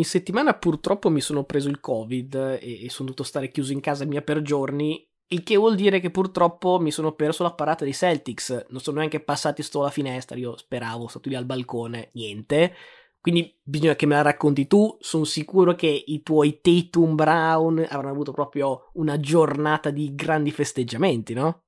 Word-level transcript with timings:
in 0.00 0.06
settimana 0.06 0.54
purtroppo 0.54 1.10
mi 1.10 1.20
sono 1.20 1.44
preso 1.44 1.68
il 1.68 1.80
covid 1.80 2.58
e, 2.60 2.84
e 2.84 2.90
sono 2.90 3.08
dovuto 3.08 3.22
stare 3.22 3.50
chiuso 3.50 3.72
in 3.72 3.80
casa 3.80 4.04
mia 4.04 4.22
per 4.22 4.42
giorni 4.42 5.08
il 5.32 5.42
che 5.44 5.56
vuol 5.56 5.76
dire 5.76 6.00
che 6.00 6.10
purtroppo 6.10 6.80
mi 6.80 6.90
sono 6.90 7.12
perso 7.12 7.44
la 7.44 7.52
parata 7.52 7.84
dei 7.84 7.92
Celtics. 7.92 8.66
Non 8.70 8.80
sono 8.80 8.98
neanche 8.98 9.20
passati 9.20 9.62
sto 9.62 9.80
alla 9.80 9.90
finestra. 9.90 10.36
Io 10.36 10.56
speravo, 10.56 11.06
stato 11.06 11.28
lì 11.28 11.36
al 11.36 11.44
balcone. 11.44 12.10
Niente. 12.14 12.74
Quindi 13.20 13.56
bisogna 13.62 13.94
che 13.94 14.06
me 14.06 14.16
la 14.16 14.22
racconti 14.22 14.66
tu. 14.66 14.96
Sono 14.98 15.22
sicuro 15.22 15.76
che 15.76 15.86
i 15.86 16.22
tuoi 16.22 16.60
Tatum 16.60 17.14
Brown 17.14 17.78
avranno 17.78 18.10
avuto 18.10 18.32
proprio 18.32 18.90
una 18.94 19.20
giornata 19.20 19.90
di 19.90 20.16
grandi 20.16 20.50
festeggiamenti, 20.50 21.32
no? 21.32 21.62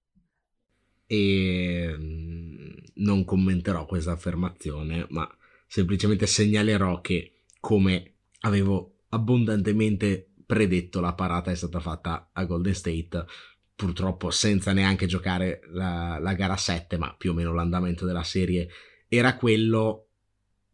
E 1.07 1.95
mm, 1.97 2.71
non 2.95 3.25
commenterò 3.25 3.87
questa 3.87 4.11
affermazione, 4.11 5.07
ma 5.11 5.29
semplicemente 5.69 6.27
segnalerò 6.27 7.01
che, 7.01 7.45
come 7.61 8.15
avevo 8.43 9.05
abbondantemente 9.11 10.33
predetto, 10.47 11.01
la 11.01 11.15
parata 11.15 11.51
è 11.51 11.55
stata 11.55 11.81
fatta 11.81 12.31
a 12.33 12.45
Golden 12.45 12.75
State 12.75 13.25
purtroppo 13.75 14.31
senza 14.31 14.73
neanche 14.73 15.07
giocare 15.07 15.61
la, 15.73 16.19
la 16.21 16.35
gara 16.35 16.57
7, 16.57 16.97
ma 16.99 17.15
più 17.17 17.31
o 17.31 17.35
meno 17.35 17.53
l'andamento 17.53 18.07
della 18.07 18.23
serie 18.23 18.69
era 19.09 19.37
quello. 19.37 20.07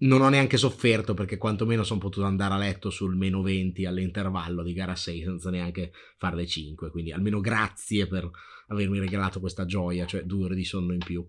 Non 0.00 0.20
ho 0.20 0.28
neanche 0.28 0.56
sofferto 0.56 1.14
perché 1.14 1.38
quantomeno 1.38 1.82
sono 1.82 1.98
potuto 1.98 2.24
andare 2.24 2.54
a 2.54 2.58
letto 2.58 2.90
sul 2.90 3.16
meno 3.16 3.42
20 3.42 3.84
all'intervallo 3.84 4.62
di 4.62 4.72
gara 4.72 4.94
6 4.94 5.22
senza 5.22 5.50
neanche 5.50 5.92
fare 6.18 6.36
le 6.36 6.46
5. 6.46 6.90
Quindi 6.90 7.10
almeno 7.10 7.40
grazie 7.40 8.06
per 8.06 8.30
avermi 8.68 9.00
regalato 9.00 9.40
questa 9.40 9.64
gioia, 9.64 10.06
cioè 10.06 10.22
due 10.22 10.44
ore 10.44 10.54
di 10.54 10.64
sonno 10.64 10.92
in 10.92 11.00
più. 11.00 11.26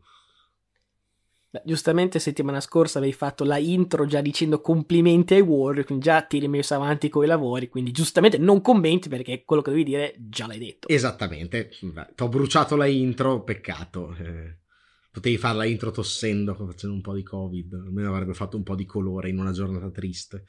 Giustamente 1.64 2.20
settimana 2.20 2.62
scorsa 2.62 3.00
avevi 3.00 3.14
fatto 3.14 3.44
la 3.44 3.58
intro 3.58 4.06
già 4.06 4.22
dicendo 4.22 4.62
complimenti 4.62 5.34
ai 5.34 5.42
Warrior, 5.42 5.84
quindi 5.84 6.04
già 6.04 6.22
ti 6.22 6.38
eri 6.38 6.48
messo 6.48 6.76
avanti 6.76 7.10
con 7.10 7.24
i 7.24 7.28
lavori, 7.28 7.70
quindi 7.70 7.90
giustamente 7.90 8.38
non 8.38 8.62
commenti 8.62 9.10
perché 9.10 9.44
quello 9.46 9.64
che 9.64 9.72
devi 9.72 9.84
dire 9.84 10.16
già 10.20 10.46
l'hai 10.46 10.60
detto. 10.60 10.88
Esattamente, 10.88 11.70
ti 11.70 12.24
ho 12.24 12.30
bruciato 12.30 12.76
la 12.76 12.86
intro, 12.86 13.42
peccato. 13.44 14.16
Eh, 14.20 14.58
potevi 15.12 15.38
fare 15.38 15.58
la 15.58 15.66
intro 15.66 15.90
tossendo, 15.90 16.54
facendo 16.54 16.96
un 16.96 17.02
po' 17.02 17.16
di 17.16 17.24
covid, 17.24 17.74
almeno 17.74 18.14
avrebbe 18.14 18.36
fatto 18.36 18.56
un 18.56 18.64
po' 18.64 18.76
di 18.76 18.86
colore 18.86 19.30
in 19.30 19.40
una 19.40 19.52
giornata 19.52 19.90
triste. 19.90 20.46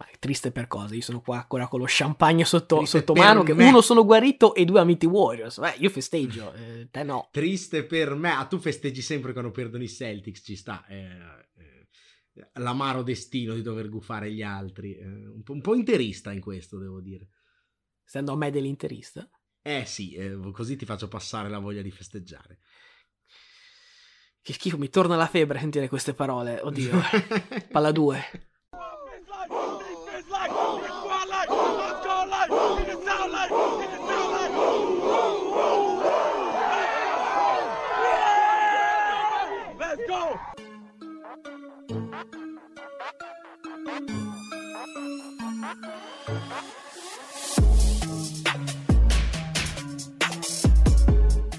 Ma 0.00 0.08
è 0.08 0.18
triste 0.18 0.50
per 0.50 0.66
cosa? 0.66 0.94
Io 0.94 1.02
sono 1.02 1.20
qua 1.20 1.36
ancora 1.36 1.68
con 1.68 1.80
lo 1.80 1.84
champagne 1.86 2.46
sotto, 2.46 2.86
sotto 2.86 3.12
mano. 3.12 3.42
Che 3.42 3.52
uno 3.52 3.82
sono 3.82 4.06
guarito 4.06 4.54
e 4.54 4.64
due 4.64 4.80
amici 4.80 5.04
Warriors. 5.04 5.60
Beh, 5.60 5.74
io 5.76 5.90
festeggio, 5.90 6.54
eh, 6.56 6.88
te 6.90 7.02
no. 7.02 7.28
Triste 7.30 7.84
per 7.84 8.14
me. 8.14 8.30
Ah, 8.30 8.46
tu 8.46 8.58
festeggi 8.58 9.02
sempre 9.02 9.32
quando 9.32 9.50
perdono 9.50 9.82
i 9.82 9.88
Celtics, 9.90 10.40
ci 10.42 10.56
sta. 10.56 10.86
Eh, 10.86 11.06
eh, 12.32 12.50
l'amaro 12.54 13.02
destino 13.02 13.52
di 13.52 13.60
dover 13.60 13.90
gufare 13.90 14.32
gli 14.32 14.40
altri. 14.40 14.96
Eh, 14.96 15.04
un 15.04 15.42
po', 15.42 15.52
un, 15.52 15.60
po', 15.60 15.74
interista 15.74 16.32
in 16.32 16.40
questo, 16.40 16.78
devo 16.78 17.02
dire. 17.02 17.28
Essendo 18.02 18.32
a 18.32 18.36
me 18.36 18.50
dell'interista? 18.50 19.28
Eh 19.60 19.84
sì, 19.84 20.14
eh, 20.14 20.34
così 20.50 20.76
ti 20.76 20.86
faccio 20.86 21.08
passare 21.08 21.50
la 21.50 21.58
voglia 21.58 21.82
di 21.82 21.90
festeggiare. 21.90 22.60
Che 24.40 24.52
schifo, 24.54 24.78
mi 24.78 24.88
torna 24.88 25.16
la 25.16 25.26
febbre 25.26 25.58
a 25.58 25.60
sentire 25.60 25.88
queste 25.88 26.14
parole. 26.14 26.58
Oddio. 26.62 26.98
Palla 27.70 27.92
2. 27.92 28.48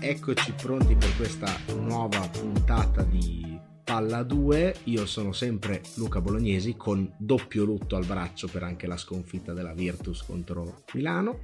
Eccoci 0.02 0.52
pronti 0.62 0.96
per 0.96 1.16
questa 1.16 1.56
nuova 1.78 2.20
puntata 2.28 3.04
di 3.04 3.58
Palla 3.86 4.24
2. 4.24 4.80
Io 4.86 5.06
sono 5.06 5.32
sempre 5.32 5.82
Luca 5.96 6.20
Bolognesi 6.20 6.76
con 6.76 7.10
doppio 7.18 7.64
lutto 7.64 7.96
al 7.96 8.06
braccio 8.06 8.50
per 8.50 8.64
anche 8.64 8.86
la 8.86 8.98
sconfitta 8.98 9.54
della 9.54 9.74
Virtus 9.74 10.24
contro 10.24 10.84
Milano. 10.92 11.44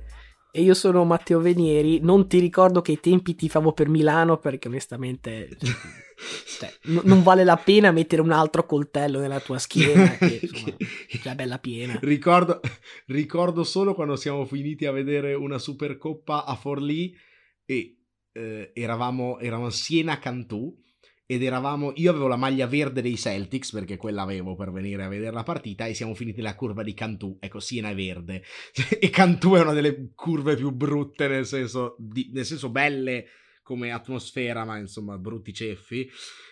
E 0.57 0.62
io 0.62 0.73
sono 0.73 1.06
Matteo 1.06 1.40
Venieri. 1.40 2.00
Non 2.00 2.28
ti 2.28 2.40
ricordo 2.40 2.81
che 2.81 2.94
i 2.94 3.00
tempi 3.00 3.35
ti 3.35 3.47
favo 3.47 3.73
per 3.73 3.90
Milano 3.90 4.40
perché 4.40 4.68
onestamente 4.68 5.56
cioè, 6.57 6.73
n- 6.85 7.01
non 7.03 7.22
vale 7.22 7.44
la 7.44 7.57
pena 7.57 7.91
mettere 7.91 8.23
un 8.23 8.31
altro 8.31 8.66
coltello 8.66 9.19
nella 9.19 9.40
tua 9.40 9.59
schiena, 9.59 10.09
che 10.18 10.40
insomma, 10.41 10.78
è 10.79 11.19
già 11.19 11.35
bella 11.35 11.59
piena. 11.59 12.00
Ricordo, 12.01 12.59
ricordo 13.06 13.63
solo 13.63 13.94
quando 13.94 14.16
siamo 14.16 14.45
finiti 14.45 14.88
a 14.88 14.91
vedere 14.91 15.35
una 15.35 15.59
Supercoppa 15.59 16.45
a 16.45 16.56
Forlì 16.56 17.16
e 17.63 18.00
eh, 18.31 18.72
eravamo, 18.74 19.38
eravamo 19.38 19.69
Siena-Cantù 19.69 20.75
ed 21.29 21.43
eravamo, 21.43 21.91
io 21.95 22.09
avevo 22.09 22.27
la 22.27 22.38
maglia 22.38 22.67
verde 22.67 23.01
dei 23.01 23.17
Celtics 23.17 23.71
perché 23.71 23.97
quella 23.97 24.21
avevo 24.21 24.55
per 24.55 24.71
venire 24.71 25.03
a 25.03 25.09
vedere 25.09 25.33
la 25.33 25.43
partita 25.43 25.85
e 25.85 25.93
siamo 25.93 26.15
finiti 26.15 26.38
nella 26.38 26.55
curva 26.55 26.83
di 26.83 26.93
Cantù, 26.93 27.35
ecco 27.41 27.59
Siena 27.59 27.89
è 27.89 27.95
verde 27.95 28.43
e 28.97 29.09
Cantù 29.09 29.53
è 29.55 29.61
una 29.61 29.73
delle 29.73 30.11
curve 30.15 30.55
più 30.55 30.71
brutte 30.71 31.27
nel 31.27 31.45
senso, 31.45 31.97
di, 31.99 32.29
nel 32.31 32.45
senso 32.45 32.69
belle 32.69 33.25
come 33.61 33.91
atmosfera 33.91 34.63
ma 34.63 34.77
insomma 34.77 35.17
brutti 35.17 35.53
ceffi, 35.53 36.09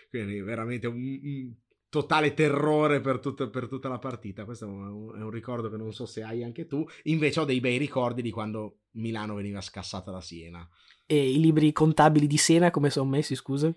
quindi 0.09 0.41
veramente 0.41 0.87
un, 0.87 1.19
un 1.23 1.53
totale 1.87 2.33
terrore 2.33 2.99
per, 2.99 3.19
tut, 3.19 3.49
per, 3.49 3.69
tutta 3.69 3.87
la 3.87 3.99
partita. 3.99 4.43
Questo 4.43 4.65
è 4.65 4.67
un, 4.67 5.17
è 5.17 5.21
un, 5.21 5.29
ricordo 5.29 5.69
che 5.69 5.77
non 5.77 5.93
so 5.93 6.05
se 6.05 6.23
hai 6.23 6.43
anche 6.43 6.67
tu. 6.67 6.85
Invece 7.03 7.39
ho 7.39 7.45
dei 7.45 7.61
bei 7.61 7.77
ricordi 7.77 8.21
di 8.21 8.31
quando 8.31 8.79
Milano 8.95 9.35
veniva 9.35 9.61
scassata 9.61 10.11
da 10.11 10.19
Siena. 10.19 10.67
E 11.05 11.31
i 11.31 11.39
libri 11.39 11.71
contabili 11.71 12.27
di 12.27 12.35
Siena 12.35 12.69
come 12.69 12.89
sono 12.89 13.09
messi, 13.09 13.33
scusa? 13.35 13.73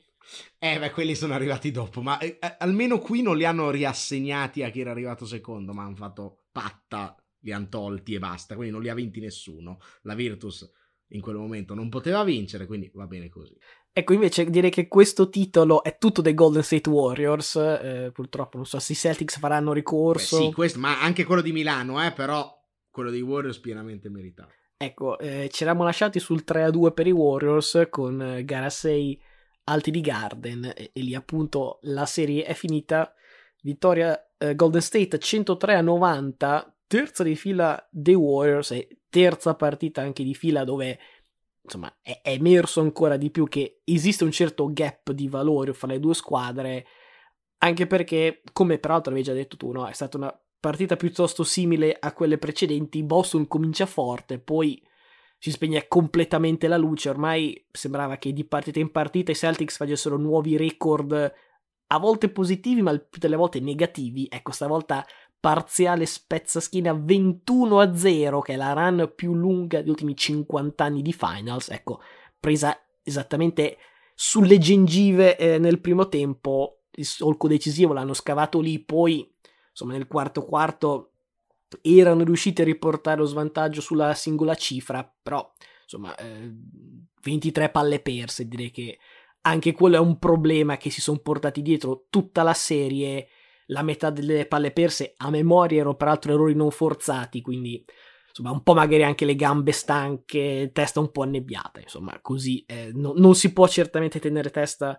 Eh, 0.58 0.78
beh, 0.78 0.90
quelli 0.90 1.14
sono 1.14 1.34
arrivati 1.34 1.70
dopo, 1.70 2.02
ma 2.02 2.18
eh, 2.18 2.38
eh, 2.40 2.56
almeno 2.58 2.98
qui 2.98 3.22
non 3.22 3.36
li 3.36 3.44
hanno 3.44 3.70
riassegnati 3.70 4.62
a 4.62 4.70
chi 4.70 4.80
era 4.80 4.90
arrivato 4.90 5.26
secondo, 5.26 5.72
ma 5.72 5.84
hanno 5.84 5.96
fatto 5.96 6.44
patta, 6.52 7.16
li 7.40 7.52
hanno 7.52 7.68
tolti 7.68 8.14
e 8.14 8.18
basta, 8.18 8.54
quindi 8.54 8.72
non 8.72 8.82
li 8.82 8.88
ha 8.88 8.94
vinti 8.94 9.20
nessuno. 9.20 9.78
La 10.02 10.14
Virtus 10.14 10.70
in 11.12 11.20
quel 11.20 11.36
momento 11.36 11.74
non 11.74 11.88
poteva 11.88 12.24
vincere, 12.24 12.66
quindi 12.66 12.90
va 12.94 13.06
bene 13.06 13.28
così. 13.28 13.56
Ecco, 13.92 14.12
invece 14.12 14.48
direi 14.48 14.70
che 14.70 14.86
questo 14.86 15.28
titolo 15.28 15.82
è 15.82 15.96
tutto 15.98 16.20
dei 16.20 16.34
Golden 16.34 16.62
State 16.62 16.88
Warriors, 16.88 17.56
eh, 17.56 18.10
purtroppo 18.12 18.56
non 18.56 18.66
so 18.66 18.78
se 18.78 18.92
i 18.92 18.96
Celtics 18.96 19.38
faranno 19.38 19.72
ricorso. 19.72 20.38
Beh, 20.38 20.44
sì, 20.44 20.52
questo, 20.52 20.78
ma 20.78 21.00
anche 21.00 21.24
quello 21.24 21.42
di 21.42 21.52
Milano, 21.52 22.04
eh, 22.04 22.12
però 22.12 22.54
quello 22.90 23.10
dei 23.10 23.22
Warriors 23.22 23.58
pienamente 23.58 24.08
meritato. 24.08 24.52
Ecco, 24.76 25.18
eh, 25.18 25.48
ci 25.50 25.64
eravamo 25.64 25.84
lasciati 25.84 26.20
sul 26.20 26.44
3-2 26.44 26.92
per 26.92 27.08
i 27.08 27.10
Warriors 27.10 27.88
con 27.90 28.22
eh, 28.22 28.44
gara 28.44 28.70
6 28.70 29.20
alti 29.68 29.90
di 29.90 30.00
Garden 30.00 30.64
e, 30.76 30.90
e, 30.92 31.00
lì 31.00 31.14
appunto 31.14 31.78
la 31.82 32.06
serie 32.06 32.44
è 32.44 32.54
finita. 32.54 33.12
Vittoria 33.62 34.30
eh, 34.38 34.54
Golden 34.54 34.80
State 34.80 35.18
103-90, 35.18 36.72
terza 36.86 37.22
di 37.22 37.36
fila 37.36 37.86
dei 37.90 38.14
Warriors 38.14 38.70
e 38.72 38.88
terza 39.08 39.54
partita 39.54 40.00
anche 40.00 40.22
di 40.22 40.34
fila 40.34 40.64
dove 40.64 40.98
insomma 41.62 41.94
è, 42.02 42.20
è 42.22 42.30
emerso 42.30 42.80
ancora 42.80 43.16
di 43.16 43.30
più 43.30 43.46
che 43.48 43.80
esiste 43.84 44.24
un 44.24 44.30
certo 44.30 44.72
gap 44.72 45.10
di 45.12 45.28
valore 45.28 45.72
fra 45.72 45.88
le 45.88 46.00
due 46.00 46.14
squadre 46.14 46.86
anche 47.58 47.86
perché 47.86 48.42
come 48.52 48.78
peraltro 48.78 49.10
avevi 49.10 49.26
già 49.26 49.32
detto 49.32 49.56
tu 49.56 49.72
no, 49.72 49.86
è 49.86 49.92
stata 49.92 50.16
una 50.16 50.40
partita 50.60 50.96
piuttosto 50.96 51.44
simile 51.44 51.96
a 51.98 52.12
quelle 52.12 52.38
precedenti, 52.38 53.02
Boston 53.02 53.46
comincia 53.46 53.86
forte, 53.86 54.38
poi 54.38 54.80
si 55.38 55.50
spegne 55.50 55.86
completamente 55.86 56.66
la 56.66 56.76
luce, 56.76 57.08
ormai 57.08 57.64
sembrava 57.70 58.16
che 58.16 58.32
di 58.32 58.44
partita 58.44 58.80
in 58.80 58.90
partita 58.90 59.30
i 59.30 59.36
Celtics 59.36 59.76
facessero 59.76 60.16
nuovi 60.16 60.56
record 60.56 61.34
a 61.90 61.98
volte 61.98 62.28
positivi 62.28 62.82
ma 62.82 62.96
tutte 62.96 63.28
le 63.28 63.36
volte 63.36 63.60
negativi, 63.60 64.26
ecco 64.28 64.50
stavolta 64.50 65.06
parziale 65.40 66.04
spezzaschina 66.04 66.92
21 66.92 67.78
a 67.78 67.94
0 67.94 68.40
che 68.40 68.54
è 68.54 68.56
la 68.56 68.72
run 68.72 69.12
più 69.14 69.34
lunga 69.34 69.80
degli 69.80 69.90
ultimi 69.90 70.16
50 70.16 70.84
anni 70.84 71.02
di 71.02 71.12
finals, 71.12 71.70
ecco 71.70 72.00
presa 72.38 72.76
esattamente 73.02 73.78
sulle 74.14 74.58
gengive 74.58 75.36
eh, 75.38 75.58
nel 75.58 75.80
primo 75.80 76.08
tempo, 76.08 76.80
il 76.90 77.04
solco 77.04 77.46
decisivo 77.46 77.92
l'hanno 77.92 78.14
scavato 78.14 78.58
lì, 78.58 78.80
poi 78.80 79.32
insomma 79.70 79.92
nel 79.92 80.08
quarto 80.08 80.44
quarto 80.44 81.12
erano 81.82 82.24
riusciti 82.24 82.62
a 82.62 82.64
riportare 82.64 83.18
lo 83.18 83.26
svantaggio 83.26 83.80
sulla 83.80 84.14
singola 84.14 84.54
cifra, 84.54 85.10
però 85.22 85.52
insomma 85.82 86.14
eh, 86.16 86.52
23 87.22 87.70
palle 87.70 88.00
perse, 88.00 88.46
direi 88.46 88.70
che 88.70 88.98
anche 89.42 89.72
quello 89.72 89.96
è 89.96 90.00
un 90.00 90.18
problema 90.18 90.76
che 90.76 90.90
si 90.90 91.00
sono 91.00 91.18
portati 91.18 91.62
dietro 91.62 92.06
tutta 92.10 92.42
la 92.42 92.54
serie, 92.54 93.28
la 93.66 93.82
metà 93.82 94.10
delle 94.10 94.46
palle 94.46 94.72
perse 94.72 95.14
a 95.16 95.30
memoria 95.30 95.80
erano 95.80 95.94
peraltro 95.94 96.32
errori 96.32 96.54
non 96.54 96.70
forzati, 96.70 97.40
quindi 97.40 97.84
insomma 98.28 98.50
un 98.50 98.62
po' 98.62 98.74
magari 98.74 99.02
anche 99.02 99.24
le 99.24 99.34
gambe 99.34 99.72
stanche, 99.72 100.70
testa 100.72 101.00
un 101.00 101.10
po' 101.10 101.22
annebbiata, 101.22 101.80
insomma 101.80 102.18
così 102.20 102.64
eh, 102.66 102.90
no, 102.94 103.12
non 103.16 103.34
si 103.34 103.52
può 103.52 103.66
certamente 103.68 104.20
tenere 104.20 104.50
testa 104.50 104.98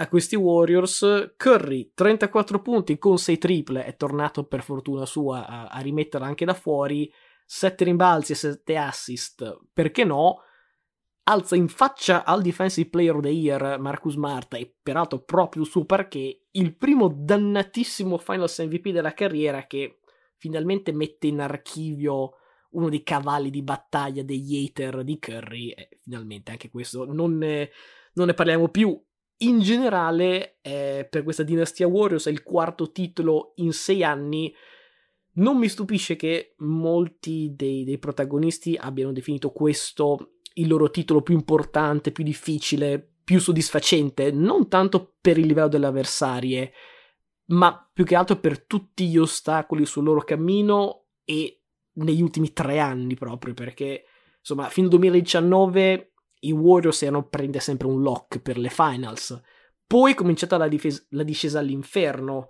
a 0.00 0.08
questi 0.08 0.34
Warriors. 0.34 1.34
Curry 1.36 1.92
34 1.94 2.60
punti 2.62 2.98
con 2.98 3.18
6 3.18 3.38
triple, 3.38 3.84
è 3.84 3.96
tornato 3.96 4.44
per 4.44 4.62
fortuna 4.62 5.04
sua 5.06 5.46
a, 5.46 5.66
a 5.66 5.80
rimetterla 5.80 6.26
anche 6.26 6.44
da 6.44 6.54
fuori. 6.54 7.12
7 7.44 7.84
rimbalzi 7.84 8.32
e 8.32 8.36
7 8.36 8.76
assist, 8.76 9.58
perché 9.72 10.04
no? 10.04 10.42
Alza 11.24 11.54
in 11.54 11.68
faccia 11.68 12.24
al 12.24 12.42
Defensive 12.42 12.88
Player 12.88 13.14
of 13.14 13.22
the 13.22 13.28
Year 13.28 13.78
Marcus 13.78 14.14
Marta 14.14 14.56
e 14.56 14.74
peraltro 14.82 15.20
proprio 15.22 15.64
su 15.64 15.84
perché 15.84 16.46
il 16.50 16.76
primo 16.76 17.08
dannatissimo 17.08 18.18
Finals 18.18 18.58
MVP 18.58 18.88
della 18.88 19.12
carriera 19.12 19.66
che 19.66 20.00
finalmente 20.36 20.92
mette 20.92 21.26
in 21.26 21.40
archivio 21.40 22.34
uno 22.70 22.88
dei 22.88 23.02
cavalli 23.02 23.50
di 23.50 23.62
battaglia 23.62 24.22
degli 24.22 24.64
hater 24.64 25.04
di 25.04 25.18
Curry 25.18 25.70
e 25.70 25.88
finalmente 26.00 26.52
anche 26.52 26.70
questo 26.70 27.04
non 27.04 27.36
ne, 27.36 27.70
non 28.14 28.26
ne 28.26 28.34
parliamo 28.34 28.68
più 28.68 29.00
in 29.42 29.60
generale 29.60 30.58
eh, 30.62 31.06
per 31.08 31.22
questa 31.22 31.42
dinastia 31.42 31.86
Warriors 31.86 32.26
è 32.26 32.30
il 32.30 32.42
quarto 32.42 32.90
titolo 32.90 33.52
in 33.56 33.72
sei 33.72 34.02
anni. 34.02 34.54
Non 35.32 35.58
mi 35.58 35.68
stupisce 35.68 36.16
che 36.16 36.54
molti 36.58 37.52
dei, 37.54 37.84
dei 37.84 37.98
protagonisti 37.98 38.76
abbiano 38.78 39.12
definito 39.12 39.50
questo 39.50 40.32
il 40.54 40.68
loro 40.68 40.90
titolo 40.90 41.22
più 41.22 41.34
importante, 41.34 42.10
più 42.10 42.24
difficile, 42.24 43.14
più 43.24 43.38
soddisfacente, 43.40 44.30
non 44.32 44.68
tanto 44.68 45.14
per 45.20 45.38
il 45.38 45.46
livello 45.46 45.68
delle 45.68 45.86
avversarie, 45.86 46.72
ma 47.46 47.88
più 47.92 48.04
che 48.04 48.16
altro 48.16 48.36
per 48.36 48.64
tutti 48.64 49.08
gli 49.08 49.16
ostacoli 49.16 49.86
sul 49.86 50.04
loro 50.04 50.20
cammino 50.22 51.06
e 51.24 51.62
negli 51.92 52.20
ultimi 52.20 52.52
tre 52.52 52.78
anni 52.78 53.14
proprio, 53.14 53.54
perché 53.54 54.04
insomma, 54.38 54.68
fino 54.68 54.86
al 54.86 54.92
2019 54.92 56.09
i 56.40 56.52
Warriors 56.52 57.02
erano 57.02 57.28
prende 57.28 57.60
sempre 57.60 57.86
un 57.86 58.02
lock 58.02 58.40
per 58.40 58.58
le 58.58 58.68
finals. 58.68 59.40
Poi 59.86 60.12
è 60.12 60.14
cominciata 60.14 60.56
la, 60.56 60.68
difesa, 60.68 61.02
la 61.10 61.22
discesa 61.22 61.58
all'inferno. 61.58 62.46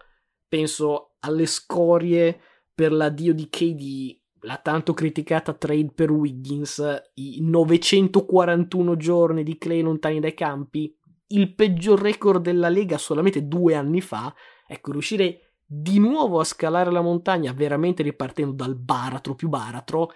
Penso 0.46 1.16
alle 1.20 1.46
scorie 1.46 2.40
per 2.74 2.92
l'addio 2.92 3.34
di 3.34 3.48
KD, 3.48 4.20
la 4.40 4.56
tanto 4.56 4.94
criticata 4.94 5.52
trade 5.52 5.92
per 5.94 6.10
Wiggins, 6.10 7.10
i 7.14 7.40
941 7.42 8.96
giorni 8.96 9.42
di 9.42 9.58
Clay 9.58 9.82
lontani 9.82 10.20
dai 10.20 10.34
campi, 10.34 10.94
il 11.28 11.54
peggior 11.54 12.00
record 12.00 12.42
della 12.42 12.68
Lega 12.68 12.98
solamente 12.98 13.46
due 13.46 13.74
anni 13.74 14.00
fa. 14.00 14.34
Ecco, 14.66 14.92
riuscire 14.92 15.54
di 15.64 15.98
nuovo 15.98 16.40
a 16.40 16.44
scalare 16.44 16.90
la 16.90 17.00
montagna, 17.00 17.52
veramente 17.52 18.02
ripartendo 18.02 18.52
dal 18.52 18.76
baratro 18.76 19.34
più 19.34 19.48
baratro, 19.48 20.10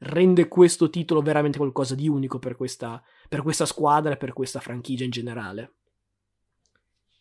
rende 0.00 0.48
questo 0.48 0.88
titolo 0.90 1.20
veramente 1.20 1.58
qualcosa 1.58 1.94
di 1.94 2.08
unico 2.08 2.38
per 2.38 2.56
questa, 2.56 3.02
per 3.28 3.42
questa 3.42 3.66
squadra 3.66 4.12
e 4.12 4.16
per 4.16 4.32
questa 4.32 4.60
franchigia 4.60 5.04
in 5.04 5.10
generale. 5.10 5.74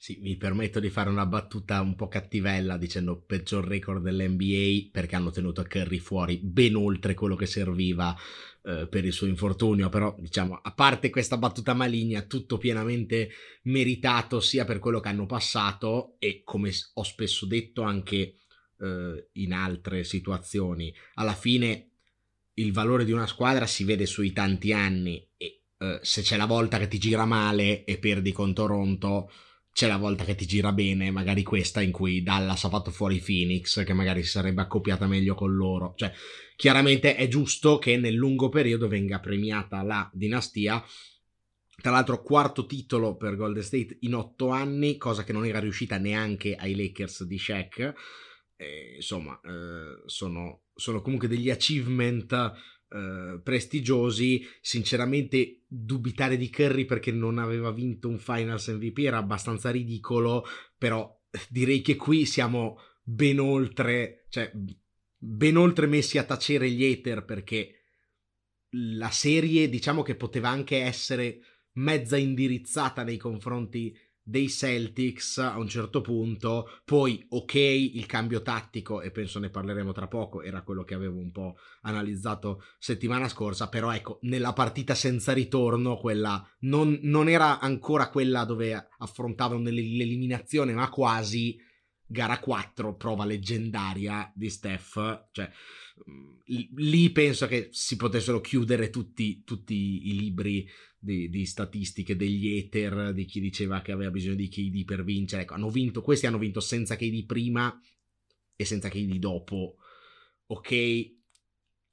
Sì, 0.01 0.17
mi 0.21 0.37
permetto 0.37 0.79
di 0.79 0.89
fare 0.89 1.09
una 1.09 1.25
battuta 1.25 1.81
un 1.81 1.93
po' 1.95 2.07
cattivella 2.07 2.77
dicendo 2.77 3.19
peggior 3.19 3.67
record 3.67 4.01
dell'NBA 4.01 4.91
perché 4.93 5.17
hanno 5.17 5.29
tenuto 5.29 5.65
Curry 5.67 5.99
fuori 5.99 6.37
ben 6.37 6.75
oltre 6.75 7.13
quello 7.15 7.35
che 7.35 7.45
serviva 7.45 8.15
eh, 8.63 8.87
per 8.87 9.03
il 9.03 9.11
suo 9.11 9.27
infortunio, 9.27 9.89
però 9.89 10.15
diciamo, 10.17 10.57
a 10.63 10.71
parte 10.71 11.09
questa 11.09 11.37
battuta 11.37 11.73
maligna, 11.73 12.21
tutto 12.21 12.57
pienamente 12.57 13.29
meritato 13.63 14.39
sia 14.39 14.63
per 14.63 14.79
quello 14.79 15.01
che 15.01 15.09
hanno 15.09 15.25
passato 15.25 16.15
e 16.17 16.43
come 16.45 16.71
ho 16.93 17.03
spesso 17.03 17.45
detto 17.45 17.81
anche 17.81 18.35
eh, 18.79 19.29
in 19.33 19.51
altre 19.51 20.05
situazioni, 20.05 20.95
alla 21.15 21.33
fine 21.33 21.88
il 22.59 22.71
valore 22.71 23.05
di 23.05 23.11
una 23.11 23.27
squadra 23.27 23.65
si 23.65 23.83
vede 23.83 24.05
sui 24.05 24.31
tanti 24.31 24.73
anni 24.73 25.27
e 25.37 25.61
eh, 25.77 25.99
se 26.01 26.21
c'è 26.21 26.37
la 26.37 26.45
volta 26.45 26.77
che 26.77 26.87
ti 26.87 26.99
gira 26.99 27.25
male 27.25 27.83
e 27.83 27.97
perdi 27.97 28.31
con 28.31 28.53
Toronto 28.53 29.29
c'è 29.71 29.87
la 29.87 29.97
volta 29.97 30.25
che 30.25 30.35
ti 30.35 30.45
gira 30.45 30.73
bene, 30.73 31.09
magari 31.09 31.41
questa 31.43 31.79
in 31.81 31.91
cui 31.91 32.21
Dallas 32.21 32.65
ha 32.65 32.69
fatto 32.69 32.91
fuori 32.91 33.19
Phoenix, 33.19 33.83
che 33.85 33.93
magari 33.93 34.23
si 34.23 34.29
sarebbe 34.31 34.61
accoppiata 34.61 35.07
meglio 35.07 35.35
con 35.35 35.55
loro. 35.55 35.93
Cioè, 35.95 36.11
chiaramente 36.57 37.15
è 37.15 37.29
giusto 37.29 37.77
che 37.77 37.95
nel 37.95 38.15
lungo 38.15 38.49
periodo 38.49 38.89
venga 38.89 39.19
premiata 39.19 39.81
la 39.83 40.09
dinastia. 40.13 40.83
Tra 41.81 41.91
l'altro, 41.91 42.21
quarto 42.21 42.65
titolo 42.65 43.15
per 43.15 43.37
Golden 43.37 43.63
State 43.63 43.99
in 44.01 44.15
otto 44.15 44.49
anni, 44.49 44.97
cosa 44.97 45.23
che 45.23 45.31
non 45.31 45.45
era 45.45 45.59
riuscita 45.59 45.97
neanche 45.97 46.55
ai 46.55 46.75
Lakers 46.75 47.23
di 47.23 47.37
Shaq. 47.37 47.93
Eh, 48.57 48.95
insomma, 48.95 49.39
eh, 49.41 50.01
sono, 50.07 50.63
sono 50.79 51.01
comunque 51.01 51.27
degli 51.27 51.49
achievement 51.49 52.77
Uh, 52.89 53.39
prestigiosi. 53.43 54.43
Sinceramente, 54.61 55.61
dubitare 55.67 56.37
di 56.37 56.49
Curry 56.49 56.85
perché 56.85 57.11
non 57.11 57.37
aveva 57.37 57.71
vinto 57.71 58.09
un 58.09 58.17
Finals 58.17 58.67
MVP 58.69 58.97
era 59.01 59.17
abbastanza 59.17 59.69
ridicolo. 59.69 60.43
Però 60.75 61.07
direi 61.49 61.81
che 61.81 61.95
qui 61.95 62.25
siamo 62.25 62.79
ben 63.03 63.39
oltre, 63.39 64.25
cioè 64.29 64.51
ben 65.15 65.57
oltre 65.57 65.85
messi 65.85 66.17
a 66.17 66.23
tacere 66.23 66.71
gli 66.71 66.83
hater 66.83 67.25
perché 67.25 67.75
la 68.71 69.09
serie, 69.09 69.69
diciamo 69.69 70.01
che 70.01 70.15
poteva 70.15 70.49
anche 70.49 70.77
essere 70.77 71.41
mezza 71.73 72.17
indirizzata 72.17 73.03
nei 73.03 73.17
confronti 73.17 73.95
dei 74.29 74.47
Celtics 74.47 75.39
a 75.39 75.57
un 75.57 75.67
certo 75.67 76.01
punto, 76.01 76.69
poi 76.85 77.25
ok 77.29 77.53
il 77.55 78.05
cambio 78.05 78.43
tattico 78.43 79.01
e 79.01 79.09
penso 79.09 79.39
ne 79.39 79.49
parleremo 79.49 79.91
tra 79.91 80.07
poco, 80.07 80.43
era 80.43 80.61
quello 80.61 80.83
che 80.83 80.93
avevo 80.93 81.17
un 81.17 81.31
po' 81.31 81.55
analizzato 81.81 82.63
settimana 82.77 83.27
scorsa, 83.27 83.69
però 83.69 83.91
ecco, 83.91 84.19
nella 84.21 84.53
partita 84.53 84.93
senza 84.93 85.33
ritorno, 85.33 85.97
quella 85.97 86.47
non, 86.59 86.99
non 87.01 87.27
era 87.27 87.59
ancora 87.59 88.09
quella 88.09 88.43
dove 88.43 88.89
affrontavano 88.99 89.63
l'eliminazione, 89.63 90.73
ma 90.73 90.89
quasi 90.89 91.57
gara 92.05 92.37
4, 92.39 92.95
prova 92.95 93.25
leggendaria 93.25 94.31
di 94.35 94.49
Steph, 94.49 95.27
cioè 95.31 95.49
lì 96.75 97.09
penso 97.11 97.47
che 97.47 97.69
si 97.71 97.95
potessero 97.95 98.41
chiudere 98.41 98.89
tutti, 98.89 99.43
tutti 99.43 100.09
i 100.09 100.17
libri 100.17 100.67
di, 100.97 101.29
di, 101.29 101.45
statistiche 101.45 102.15
degli 102.15 102.57
Ether, 102.57 103.13
di 103.13 103.25
chi 103.25 103.39
diceva 103.39 103.81
che 103.81 103.91
aveva 103.91 104.11
bisogno 104.11 104.35
di 104.35 104.49
KD 104.49 104.83
per 104.85 105.03
vincere. 105.03 105.43
Ecco, 105.43 105.53
hanno 105.53 105.69
vinto, 105.69 106.01
questi 106.01 106.25
hanno 106.25 106.37
vinto 106.37 106.59
senza 106.59 106.95
KD 106.95 107.25
prima 107.25 107.79
e 108.55 108.65
senza 108.65 108.89
KD 108.89 109.17
dopo. 109.17 109.77
Ok, 110.47 111.17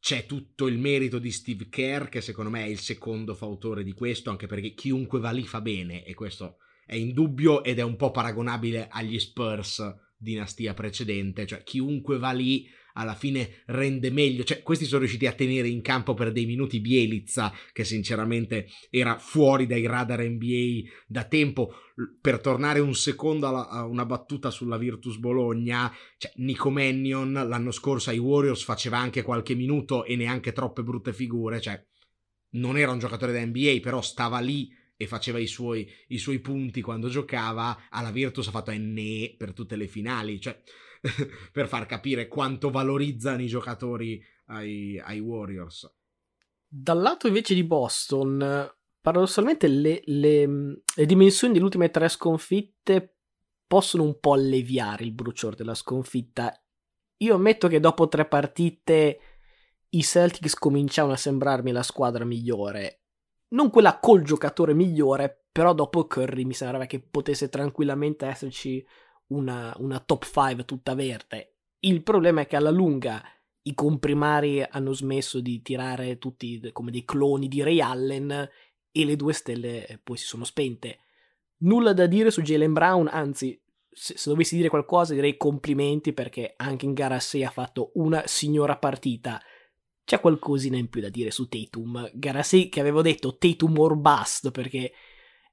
c'è 0.01 0.25
tutto 0.25 0.67
il 0.67 0.79
merito 0.79 1.19
di 1.19 1.31
Steve 1.31 1.69
Kerr, 1.69 2.09
che 2.09 2.21
secondo 2.21 2.51
me 2.51 2.65
è 2.65 2.69
il 2.69 2.79
secondo 2.79 3.35
fautore 3.35 3.83
di 3.83 3.93
questo, 3.93 4.31
anche 4.31 4.47
perché 4.47 4.73
chiunque 4.73 5.21
va 5.21 5.31
lì 5.31 5.45
fa 5.45 5.61
bene, 5.61 6.05
e 6.05 6.15
questo 6.15 6.59
è 6.87 6.95
indubbio 6.95 7.65
ed 7.65 7.81
è 7.81 7.83
un 7.83 7.97
po' 7.97 8.13
paragonabile 8.13 8.89
agli 8.89 9.19
Spurs 9.19 9.83
dinastia 10.17 10.73
precedente, 10.73 11.47
cioè 11.47 11.63
chiunque 11.63 12.19
va 12.19 12.33
lì 12.33 12.67
alla 12.97 13.15
fine 13.15 13.63
rende 13.67 14.11
meglio. 14.11 14.45
Cioè, 14.45 14.63
questi 14.63 14.85
sono 14.85 15.01
riusciti 15.01 15.27
a 15.27 15.33
tenere 15.33 15.69
in 15.69 15.83
campo 15.83 16.15
per 16.15 16.33
dei 16.33 16.47
minuti 16.47 16.81
Bielizza, 16.81 17.53
che 17.73 17.85
sinceramente 17.85 18.69
era 18.91 19.19
fuori 19.19 19.67
dai 19.67 19.87
radar 19.87 20.23
NBA 20.23 20.91
da 21.07 21.25
tempo. 21.25 21.73
Per 22.21 22.41
tornare 22.41 22.81
un 22.81 22.95
secondo 22.95 23.47
alla, 23.47 23.69
a 23.69 23.87
una 23.87 24.05
battuta 24.05 24.51
sulla 24.51 24.77
Virtus 24.77 25.17
Bologna, 25.17 25.93
cioè, 26.19 26.33
Nico 26.37 26.71
Mannion 26.71 27.33
l'anno 27.33 27.71
scorso 27.71 28.11
ai 28.11 28.19
Warriors 28.19 28.63
faceva 28.65 28.99
anche 28.99 29.23
qualche 29.23 29.55
minuto 29.55 30.05
e 30.05 30.17
neanche 30.17 30.53
troppe 30.53 30.83
brutte 30.83 31.13
figure. 31.13 31.61
Cioè, 31.61 31.83
non 32.53 32.79
era 32.79 32.93
un 32.93 32.99
giocatore 32.99 33.33
da 33.33 33.45
NBA, 33.45 33.79
però 33.83 34.01
stava 34.01 34.41
lì 34.41 34.69
e 34.99 35.07
faceva 35.07 35.39
i 35.39 35.47
suoi, 35.47 35.87
i 36.09 36.19
suoi 36.19 36.39
punti 36.41 36.81
quando 36.81 37.09
giocava. 37.09 37.89
Alla 37.91 38.11
Virtus 38.11 38.49
ha 38.49 38.51
fatto 38.51 38.73
NE 38.73 39.35
per 39.37 39.53
tutte 39.53 39.77
le 39.77 39.87
finali. 39.87 40.41
Cioè, 40.41 40.59
per 41.53 41.69
far 41.69 41.87
capire 41.87 42.29
quanto 42.29 42.71
valorizzano 42.71 43.43
i 43.43 43.47
giocatori 43.47 44.23
ai, 44.47 44.99
ai 44.99 45.21
Warriors. 45.21 45.93
Dal 46.69 47.01
lato 47.01 47.27
invece 47.27 47.55
di 47.55 47.65
Boston, 47.65 48.69
paradossalmente 49.01 49.69
le, 49.69 50.03
le, 50.05 50.47
le, 50.95 51.07
dimensioni 51.07 51.53
delle 51.53 51.65
ultime 51.65 51.91
tre 51.91 52.09
sconfitte 52.09 53.19
possono 53.67 54.03
un 54.03 54.19
po' 54.19 54.33
alleviare 54.33 55.05
il 55.05 55.13
bruciore 55.13 55.57
della 55.57 55.75
sconfitta. 55.75 56.53
Io 57.19 57.35
ammetto 57.35 57.69
che 57.69 57.81
dopo 57.81 58.09
tre 58.09 58.27
partite 58.27 59.21
i 59.91 60.03
Celtics 60.03 60.55
cominciavano 60.55 61.15
a 61.15 61.19
sembrarmi 61.19 61.73
la 61.73 61.83
squadra 61.83 62.25
migliore. 62.25 63.03
Non 63.49 63.71
quella 63.71 63.99
col 63.99 64.23
giocatore 64.23 64.75
migliore, 64.75 65.45
però 65.51 65.73
dopo 65.73 66.07
Curry 66.07 66.45
mi 66.45 66.53
sembrava 66.53 66.87
che 66.87 67.01
potesse 67.01 67.49
tranquillamente 67.49 68.27
esserci 68.27 68.85
una, 69.29 69.75
una 69.79 70.01
top 70.01 70.25
5 70.25 70.65
tutta 70.65 70.95
verde. 70.95 71.55
Il 71.81 72.03
problema 72.03 72.43
è 72.43 72.47
che 72.47 72.57
alla 72.57 72.71
lunga 72.71 73.23
i 73.63 73.75
comprimari 73.75 74.63
hanno 74.63 74.93
smesso 74.93 75.41
di 75.41 75.61
tirare 75.63 76.19
tutti 76.19 76.71
come 76.73 76.91
dei 76.91 77.05
cloni 77.05 77.49
di 77.49 77.63
Ray 77.63 77.81
Allen 77.81 78.49
e 78.93 79.05
le 79.05 79.17
due 79.17 79.33
stelle 79.33 80.01
poi 80.03 80.17
si 80.17 80.25
sono 80.25 80.45
spente. 80.45 81.01
Nulla 81.59 81.93
da 81.93 82.07
dire 82.07 82.31
su 82.31 82.43
Jalen 82.43 82.73
Brown, 82.73 83.09
anzi, 83.09 83.61
se, 83.91 84.17
se, 84.17 84.31
dovessi 84.31 84.57
dire 84.57 84.69
qualcosa 84.69 85.15
direi 85.15 85.37
complimenti 85.37 86.13
perché 86.13 86.55
anche 86.57 86.85
in 86.85 86.93
gara 86.93 87.19
6 87.19 87.45
ha 87.45 87.51
fatto 87.51 87.91
una 87.95 88.23
signora 88.27 88.77
partita. 88.77 89.41
C'è 90.05 90.21
qualcosina 90.21 90.77
in 90.77 90.89
più 90.89 91.01
da 91.01 91.09
dire 91.09 91.31
su 91.31 91.49
Tatum. 91.49 92.11
Gara 92.15 92.43
6 92.43 92.69
che 92.69 92.81
avevo 92.81 93.03
detto 93.03 93.37
Tatum 93.37 93.79
or 93.79 93.97
bust 93.97 94.51
perché 94.51 94.93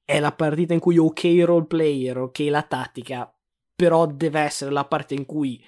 è 0.06 0.20
la 0.20 0.34
partita 0.34 0.74
in 0.74 0.80
cui 0.80 0.98
ok 0.98 1.42
role 1.44 1.66
player, 1.66 2.18
ok 2.18 2.40
la 2.50 2.64
tattica, 2.64 3.33
però 3.84 4.06
deve 4.06 4.40
essere 4.40 4.72
la 4.72 4.86
parte 4.86 5.14
in 5.14 5.26
cui 5.26 5.62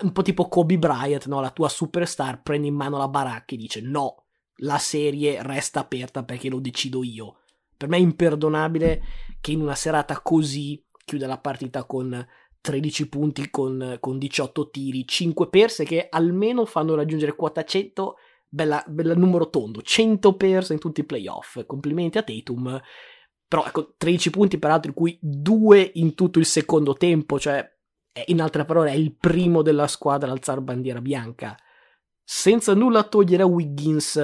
un 0.00 0.12
po' 0.12 0.22
tipo 0.22 0.48
Kobe 0.48 0.78
Bryant, 0.78 1.26
no? 1.26 1.42
la 1.42 1.50
tua 1.50 1.68
superstar 1.68 2.40
prende 2.40 2.68
in 2.68 2.74
mano 2.74 2.96
la 2.96 3.08
baracca 3.08 3.54
e 3.54 3.58
dice 3.58 3.82
no, 3.82 4.24
la 4.62 4.78
serie 4.78 5.42
resta 5.42 5.80
aperta 5.80 6.24
perché 6.24 6.48
lo 6.48 6.58
decido 6.58 7.04
io. 7.04 7.40
Per 7.76 7.86
me 7.86 7.98
è 7.98 8.00
imperdonabile 8.00 9.02
che 9.42 9.52
in 9.52 9.60
una 9.60 9.74
serata 9.74 10.22
così 10.22 10.82
chiuda 11.04 11.26
la 11.26 11.36
partita 11.36 11.84
con 11.84 12.26
13 12.62 13.08
punti, 13.10 13.50
con, 13.50 13.98
con 14.00 14.16
18 14.16 14.70
tiri, 14.70 15.06
5 15.06 15.50
perse 15.50 15.84
che 15.84 16.06
almeno 16.08 16.64
fanno 16.64 16.94
raggiungere 16.94 17.36
quota 17.36 17.62
100. 17.62 18.16
Bella, 18.48 18.82
bella 18.88 19.14
numero 19.14 19.50
tondo, 19.50 19.82
100 19.82 20.34
perse 20.34 20.72
in 20.72 20.78
tutti 20.78 21.00
i 21.00 21.04
playoff. 21.04 21.62
Complimenti 21.66 22.16
a 22.16 22.22
Tatum. 22.22 22.80
Però 23.50 23.64
ecco, 23.66 23.94
13 23.96 24.30
punti 24.30 24.58
peraltro, 24.60 24.90
in 24.90 24.96
cui 24.96 25.18
2 25.20 25.90
in 25.94 26.14
tutto 26.14 26.38
il 26.38 26.46
secondo 26.46 26.94
tempo, 26.94 27.36
cioè 27.36 27.68
in 28.26 28.40
altre 28.40 28.64
parole 28.64 28.92
è 28.92 28.94
il 28.94 29.16
primo 29.16 29.62
della 29.62 29.88
squadra 29.88 30.30
a 30.30 30.32
alzare 30.32 30.60
bandiera 30.60 31.00
bianca. 31.00 31.56
Senza 32.22 32.74
nulla 32.74 33.02
togliere 33.02 33.42
a 33.42 33.46
Wiggins, 33.46 34.22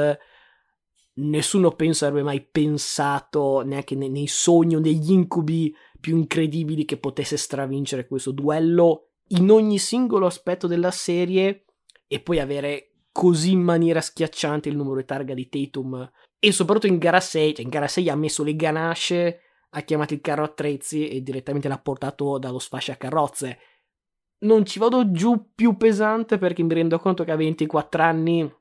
nessuno 1.15 1.73
penso 1.73 2.05
avrebbe 2.05 2.23
mai 2.23 2.47
pensato, 2.47 3.63
neanche 3.63 3.97
nei, 3.97 4.11
nei 4.11 4.29
sogni 4.29 4.77
o 4.77 4.79
negli 4.79 5.11
incubi 5.11 5.75
più 5.99 6.17
incredibili, 6.17 6.85
che 6.85 6.99
potesse 6.99 7.37
stravincere 7.37 8.07
questo 8.07 8.31
duello 8.31 9.09
in 9.31 9.51
ogni 9.51 9.81
singolo 9.81 10.27
aspetto 10.27 10.69
della 10.69 10.93
serie 10.93 11.65
e 12.07 12.21
poi 12.21 12.39
avere 12.39 12.93
così 13.11 13.51
in 13.51 13.63
maniera 13.63 14.01
schiacciante 14.01 14.69
il 14.69 14.77
numero 14.77 15.01
di 15.01 15.05
targa 15.05 15.35
di 15.35 15.49
Tatum 15.49 16.13
e 16.39 16.53
soprattutto 16.53 16.87
in 16.87 16.99
gara 16.99 17.21
6, 17.21 17.55
cioè 17.55 17.65
in 17.65 17.71
gara 17.71 17.89
6 17.89 18.09
ha 18.09 18.17
messo 18.17 18.45
le 18.45 18.57
ganasce, 18.57 19.41
ha 19.71 19.81
chiamato 19.83 20.15
il 20.15 20.21
carro 20.21 20.45
attrezzi 20.45 21.09
e 21.09 21.23
direttamente 21.23 21.69
l'ha 21.69 21.79
portato 21.79 22.39
dallo 22.39 22.59
sfascia 22.59 22.97
carrozze 22.97 23.59
non 24.39 24.67
ci 24.67 24.79
vado 24.79 25.11
giù 25.11 25.53
più 25.55 25.77
pesante 25.77 26.37
perché 26.39 26.63
mi 26.63 26.75
rendo 26.75 26.99
conto 26.99 27.25
che 27.25 27.33
a 27.33 27.37
24 27.37 28.03
anni 28.03 28.55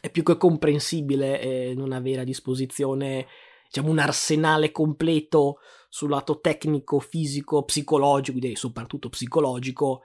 è 0.00 0.10
più 0.10 0.22
che 0.22 0.36
comprensibile 0.36 1.40
eh, 1.40 1.74
non 1.74 1.92
avere 1.92 2.20
a 2.20 2.24
disposizione 2.24 3.26
diciamo 3.66 3.90
un 3.90 3.98
arsenale 3.98 4.70
completo 4.70 5.58
sul 5.88 6.10
lato 6.10 6.38
tecnico, 6.38 7.00
fisico, 7.00 7.64
psicologico, 7.64 8.38
direi 8.38 8.54
soprattutto 8.54 9.08
psicologico. 9.08 10.02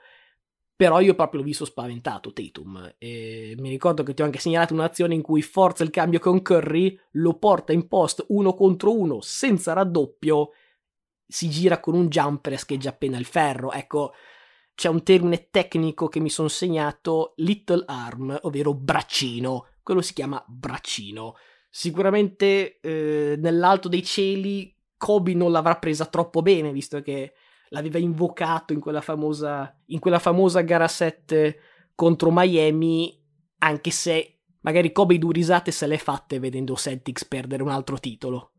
Però 0.76 1.00
io 1.00 1.14
proprio 1.14 1.40
l'ho 1.40 1.46
visto 1.46 1.64
spaventato 1.64 2.34
Tatum. 2.34 2.96
E 2.98 3.54
mi 3.58 3.70
ricordo 3.70 4.02
che 4.02 4.12
ti 4.12 4.20
ho 4.20 4.26
anche 4.26 4.38
segnalato 4.38 4.74
un'azione 4.74 5.14
in 5.14 5.22
cui 5.22 5.40
forza 5.40 5.82
il 5.82 5.90
cambio 5.90 6.18
con 6.18 6.42
Curry, 6.42 6.98
lo 7.12 7.38
porta 7.38 7.72
in 7.72 7.88
post 7.88 8.26
uno 8.28 8.54
contro 8.54 8.94
uno 8.94 9.20
senza 9.22 9.72
raddoppio, 9.72 10.50
si 11.26 11.48
gira 11.48 11.80
con 11.80 11.94
un 11.94 12.08
jumper 12.08 12.52
e 12.52 12.58
scheggia 12.58 12.90
appena 12.90 13.16
il 13.16 13.24
ferro. 13.24 13.72
Ecco, 13.72 14.12
c'è 14.74 14.90
un 14.90 15.02
termine 15.02 15.48
tecnico 15.50 16.08
che 16.08 16.20
mi 16.20 16.28
sono 16.28 16.48
segnato, 16.48 17.32
little 17.36 17.84
arm, 17.86 18.38
ovvero 18.42 18.74
braccino. 18.74 19.68
Quello 19.82 20.02
si 20.02 20.12
chiama 20.12 20.44
braccino. 20.46 21.36
Sicuramente 21.70 22.80
eh, 22.80 23.36
nell'alto 23.38 23.88
dei 23.88 24.04
cieli 24.04 24.74
Kobe 24.98 25.32
non 25.32 25.52
l'avrà 25.52 25.76
presa 25.76 26.04
troppo 26.04 26.42
bene, 26.42 26.72
visto 26.72 27.00
che 27.00 27.32
l'aveva 27.70 27.98
invocato 27.98 28.72
in 28.72 28.80
quella 28.80 29.00
famosa, 29.00 29.76
in 29.86 29.98
quella 29.98 30.18
famosa 30.18 30.60
gara 30.62 30.88
7 30.88 31.58
contro 31.94 32.30
Miami, 32.32 33.18
anche 33.58 33.90
se 33.90 34.38
magari 34.60 34.92
Kobe 34.92 35.18
due 35.18 35.32
risate 35.32 35.70
se 35.70 35.86
le 35.86 35.98
fatte 35.98 36.38
vedendo 36.38 36.74
Celtics 36.74 37.24
perdere 37.24 37.62
un 37.62 37.70
altro 37.70 37.98
titolo. 37.98 38.52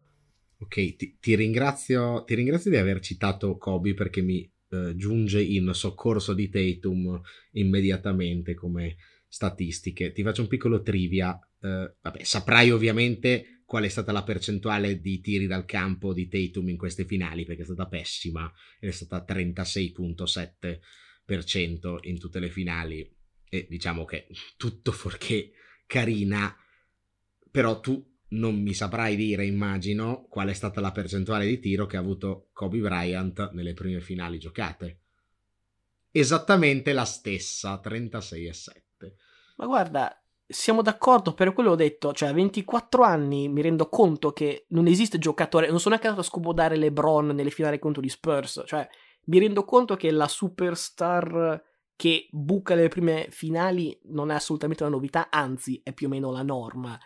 Ok, 0.59 0.95
ti, 0.95 1.17
ti, 1.19 1.35
ringrazio, 1.35 2.23
ti 2.23 2.33
ringrazio 2.33 2.71
di 2.71 2.77
aver 2.77 2.99
citato 2.99 3.57
Kobe 3.57 3.93
perché 3.93 4.21
mi 4.21 4.49
eh, 4.69 4.95
giunge 4.95 5.41
in 5.41 5.69
soccorso 5.73 6.33
di 6.33 6.49
Tatum 6.49 7.21
immediatamente 7.51 8.55
come 8.55 8.95
statistiche. 9.27 10.11
Ti 10.11 10.23
faccio 10.23 10.41
un 10.41 10.47
piccolo 10.47 10.81
trivia. 10.81 11.37
Eh, 11.61 11.95
vabbè, 12.01 12.23
saprai 12.23 12.71
ovviamente 12.71 13.56
qual 13.67 13.83
è 13.83 13.89
stata 13.89 14.13
la 14.13 14.23
percentuale 14.23 15.01
di 15.01 15.19
tiri 15.19 15.45
dal 15.45 15.65
campo 15.65 16.13
di 16.13 16.29
Tatum 16.29 16.69
in 16.69 16.77
queste 16.77 17.03
finali, 17.03 17.43
perché 17.43 17.63
è 17.63 17.65
stata 17.65 17.85
pessima, 17.85 18.49
è 18.79 18.89
stata 18.91 19.25
36.7% 19.27 21.97
in 22.03 22.17
tutte 22.17 22.39
le 22.39 22.49
finali. 22.49 23.13
E 23.49 23.67
diciamo 23.69 24.05
che 24.05 24.29
tutto 24.55 24.93
fuorché 24.93 25.51
carina, 25.85 26.55
però 27.51 27.81
tu 27.81 28.15
non 28.29 28.61
mi 28.61 28.73
saprai 28.73 29.17
dire, 29.17 29.45
immagino, 29.45 30.27
qual 30.29 30.47
è 30.47 30.53
stata 30.53 30.79
la 30.79 30.93
percentuale 30.93 31.45
di 31.45 31.59
tiro 31.59 31.87
che 31.87 31.97
ha 31.97 31.99
avuto 31.99 32.47
Kobe 32.53 32.79
Bryant 32.79 33.51
nelle 33.51 33.73
prime 33.73 33.99
finali 33.99 34.39
giocate. 34.39 35.01
Esattamente 36.09 36.93
la 36.93 37.03
stessa, 37.03 37.79
36 37.79 38.45
e 38.45 38.53
7. 38.53 39.15
Ma 39.57 39.65
guarda, 39.65 40.23
siamo 40.47 40.81
d'accordo, 40.81 41.33
per 41.33 41.53
quello 41.53 41.71
ho 41.71 41.75
detto, 41.75 42.13
cioè 42.13 42.29
a 42.29 42.33
24 42.33 43.03
anni 43.03 43.49
mi 43.49 43.61
rendo 43.61 43.89
conto 43.89 44.31
che 44.31 44.65
non 44.69 44.87
esiste 44.87 45.17
giocatore, 45.17 45.69
non 45.69 45.79
sono 45.79 45.95
neanche 45.95 46.07
andato 46.07 46.25
a 46.25 46.29
scomodare 46.29 46.77
LeBron 46.77 47.27
nelle 47.27 47.49
finali 47.49 47.79
contro 47.79 48.01
gli 48.01 48.09
Spurs, 48.09 48.63
cioè 48.65 48.87
mi 49.25 49.39
rendo 49.39 49.65
conto 49.65 49.95
che 49.95 50.09
la 50.11 50.27
superstar 50.27 51.61
che 51.95 52.27
buca 52.31 52.75
le 52.75 52.87
prime 52.87 53.27
finali 53.29 53.99
non 54.05 54.31
è 54.31 54.35
assolutamente 54.35 54.83
una 54.83 54.93
novità, 54.93 55.29
anzi 55.29 55.81
è 55.83 55.91
più 55.93 56.07
o 56.07 56.09
meno 56.09 56.31
la 56.31 56.43
norma 56.43 56.97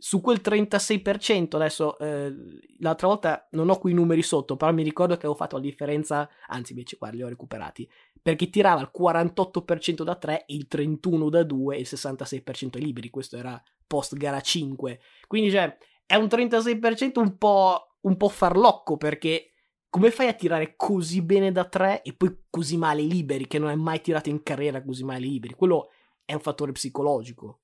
su 0.00 0.22
quel 0.22 0.40
36%, 0.42 1.56
adesso 1.56 1.98
eh, 1.98 2.34
l'altra 2.78 3.06
volta 3.06 3.46
non 3.50 3.68
ho 3.68 3.78
qui 3.78 3.90
i 3.90 3.94
numeri 3.94 4.22
sotto, 4.22 4.56
però 4.56 4.72
mi 4.72 4.82
ricordo 4.82 5.12
che 5.12 5.26
avevo 5.26 5.34
fatto 5.34 5.56
la 5.56 5.62
differenza, 5.62 6.26
anzi 6.48 6.72
invece 6.72 6.96
qua 6.96 7.10
li 7.10 7.22
ho 7.22 7.28
recuperati, 7.28 7.86
perché 8.22 8.48
tirava 8.48 8.80
il 8.80 8.90
48% 8.98 10.02
da 10.02 10.16
3, 10.16 10.44
il 10.48 10.66
31% 10.70 11.28
da 11.28 11.42
2 11.42 11.76
e 11.76 11.80
il 11.80 11.88
66% 11.88 12.76
ai 12.76 12.82
liberi, 12.82 13.10
questo 13.10 13.36
era 13.36 13.62
post 13.86 14.16
gara 14.16 14.40
5, 14.40 15.00
quindi 15.26 15.50
cioè 15.50 15.76
è 16.06 16.14
un 16.14 16.26
36% 16.26 17.18
un 17.18 17.36
po', 17.36 17.96
un 18.00 18.16
po' 18.16 18.28
farlocco 18.30 18.96
perché 18.96 19.52
come 19.90 20.10
fai 20.10 20.28
a 20.28 20.32
tirare 20.32 20.76
così 20.76 21.20
bene 21.20 21.52
da 21.52 21.66
3 21.66 22.02
e 22.02 22.14
poi 22.14 22.44
così 22.48 22.78
male 22.78 23.02
liberi, 23.02 23.46
che 23.46 23.58
non 23.58 23.68
hai 23.68 23.76
mai 23.76 24.00
tirato 24.00 24.30
in 24.30 24.42
carriera 24.42 24.82
così 24.82 25.04
male 25.04 25.20
liberi, 25.20 25.52
quello 25.52 25.90
è 26.24 26.32
un 26.32 26.40
fattore 26.40 26.72
psicologico. 26.72 27.60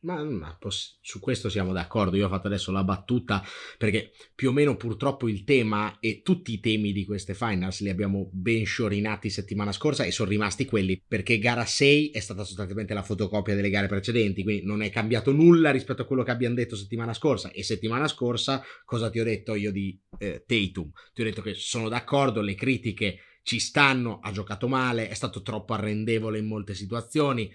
Ma, 0.00 0.22
ma 0.22 0.56
su 1.00 1.18
questo 1.18 1.48
siamo 1.48 1.72
d'accordo. 1.72 2.16
Io 2.16 2.26
ho 2.26 2.28
fatto 2.28 2.46
adesso 2.46 2.70
la 2.70 2.84
battuta 2.84 3.42
perché 3.76 4.12
più 4.34 4.50
o 4.50 4.52
meno 4.52 4.76
purtroppo 4.76 5.28
il 5.28 5.42
tema 5.42 5.98
e 5.98 6.20
tutti 6.22 6.52
i 6.52 6.60
temi 6.60 6.92
di 6.92 7.04
queste 7.04 7.34
finals 7.34 7.80
li 7.80 7.88
abbiamo 7.88 8.28
ben 8.32 8.64
sciorinati 8.64 9.30
settimana 9.30 9.72
scorsa 9.72 10.04
e 10.04 10.12
sono 10.12 10.28
rimasti 10.28 10.64
quelli 10.64 11.02
perché 11.04 11.38
gara 11.38 11.64
6 11.64 12.10
è 12.10 12.20
stata 12.20 12.44
sostanzialmente 12.44 12.94
la 12.94 13.02
fotocopia 13.02 13.56
delle 13.56 13.70
gare 13.70 13.88
precedenti, 13.88 14.44
quindi 14.44 14.64
non 14.64 14.82
è 14.82 14.90
cambiato 14.90 15.32
nulla 15.32 15.72
rispetto 15.72 16.02
a 16.02 16.04
quello 16.04 16.22
che 16.22 16.30
abbiamo 16.30 16.54
detto 16.54 16.76
settimana 16.76 17.12
scorsa. 17.12 17.50
E 17.50 17.64
settimana 17.64 18.06
scorsa 18.06 18.62
cosa 18.84 19.10
ti 19.10 19.18
ho 19.18 19.24
detto 19.24 19.54
io 19.54 19.72
di 19.72 19.98
eh, 20.18 20.44
Tatum? 20.46 20.90
Ti 21.14 21.20
ho 21.22 21.24
detto 21.24 21.42
che 21.42 21.54
sono 21.54 21.88
d'accordo, 21.88 22.42
le 22.42 22.54
critiche 22.54 23.18
ci 23.42 23.58
stanno, 23.58 24.20
ha 24.20 24.30
giocato 24.30 24.68
male, 24.68 25.08
è 25.08 25.14
stato 25.14 25.42
troppo 25.42 25.72
arrendevole 25.72 26.38
in 26.38 26.46
molte 26.46 26.74
situazioni, 26.74 27.50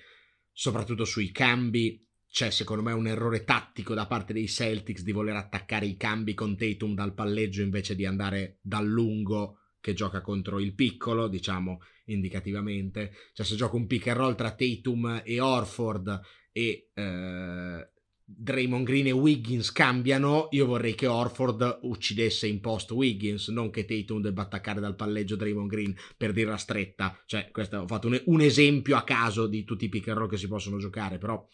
soprattutto 0.51 1.05
sui 1.05 1.31
cambi 1.31 2.05
c'è 2.31 2.49
secondo 2.49 2.81
me 2.81 2.93
un 2.93 3.07
errore 3.07 3.43
tattico 3.43 3.93
da 3.93 4.07
parte 4.07 4.31
dei 4.31 4.47
Celtics 4.47 5.03
di 5.03 5.11
voler 5.11 5.35
attaccare 5.35 5.85
i 5.85 5.97
cambi 5.97 6.33
con 6.33 6.55
Tatum 6.55 6.95
dal 6.95 7.13
palleggio 7.13 7.61
invece 7.61 7.93
di 7.93 8.05
andare 8.05 8.59
dal 8.61 8.87
lungo 8.87 9.57
che 9.81 9.93
gioca 9.93 10.21
contro 10.21 10.59
il 10.59 10.73
piccolo, 10.73 11.27
diciamo 11.27 11.81
indicativamente. 12.05 13.11
Cioè 13.33 13.45
se 13.45 13.55
gioco 13.55 13.75
un 13.75 13.85
pick 13.85 14.07
and 14.07 14.17
roll 14.17 14.35
tra 14.35 14.51
Tatum 14.51 15.21
e 15.25 15.41
Orford 15.41 16.21
e 16.53 16.91
eh, 16.93 17.89
Draymond 18.23 18.85
Green 18.85 19.07
e 19.07 19.11
Wiggins 19.11 19.71
cambiano, 19.73 20.47
io 20.51 20.65
vorrei 20.65 20.95
che 20.95 21.07
Orford 21.07 21.79
uccidesse 21.81 22.47
in 22.47 22.61
post 22.61 22.91
Wiggins, 22.91 23.49
non 23.49 23.69
che 23.69 23.83
Tatum 23.83 24.21
debba 24.21 24.43
attaccare 24.43 24.79
dal 24.79 24.95
palleggio 24.95 25.35
Draymond 25.35 25.69
Green 25.69 25.95
per 26.15 26.31
dirla 26.31 26.55
stretta. 26.55 27.19
Cioè, 27.25 27.49
questo 27.51 27.79
ho 27.79 27.87
fatto 27.87 28.07
un, 28.07 28.21
un 28.25 28.39
esempio 28.39 28.95
a 28.95 29.03
caso 29.03 29.47
di 29.47 29.65
tutti 29.65 29.85
i 29.85 29.89
pick 29.89 30.07
and 30.07 30.17
roll 30.17 30.29
che 30.29 30.37
si 30.37 30.47
possono 30.47 30.77
giocare, 30.77 31.17
però 31.17 31.45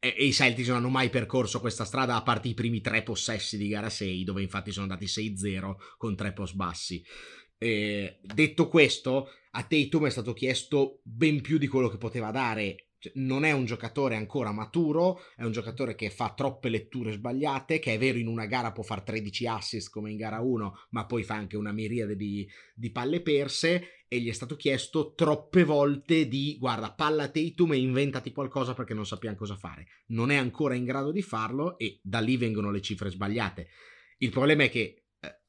e, 0.00 0.14
e 0.16 0.24
i 0.24 0.32
Celtics 0.32 0.68
non 0.68 0.78
hanno 0.78 0.88
mai 0.88 1.10
percorso 1.10 1.60
questa 1.60 1.84
strada 1.84 2.16
a 2.16 2.22
parte 2.22 2.48
i 2.48 2.54
primi 2.54 2.80
tre 2.80 3.02
possessi 3.02 3.56
di 3.56 3.68
gara 3.68 3.90
6, 3.90 4.24
dove 4.24 4.42
infatti 4.42 4.72
sono 4.72 4.84
andati 4.84 5.06
6-0 5.06 5.74
con 5.96 6.16
tre 6.16 6.32
post 6.32 6.54
bassi. 6.54 7.04
Eh, 7.58 8.18
detto 8.22 8.68
questo, 8.68 9.30
a 9.52 9.62
Tatum 9.64 10.06
è 10.06 10.10
stato 10.10 10.32
chiesto 10.32 11.00
ben 11.02 11.40
più 11.40 11.58
di 11.58 11.66
quello 11.66 11.88
che 11.88 11.98
poteva 11.98 12.30
dare 12.30 12.87
cioè, 12.98 13.12
non 13.16 13.44
è 13.44 13.52
un 13.52 13.64
giocatore 13.64 14.16
ancora 14.16 14.52
maturo, 14.52 15.20
è 15.36 15.44
un 15.44 15.52
giocatore 15.52 15.94
che 15.94 16.10
fa 16.10 16.32
troppe 16.34 16.68
letture 16.68 17.12
sbagliate, 17.12 17.78
che 17.78 17.94
è 17.94 17.98
vero 17.98 18.18
in 18.18 18.26
una 18.26 18.46
gara 18.46 18.72
può 18.72 18.82
fare 18.82 19.02
13 19.04 19.46
assist 19.46 19.90
come 19.90 20.10
in 20.10 20.16
gara 20.16 20.40
1, 20.40 20.86
ma 20.90 21.06
poi 21.06 21.22
fa 21.22 21.34
anche 21.34 21.56
una 21.56 21.72
miriade 21.72 22.16
di, 22.16 22.48
di 22.74 22.90
palle 22.90 23.20
perse 23.20 24.04
e 24.08 24.20
gli 24.20 24.28
è 24.28 24.32
stato 24.32 24.56
chiesto 24.56 25.12
troppe 25.14 25.64
volte 25.64 26.26
di 26.26 26.56
guarda 26.58 26.92
palla 26.92 27.28
Tatum 27.28 27.74
e 27.74 27.78
inventati 27.78 28.32
qualcosa 28.32 28.74
perché 28.74 28.94
non 28.94 29.06
sappiamo 29.06 29.36
cosa 29.36 29.56
fare. 29.56 29.86
Non 30.08 30.30
è 30.30 30.36
ancora 30.36 30.74
in 30.74 30.84
grado 30.84 31.12
di 31.12 31.22
farlo 31.22 31.78
e 31.78 32.00
da 32.02 32.20
lì 32.20 32.36
vengono 32.36 32.70
le 32.70 32.80
cifre 32.80 33.10
sbagliate. 33.10 33.68
Il 34.18 34.30
problema 34.30 34.64
è 34.64 34.70
che 34.70 35.04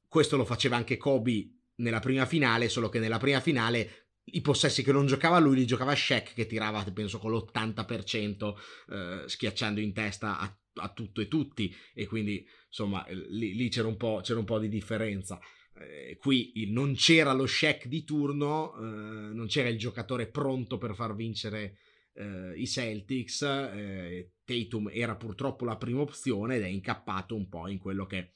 questo 0.08 0.38
lo 0.38 0.46
faceva 0.46 0.76
anche 0.76 0.98
Kobe 0.98 1.54
nella 1.76 2.00
prima 2.00 2.26
finale, 2.26 2.68
solo 2.68 2.90
che 2.90 3.00
nella 3.00 3.20
prima 3.20 3.40
finale 3.40 4.09
i 4.34 4.42
possessi 4.42 4.84
che 4.84 4.92
non 4.92 5.06
giocava 5.06 5.40
lui 5.40 5.56
li 5.56 5.66
giocava 5.66 5.96
Shaq 5.96 6.34
che 6.34 6.46
tirava 6.46 6.84
penso 6.92 7.20
con 7.20 7.32
l'80% 7.32 8.56
eh, 8.90 9.24
schiacciando 9.28 9.80
in 9.80 9.94
testa 9.94 10.40
a, 10.40 10.58
a, 10.76 10.90
tutto 10.90 11.22
e 11.22 11.28
tutti 11.28 11.74
e 11.94 12.08
quindi 12.08 12.46
insomma 12.68 13.06
lì, 13.10 13.56
lì 13.56 13.70
c'era, 13.70 13.88
un 13.88 13.98
c'era, 13.98 14.40
un 14.40 14.46
po', 14.46 14.60
di 14.60 14.70
differenza. 14.70 15.40
Eh, 15.76 16.18
qui 16.18 16.52
non 16.70 16.96
c'era 16.96 17.34
lo 17.34 17.46
Shaq 17.46 17.88
di 17.88 18.04
turno, 18.04 18.76
eh, 18.76 19.34
non 19.34 19.48
c'era 19.48 19.70
il 19.70 19.78
giocatore 19.78 20.28
pronto 20.28 20.78
per 20.78 20.96
far 20.96 21.16
vincere 21.16 21.78
eh, 22.14 22.54
i 22.56 22.68
Celtics, 22.68 23.42
eh, 23.42 24.34
Tatum 24.44 24.90
era 24.92 25.16
purtroppo 25.16 25.66
la 25.66 25.78
prima 25.78 26.02
opzione 26.02 26.56
ed 26.56 26.64
è 26.64 26.68
incappato 26.68 27.36
un 27.36 27.48
po' 27.48 27.68
in 27.68 27.78
quello 27.78 28.06
che 28.06 28.34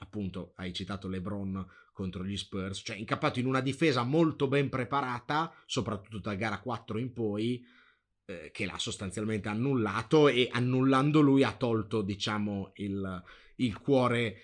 appunto 0.00 0.52
hai 0.56 0.72
citato 0.72 1.08
LeBron 1.08 1.66
contro 2.02 2.24
gli 2.24 2.36
Spurs, 2.36 2.82
cioè 2.84 2.96
incappato 2.96 3.38
in 3.38 3.46
una 3.46 3.60
difesa 3.60 4.02
molto 4.02 4.48
ben 4.48 4.68
preparata, 4.68 5.54
soprattutto 5.66 6.18
da 6.18 6.34
gara 6.34 6.58
4 6.58 6.98
in 6.98 7.12
poi, 7.12 7.64
eh, 8.24 8.50
che 8.52 8.66
l'ha 8.66 8.78
sostanzialmente 8.78 9.48
annullato 9.48 10.28
e 10.28 10.48
annullando 10.50 11.20
lui 11.20 11.44
ha 11.44 11.52
tolto, 11.52 12.02
diciamo, 12.02 12.72
il, 12.76 13.22
il 13.56 13.78
cuore 13.78 14.36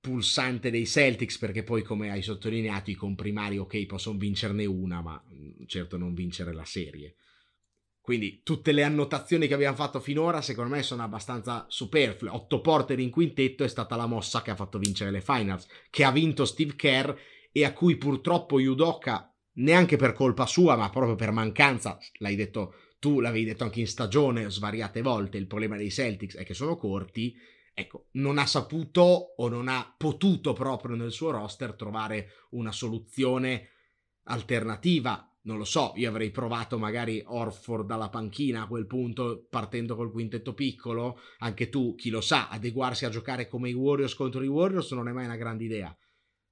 pulsante 0.00 0.70
dei 0.70 0.86
Celtics 0.86 1.38
perché 1.38 1.62
poi 1.62 1.82
come 1.82 2.10
hai 2.10 2.22
sottolineato 2.22 2.90
i 2.90 2.94
comprimari 2.94 3.58
ok 3.58 3.84
possono 3.86 4.16
vincerne 4.16 4.64
una 4.64 5.02
ma 5.02 5.20
mm, 5.32 5.64
certo 5.66 5.96
non 5.96 6.14
vincere 6.14 6.52
la 6.52 6.64
serie 6.64 7.16
quindi 8.08 8.40
tutte 8.42 8.72
le 8.72 8.84
annotazioni 8.84 9.46
che 9.46 9.52
abbiamo 9.52 9.76
fatto 9.76 10.00
finora 10.00 10.40
secondo 10.40 10.74
me 10.74 10.82
sono 10.82 11.02
abbastanza 11.02 11.66
superflue. 11.68 12.30
Otto 12.30 12.62
porter 12.62 12.98
in 13.00 13.10
quintetto 13.10 13.64
è 13.64 13.68
stata 13.68 13.96
la 13.96 14.06
mossa 14.06 14.40
che 14.40 14.50
ha 14.50 14.54
fatto 14.54 14.78
vincere 14.78 15.10
le 15.10 15.20
finals, 15.20 15.66
che 15.90 16.04
ha 16.04 16.10
vinto 16.10 16.46
Steve 16.46 16.74
Kerr 16.74 17.10
e 17.52 17.64
a 17.66 17.74
cui 17.74 17.98
purtroppo 17.98 18.60
Yudoka, 18.60 19.30
neanche 19.56 19.96
per 19.96 20.14
colpa 20.14 20.46
sua, 20.46 20.74
ma 20.74 20.88
proprio 20.88 21.16
per 21.16 21.32
mancanza, 21.32 21.98
l'hai 22.20 22.34
detto 22.34 22.76
tu, 22.98 23.20
l'avevi 23.20 23.44
detto 23.44 23.64
anche 23.64 23.80
in 23.80 23.86
stagione 23.86 24.48
svariate 24.48 25.02
volte, 25.02 25.36
il 25.36 25.46
problema 25.46 25.76
dei 25.76 25.90
Celtics 25.90 26.38
è 26.38 26.46
che 26.46 26.54
sono 26.54 26.76
corti, 26.76 27.36
ecco, 27.74 28.06
non 28.12 28.38
ha 28.38 28.46
saputo 28.46 29.34
o 29.36 29.48
non 29.50 29.68
ha 29.68 29.94
potuto 29.98 30.54
proprio 30.54 30.96
nel 30.96 31.12
suo 31.12 31.30
roster 31.30 31.74
trovare 31.74 32.46
una 32.52 32.72
soluzione 32.72 33.68
alternativa 34.22 35.27
non 35.48 35.56
lo 35.56 35.64
so, 35.64 35.94
io 35.96 36.10
avrei 36.10 36.30
provato 36.30 36.78
magari 36.78 37.22
Orford 37.24 37.86
dalla 37.86 38.10
panchina 38.10 38.62
a 38.62 38.66
quel 38.66 38.86
punto, 38.86 39.46
partendo 39.48 39.96
col 39.96 40.12
quintetto 40.12 40.52
piccolo. 40.52 41.18
Anche 41.38 41.70
tu, 41.70 41.94
chi 41.94 42.10
lo 42.10 42.20
sa, 42.20 42.50
adeguarsi 42.50 43.06
a 43.06 43.08
giocare 43.08 43.48
come 43.48 43.70
i 43.70 43.72
Warriors 43.72 44.14
contro 44.14 44.42
i 44.42 44.46
Warriors 44.46 44.92
non 44.92 45.08
è 45.08 45.12
mai 45.12 45.24
una 45.24 45.36
grande 45.36 45.64
idea. 45.64 45.96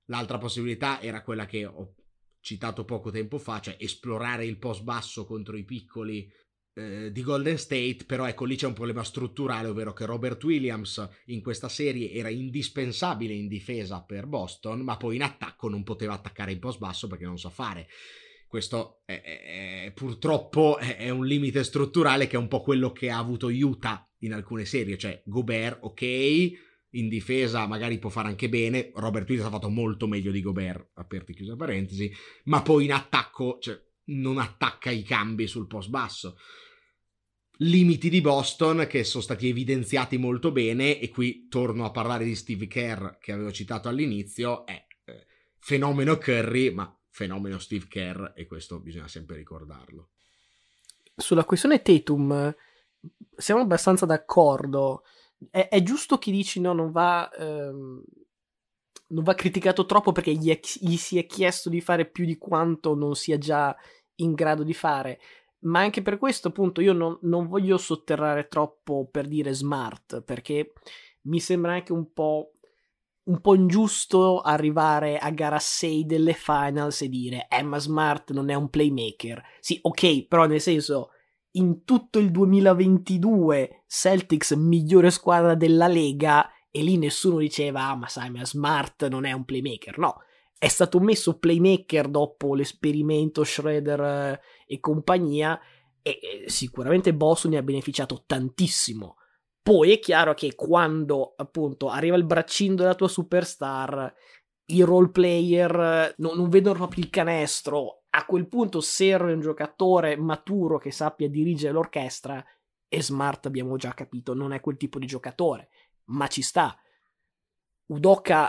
L'altra 0.06 0.38
possibilità 0.38 1.02
era 1.02 1.22
quella 1.22 1.44
che 1.44 1.66
ho 1.66 1.94
citato 2.40 2.86
poco 2.86 3.10
tempo 3.10 3.36
fa, 3.36 3.60
cioè 3.60 3.76
esplorare 3.78 4.46
il 4.46 4.56
post 4.56 4.82
basso 4.82 5.26
contro 5.26 5.58
i 5.58 5.64
piccoli 5.64 6.26
eh, 6.72 7.12
di 7.12 7.22
Golden 7.22 7.58
State, 7.58 8.04
però 8.06 8.26
ecco 8.26 8.46
lì 8.46 8.56
c'è 8.56 8.66
un 8.66 8.72
problema 8.72 9.04
strutturale, 9.04 9.68
ovvero 9.68 9.92
che 9.92 10.06
Robert 10.06 10.42
Williams 10.42 11.06
in 11.26 11.42
questa 11.42 11.68
serie 11.68 12.12
era 12.12 12.30
indispensabile 12.30 13.34
in 13.34 13.46
difesa 13.46 14.02
per 14.02 14.24
Boston, 14.24 14.80
ma 14.80 14.96
poi 14.96 15.16
in 15.16 15.22
attacco 15.22 15.68
non 15.68 15.82
poteva 15.82 16.14
attaccare 16.14 16.52
in 16.52 16.60
post 16.60 16.78
basso 16.78 17.08
perché 17.08 17.26
non 17.26 17.38
sa 17.38 17.50
fare 17.50 17.88
questo 18.48 19.02
è, 19.04 19.20
è, 19.20 19.92
purtroppo 19.94 20.78
è, 20.78 21.10
un 21.10 21.26
limite 21.26 21.64
strutturale 21.64 22.26
che 22.26 22.36
è 22.36 22.38
un 22.38 22.48
po' 22.48 22.62
quello 22.62 22.92
che 22.92 23.10
ha 23.10 23.18
avuto 23.18 23.48
Utah 23.48 24.08
in 24.20 24.32
alcune 24.32 24.64
serie, 24.64 24.96
cioè 24.96 25.22
Gobert, 25.24 25.78
ok, 25.82 26.02
in 26.90 27.08
difesa 27.08 27.66
magari 27.66 27.98
può 27.98 28.10
fare 28.10 28.28
anche 28.28 28.48
bene, 28.48 28.90
Robert 28.94 29.28
Williams 29.28 29.50
ha 29.50 29.54
fatto 29.54 29.68
molto 29.68 30.06
meglio 30.06 30.30
di 30.30 30.40
Gobert, 30.40 30.90
aperti 30.94 31.32
e 31.32 31.34
chiusa 31.34 31.56
parentesi, 31.56 32.12
ma 32.44 32.62
poi 32.62 32.84
in 32.84 32.92
attacco, 32.92 33.58
cioè, 33.60 33.78
non 34.06 34.38
attacca 34.38 34.90
i 34.90 35.02
cambi 35.02 35.46
sul 35.46 35.66
post 35.66 35.90
basso. 35.90 36.36
Limiti 37.60 38.10
di 38.10 38.20
Boston 38.20 38.86
che 38.88 39.02
sono 39.02 39.22
stati 39.22 39.48
evidenziati 39.48 40.18
molto 40.18 40.52
bene 40.52 41.00
e 41.00 41.08
qui 41.08 41.48
torno 41.48 41.84
a 41.86 41.90
parlare 41.90 42.24
di 42.24 42.34
Steve 42.34 42.66
Kerr 42.66 43.16
che 43.18 43.32
avevo 43.32 43.50
citato 43.50 43.88
all'inizio, 43.88 44.66
è 44.66 44.86
eh, 45.06 45.26
fenomeno 45.58 46.18
Curry, 46.18 46.70
ma 46.70 46.95
fenomeno 47.16 47.58
Steve 47.58 47.86
Kerr 47.88 48.32
e 48.34 48.46
questo 48.46 48.78
bisogna 48.78 49.08
sempre 49.08 49.36
ricordarlo. 49.36 50.10
Sulla 51.16 51.46
questione 51.46 51.80
Tatum 51.80 52.54
siamo 53.34 53.62
abbastanza 53.62 54.04
d'accordo. 54.04 55.02
È, 55.50 55.68
è 55.70 55.82
giusto 55.82 56.18
chi 56.18 56.30
dici 56.30 56.60
no, 56.60 56.74
non 56.74 56.90
va, 56.92 57.30
ehm, 57.32 58.04
non 59.08 59.24
va 59.24 59.34
criticato 59.34 59.86
troppo 59.86 60.12
perché 60.12 60.34
gli, 60.34 60.50
è, 60.50 60.60
gli 60.80 60.96
si 60.96 61.16
è 61.16 61.24
chiesto 61.24 61.70
di 61.70 61.80
fare 61.80 62.04
più 62.04 62.26
di 62.26 62.36
quanto 62.36 62.94
non 62.94 63.16
sia 63.16 63.38
già 63.38 63.74
in 64.16 64.34
grado 64.34 64.62
di 64.62 64.74
fare. 64.74 65.18
Ma 65.60 65.80
anche 65.80 66.02
per 66.02 66.18
questo, 66.18 66.48
appunto, 66.48 66.82
io 66.82 66.92
non, 66.92 67.18
non 67.22 67.48
voglio 67.48 67.78
sotterrare 67.78 68.46
troppo 68.46 69.08
per 69.10 69.26
dire 69.26 69.54
smart, 69.54 70.20
perché 70.20 70.74
mi 71.22 71.40
sembra 71.40 71.72
anche 71.72 71.92
un 71.92 72.12
po' 72.12 72.55
un 73.26 73.40
po' 73.40 73.54
ingiusto 73.54 74.40
arrivare 74.40 75.18
a 75.18 75.30
gara 75.30 75.58
6 75.58 76.06
delle 76.06 76.32
finals 76.32 77.02
e 77.02 77.08
dire 77.08 77.46
Emma 77.48 77.78
Smart 77.78 78.32
non 78.32 78.50
è 78.50 78.54
un 78.54 78.68
playmaker. 78.68 79.42
Sì, 79.60 79.78
ok, 79.80 80.26
però 80.26 80.46
nel 80.46 80.60
senso 80.60 81.10
in 81.52 81.84
tutto 81.84 82.18
il 82.18 82.30
2022 82.30 83.84
Celtics 83.86 84.52
migliore 84.52 85.10
squadra 85.10 85.54
della 85.54 85.88
Lega 85.88 86.48
e 86.70 86.82
lì 86.82 86.98
nessuno 86.98 87.38
diceva 87.38 87.88
ah 87.88 87.96
ma 87.96 88.08
sai 88.08 88.30
ma 88.30 88.44
Smart 88.44 89.08
non 89.08 89.24
è 89.24 89.32
un 89.32 89.44
playmaker. 89.44 89.98
No, 89.98 90.18
è 90.56 90.68
stato 90.68 91.00
messo 91.00 91.38
playmaker 91.38 92.08
dopo 92.08 92.54
l'esperimento 92.54 93.42
Shredder 93.42 94.00
eh, 94.00 94.40
e 94.66 94.78
compagnia 94.78 95.58
e 96.00 96.44
sicuramente 96.46 97.12
Boston 97.12 97.52
ne 97.52 97.56
ha 97.56 97.62
beneficiato 97.62 98.22
tantissimo 98.24 99.16
poi 99.66 99.90
è 99.90 99.98
chiaro 99.98 100.32
che 100.32 100.54
quando 100.54 101.34
appunto 101.34 101.88
arriva 101.88 102.14
il 102.14 102.22
braccino 102.22 102.76
della 102.76 102.94
tua 102.94 103.08
superstar, 103.08 104.14
i 104.66 104.80
role 104.82 105.10
player 105.10 106.14
no, 106.18 106.34
non 106.34 106.48
vedono 106.48 106.76
proprio 106.76 107.02
il 107.02 107.10
canestro. 107.10 108.04
A 108.10 108.24
quel 108.26 108.46
punto 108.46 108.80
serve 108.80 109.32
un 109.32 109.40
giocatore 109.40 110.16
maturo 110.16 110.78
che 110.78 110.92
sappia 110.92 111.28
dirigere 111.28 111.72
l'orchestra. 111.72 112.44
E 112.86 113.02
Smart 113.02 113.46
abbiamo 113.46 113.76
già 113.76 113.92
capito, 113.92 114.34
non 114.34 114.52
è 114.52 114.60
quel 114.60 114.76
tipo 114.76 115.00
di 115.00 115.06
giocatore, 115.06 115.68
ma 116.10 116.28
ci 116.28 116.42
sta. 116.42 116.78
Udoka, 117.86 118.48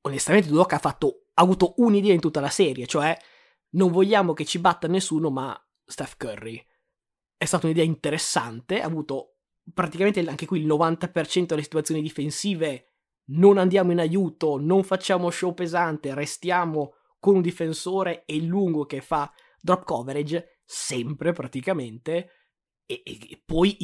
onestamente, 0.00 0.48
Udoka 0.48 0.76
ha, 0.76 0.78
fatto, 0.78 1.26
ha 1.34 1.42
avuto 1.42 1.74
un'idea 1.76 2.14
in 2.14 2.20
tutta 2.20 2.40
la 2.40 2.48
serie, 2.48 2.86
cioè 2.86 3.14
non 3.72 3.92
vogliamo 3.92 4.32
che 4.32 4.46
ci 4.46 4.58
batta 4.58 4.88
nessuno, 4.88 5.28
ma 5.28 5.54
Steph 5.84 6.16
Curry. 6.16 6.66
È 7.36 7.44
stata 7.44 7.66
un'idea 7.66 7.84
interessante, 7.84 8.80
ha 8.80 8.86
avuto 8.86 9.31
praticamente 9.72 10.20
anche 10.26 10.46
qui 10.46 10.60
il 10.60 10.66
90% 10.66 11.46
delle 11.46 11.62
situazioni 11.62 12.02
difensive 12.02 12.86
non 13.26 13.58
andiamo 13.58 13.92
in 13.92 14.00
aiuto, 14.00 14.58
non 14.58 14.82
facciamo 14.82 15.30
show 15.30 15.54
pesante, 15.54 16.14
restiamo 16.14 16.94
con 17.18 17.36
un 17.36 17.42
difensore 17.42 18.24
e 18.26 18.34
il 18.36 18.46
lungo 18.46 18.84
che 18.84 19.00
fa 19.00 19.32
drop 19.60 19.84
coverage 19.84 20.60
sempre 20.64 21.32
praticamente 21.32 22.30
e, 22.84 23.02
e, 23.04 23.42
poi 23.44 23.76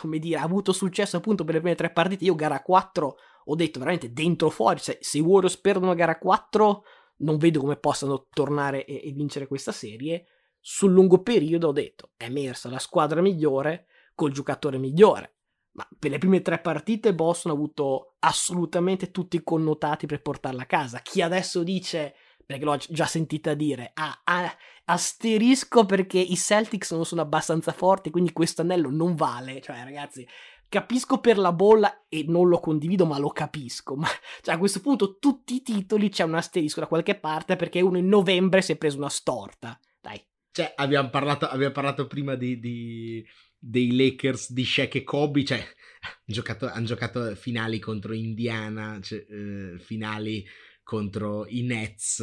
come 0.00 0.18
dire 0.18 0.38
ha 0.38 0.42
avuto 0.42 0.72
successo 0.72 1.16
appunto 1.16 1.42
per 1.44 1.54
le 1.54 1.60
prime 1.60 1.74
tre 1.74 1.90
partite 1.90 2.24
io 2.24 2.36
gara 2.36 2.62
4 2.62 3.16
ho 3.46 3.54
detto 3.56 3.78
veramente 3.80 4.12
dentro 4.12 4.48
fuori 4.48 4.78
se, 4.78 4.98
se 5.00 5.18
i 5.18 5.20
Warriors 5.20 5.58
perdono 5.58 5.94
gara 5.94 6.18
4 6.18 6.84
non 7.16 7.36
vedo 7.36 7.60
come 7.60 7.76
possano 7.76 8.26
tornare 8.30 8.84
e, 8.84 9.02
e 9.04 9.12
vincere 9.12 9.46
questa 9.46 9.72
serie. 9.72 10.26
Sul 10.60 10.92
lungo 10.92 11.22
periodo 11.22 11.68
ho 11.68 11.72
detto 11.72 12.12
è 12.16 12.24
emersa 12.24 12.70
la 12.70 12.78
squadra 12.78 13.20
migliore 13.20 13.86
col 14.14 14.32
giocatore 14.32 14.78
migliore. 14.78 15.34
Ma 15.72 15.88
per 15.98 16.12
le 16.12 16.18
prime 16.18 16.40
tre 16.40 16.60
partite 16.60 17.14
Boston 17.14 17.50
ha 17.50 17.54
avuto 17.54 18.14
assolutamente 18.20 19.10
tutti 19.10 19.36
i 19.36 19.42
connotati 19.42 20.06
per 20.06 20.22
portarla 20.22 20.62
a 20.62 20.66
casa. 20.66 21.00
Chi 21.00 21.20
adesso 21.20 21.64
dice, 21.64 22.14
perché 22.46 22.64
l'ho 22.64 22.78
già 22.88 23.06
sentita 23.06 23.54
dire, 23.54 23.90
ah, 23.94 24.20
ah, 24.22 24.56
asterisco 24.84 25.84
perché 25.84 26.18
i 26.18 26.36
Celtics 26.36 26.92
non 26.92 27.04
sono 27.04 27.22
abbastanza 27.22 27.72
forti, 27.72 28.10
quindi 28.10 28.32
questo 28.32 28.62
anello 28.62 28.88
non 28.88 29.16
vale. 29.16 29.60
Cioè, 29.60 29.82
ragazzi, 29.82 30.24
capisco 30.68 31.18
per 31.18 31.38
la 31.38 31.52
bolla 31.52 32.06
e 32.08 32.24
non 32.26 32.48
lo 32.48 32.60
condivido, 32.60 33.06
ma 33.06 33.18
lo 33.18 33.30
capisco. 33.30 33.96
Ma 33.96 34.08
cioè, 34.42 34.54
a 34.54 34.58
questo 34.58 34.80
punto 34.80 35.18
tutti 35.18 35.54
i 35.54 35.62
titoli 35.62 36.08
c'è 36.08 36.22
un 36.24 36.34
asterisco 36.34 36.80
da 36.80 36.86
qualche 36.86 37.18
parte 37.18 37.56
perché 37.56 37.80
uno 37.80 37.98
in 37.98 38.06
novembre 38.08 38.62
si 38.62 38.72
è 38.72 38.76
preso 38.76 38.98
una 38.98 39.08
storta. 39.08 39.78
Dai. 40.00 40.24
Cioè, 40.52 40.72
abbiamo 40.76 41.10
parlato, 41.10 41.48
abbiamo 41.48 41.72
parlato 41.72 42.06
prima 42.06 42.36
di, 42.36 42.60
di 42.60 43.24
dei 43.66 43.96
Lakers 43.96 44.52
di 44.52 44.64
Shaq 44.64 44.96
e 44.96 45.04
Kobe, 45.04 45.44
cioè 45.44 45.58
hanno 45.58 45.66
giocato, 46.26 46.66
han 46.66 46.84
giocato 46.84 47.34
finali 47.34 47.78
contro 47.78 48.12
Indiana, 48.12 49.00
cioè, 49.00 49.24
eh, 49.28 49.78
finali 49.78 50.44
contro 50.82 51.46
i 51.48 51.62
Nets 51.62 52.22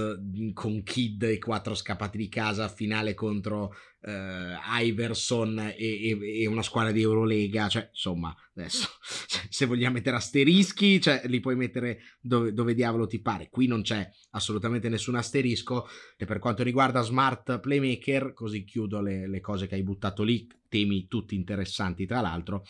con 0.54 0.84
Kid 0.84 1.24
e 1.24 1.40
quattro 1.40 1.74
scappati 1.74 2.16
di 2.16 2.30
casa, 2.30 2.70
finale 2.70 3.16
contro 3.16 3.74
uh, 4.02 4.82
Iverson 4.84 5.58
e, 5.58 6.10
e, 6.10 6.42
e, 6.44 6.46
una 6.46 6.62
squadra 6.62 6.92
di 6.92 7.02
Eurolega, 7.02 7.68
cioè 7.68 7.90
insomma 7.90 8.32
adesso 8.54 8.88
se 9.50 9.66
vogliamo 9.66 9.96
mettere 9.96 10.18
asterischi 10.18 11.02
cioè, 11.02 11.24
li 11.26 11.40
puoi 11.40 11.56
mettere 11.56 12.02
dove, 12.22 12.54
dove, 12.54 12.76
diavolo 12.76 13.08
ti 13.08 13.20
pare, 13.20 13.50
qui 13.50 13.66
non 13.66 13.82
c'è 13.82 14.08
assolutamente 14.30 14.90
nessun 14.90 15.16
asterisco 15.16 15.88
e 16.16 16.26
per 16.26 16.38
quanto 16.38 16.62
riguarda 16.62 17.02
Smart 17.02 17.60
Playmaker, 17.60 18.34
così 18.34 18.64
chiudo 18.64 19.02
le, 19.02 19.28
le 19.28 19.40
cose 19.42 19.66
che 19.66 19.74
hai 19.74 19.84
buttato 19.84 20.22
lì, 20.22 20.48
temi 20.72 21.08
tutti 21.08 21.36
interessanti 21.36 22.06
tra 22.06 22.22
l'altro, 22.22 22.64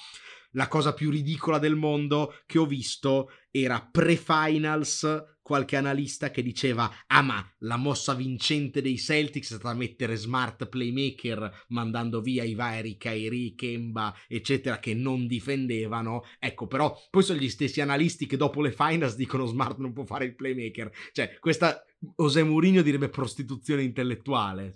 la 0.53 0.67
cosa 0.67 0.93
più 0.93 1.11
ridicola 1.11 1.59
del 1.59 1.75
mondo 1.75 2.33
che 2.47 2.57
ho 2.57 2.65
visto 2.65 3.29
era 3.51 3.87
pre-finals 3.89 5.29
qualche 5.41 5.75
analista 5.75 6.29
che 6.31 6.41
diceva 6.41 6.89
ah 7.07 7.21
ma 7.21 7.55
la 7.59 7.75
mossa 7.75 8.13
vincente 8.13 8.81
dei 8.81 8.97
Celtics 8.97 9.51
è 9.53 9.55
stata 9.55 9.73
mettere 9.73 10.15
smart 10.15 10.67
playmaker 10.67 11.65
mandando 11.69 12.21
via 12.21 12.43
i 12.43 12.53
vari 12.53 12.97
Kairi, 12.97 13.53
Kemba 13.55 14.15
eccetera 14.27 14.79
che 14.79 14.93
non 14.93 15.27
difendevano. 15.27 16.23
Ecco 16.39 16.67
però 16.67 16.97
poi 17.09 17.23
sono 17.23 17.39
gli 17.39 17.49
stessi 17.49 17.81
analisti 17.81 18.25
che 18.25 18.37
dopo 18.37 18.61
le 18.61 18.71
finals 18.71 19.15
dicono 19.15 19.45
smart 19.45 19.77
non 19.77 19.93
può 19.93 20.05
fare 20.05 20.25
il 20.25 20.35
playmaker. 20.35 20.91
Cioè 21.11 21.37
questa 21.39 21.83
José 22.15 22.43
Mourinho 22.43 22.81
direbbe 22.81 23.09
prostituzione 23.09 23.83
intellettuale 23.83 24.73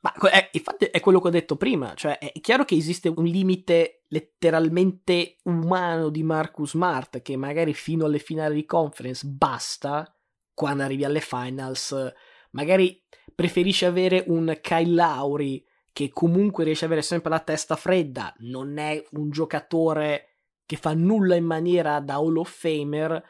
ma 0.00 0.12
è, 0.30 0.50
infatti 0.52 0.84
è 0.86 1.00
quello 1.00 1.20
che 1.20 1.28
ho 1.28 1.30
detto 1.32 1.56
prima, 1.56 1.94
cioè 1.94 2.18
è 2.18 2.40
chiaro 2.40 2.64
che 2.64 2.76
esiste 2.76 3.08
un 3.08 3.24
limite 3.24 4.04
letteralmente 4.08 5.36
umano 5.44 6.08
di 6.08 6.22
Marcus 6.22 6.70
Smart 6.70 7.20
che 7.20 7.36
magari 7.36 7.74
fino 7.74 8.04
alle 8.04 8.18
finali 8.18 8.54
di 8.54 8.64
conference 8.64 9.26
basta, 9.26 10.14
quando 10.54 10.84
arrivi 10.84 11.04
alle 11.04 11.20
finals. 11.20 12.12
Magari 12.52 13.04
preferisce 13.34 13.86
avere 13.86 14.24
un 14.28 14.58
Kyle 14.60 14.94
Lauri 14.94 15.64
che 15.92 16.10
comunque 16.10 16.64
riesce 16.64 16.84
ad 16.84 16.92
avere 16.92 17.04
sempre 17.04 17.30
la 17.30 17.40
testa 17.40 17.74
fredda, 17.74 18.32
non 18.38 18.78
è 18.78 19.02
un 19.12 19.30
giocatore 19.30 20.26
che 20.64 20.76
fa 20.76 20.94
nulla 20.94 21.34
in 21.34 21.44
maniera 21.44 21.98
da 22.00 22.14
Hall 22.14 22.36
of 22.36 22.50
Famer, 22.50 23.20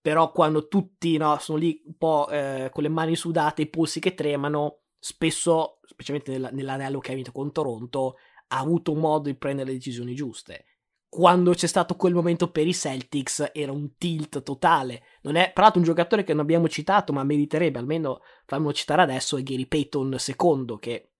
però 0.00 0.32
quando 0.32 0.66
tutti 0.66 1.16
no, 1.16 1.36
sono 1.38 1.58
lì 1.58 1.82
un 1.84 1.96
po' 1.96 2.28
eh, 2.28 2.70
con 2.72 2.82
le 2.82 2.88
mani 2.88 3.14
sudate, 3.14 3.62
i 3.62 3.68
polsi 3.68 4.00
che 4.00 4.14
tremano, 4.14 4.80
spesso, 4.98 5.78
specialmente 5.84 6.32
nella, 6.32 6.50
nell'anello 6.50 6.98
che 6.98 7.12
ha 7.12 7.14
vinto 7.14 7.32
con 7.32 7.52
Toronto, 7.52 8.16
ha 8.48 8.58
avuto 8.58 8.94
modo 8.94 9.28
di 9.28 9.36
prendere 9.36 9.68
le 9.68 9.76
decisioni 9.76 10.14
giuste. 10.14 10.64
Quando 11.08 11.52
c'è 11.52 11.66
stato 11.66 11.96
quel 11.96 12.12
momento 12.12 12.50
per 12.50 12.66
i 12.66 12.74
Celtics 12.74 13.50
era 13.54 13.72
un 13.72 13.96
tilt 13.96 14.42
totale. 14.42 15.02
Non 15.22 15.36
è, 15.36 15.52
tra 15.54 15.62
l'altro, 15.62 15.80
un 15.80 15.86
giocatore 15.86 16.22
che 16.22 16.32
non 16.32 16.42
abbiamo 16.42 16.68
citato, 16.68 17.12
ma 17.12 17.24
meriterebbe 17.24 17.78
almeno 17.78 18.20
farmelo 18.44 18.72
citare 18.74 19.02
adesso, 19.02 19.38
è 19.38 19.42
Gary 19.42 19.66
Payton 19.66 20.16
II, 20.18 20.76
che 20.78 21.12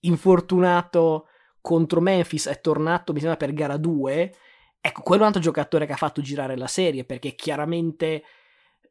infortunato 0.00 1.28
contro 1.60 2.00
Memphis 2.00 2.46
è 2.46 2.60
tornato, 2.60 3.12
mi 3.12 3.20
sembra, 3.20 3.36
per 3.36 3.52
gara 3.52 3.76
2. 3.76 4.34
Ecco, 4.80 5.02
quello 5.02 5.20
è 5.20 5.24
un 5.26 5.28
altro 5.28 5.42
giocatore 5.42 5.86
che 5.86 5.92
ha 5.92 5.96
fatto 5.96 6.22
girare 6.22 6.56
la 6.56 6.66
serie, 6.66 7.04
perché 7.04 7.34
chiaramente, 7.34 8.22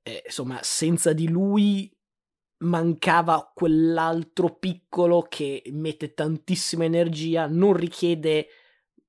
eh, 0.04 0.24
insomma, 0.26 0.60
senza 0.62 1.14
di 1.14 1.30
lui 1.30 1.92
mancava 2.64 3.52
quell'altro 3.54 4.56
piccolo 4.56 5.26
che 5.30 5.62
mette 5.72 6.14
tantissima 6.14 6.84
energia, 6.84 7.48
non 7.48 7.74
richiede 7.74 8.48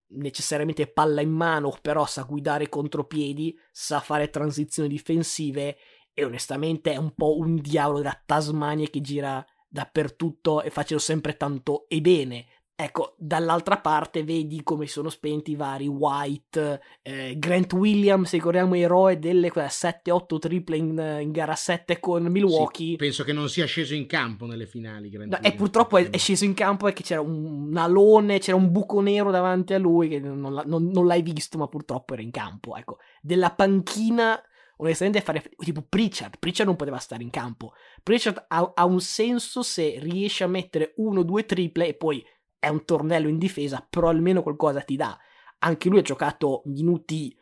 necessariamente 0.09 0.87
palla 0.87 1.21
in 1.21 1.31
mano, 1.31 1.77
però 1.81 2.07
sa 2.07 2.23
guidare 2.23 2.69
contropiedi, 2.69 3.59
sa 3.73 4.01
fare 4.01 4.31
transizioni 4.31 4.89
difensive 4.89 5.77
e 6.13 6.25
onestamente 6.25 6.93
è 6.93 6.97
un 6.97 7.15
po' 7.15 7.37
un 7.39 7.57
diavolo 7.57 7.99
della 7.99 8.23
Tasmania 8.25 8.89
che 8.89 9.01
gira 9.01 9.45
dappertutto 9.69 10.63
e 10.63 10.71
facendo 10.71 11.03
sempre 11.03 11.37
tanto 11.37 11.89
e 11.89 12.01
bene. 12.01 12.47
Ecco, 12.77 13.15
dall'altra 13.17 13.79
parte 13.79 14.25
vedi 14.25 14.65
come 14.65 14.89
sono 14.89 15.09
spenti 15.09 15.53
i 15.53 15.55
vari 15.55 15.87
White, 15.87 16.81
eh, 17.03 17.39
Grant 17.39 17.73
Williams, 17.73 18.33
ricordiamo 18.33 18.75
eroe 18.75 19.21
delle 19.21 19.53
7-8 19.53 20.39
triple 20.41 20.77
in, 20.77 21.19
in, 21.21 21.31
gara 21.31 21.55
7 21.55 22.01
con 22.01 22.25
Milwaukee. 22.25 22.91
Sì, 22.91 22.97
penso 22.97 23.23
che 23.23 23.33
non 23.33 23.49
sia 23.49 23.65
sceso 23.67 23.95
in 23.95 24.07
campo 24.07 24.47
nelle 24.47 24.67
finali. 24.67 25.09
No, 25.09 25.39
e 25.41 25.53
purtroppo 25.53 25.99
è, 25.99 26.11
è, 26.11 26.17
sceso 26.17 26.45
in 26.45 26.55
campo 26.55 26.87
perché 26.87 27.05
c'era 27.05 27.21
un, 27.21 27.69
un, 27.69 27.77
alone, 27.77 28.41
c'era 28.41 28.57
un 28.57 28.73
buco 28.73 29.01
nero 29.01 29.31
davanti 29.31 29.73
a 29.73 29.79
lui 29.79 30.09
che 30.09 30.19
non, 30.19 30.41
non, 30.41 30.89
non 30.89 31.07
l'hai 31.07 31.23
visto, 31.23 31.57
ma 31.57 31.69
purtroppo 31.69 32.15
era 32.15 32.23
in 32.23 32.33
campo. 32.33 32.75
Ecco, 32.75 32.99
della 33.23 33.53
panchina 33.53 34.43
onestamente 34.79 35.21
fare 35.21 35.41
tipo 35.59 35.83
Pritchard 35.89 36.37
Pritchard 36.41 36.69
non 36.69 36.77
poteva 36.77 36.99
stare 36.99 37.23
in 37.23 37.31
campo 37.31 37.75
Pritchard 38.03 38.47
ha, 38.49 38.73
ha, 38.75 38.85
un 38.85 39.01
senso 39.01 39.63
se 39.63 40.01
riesce 40.01 40.43
a 40.43 40.49
mettere 40.49 40.95
uno 40.97 41.21
o 41.21 41.23
due 41.23 41.47
triple 41.47 41.87
e 41.87 41.95
poi 41.95 42.25
è 42.65 42.69
un 42.69 42.85
tornello 42.87 43.29
in 43.29 43.37
difesa, 43.37 43.87
però 43.89 44.09
almeno 44.09 44.43
qualcosa 44.43 44.81
ti 44.81 44.97
dà. 44.97 45.19
Anche 45.59 45.91
lui 45.91 45.99
ha 45.99 46.03
giocato 46.03 46.63
minuti 46.65 47.37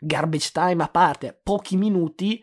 garbage 0.00 0.50
time 0.52 0.82
a 0.82 0.88
parte, 0.88 1.38
pochi 1.42 1.76
minuti 1.76 2.42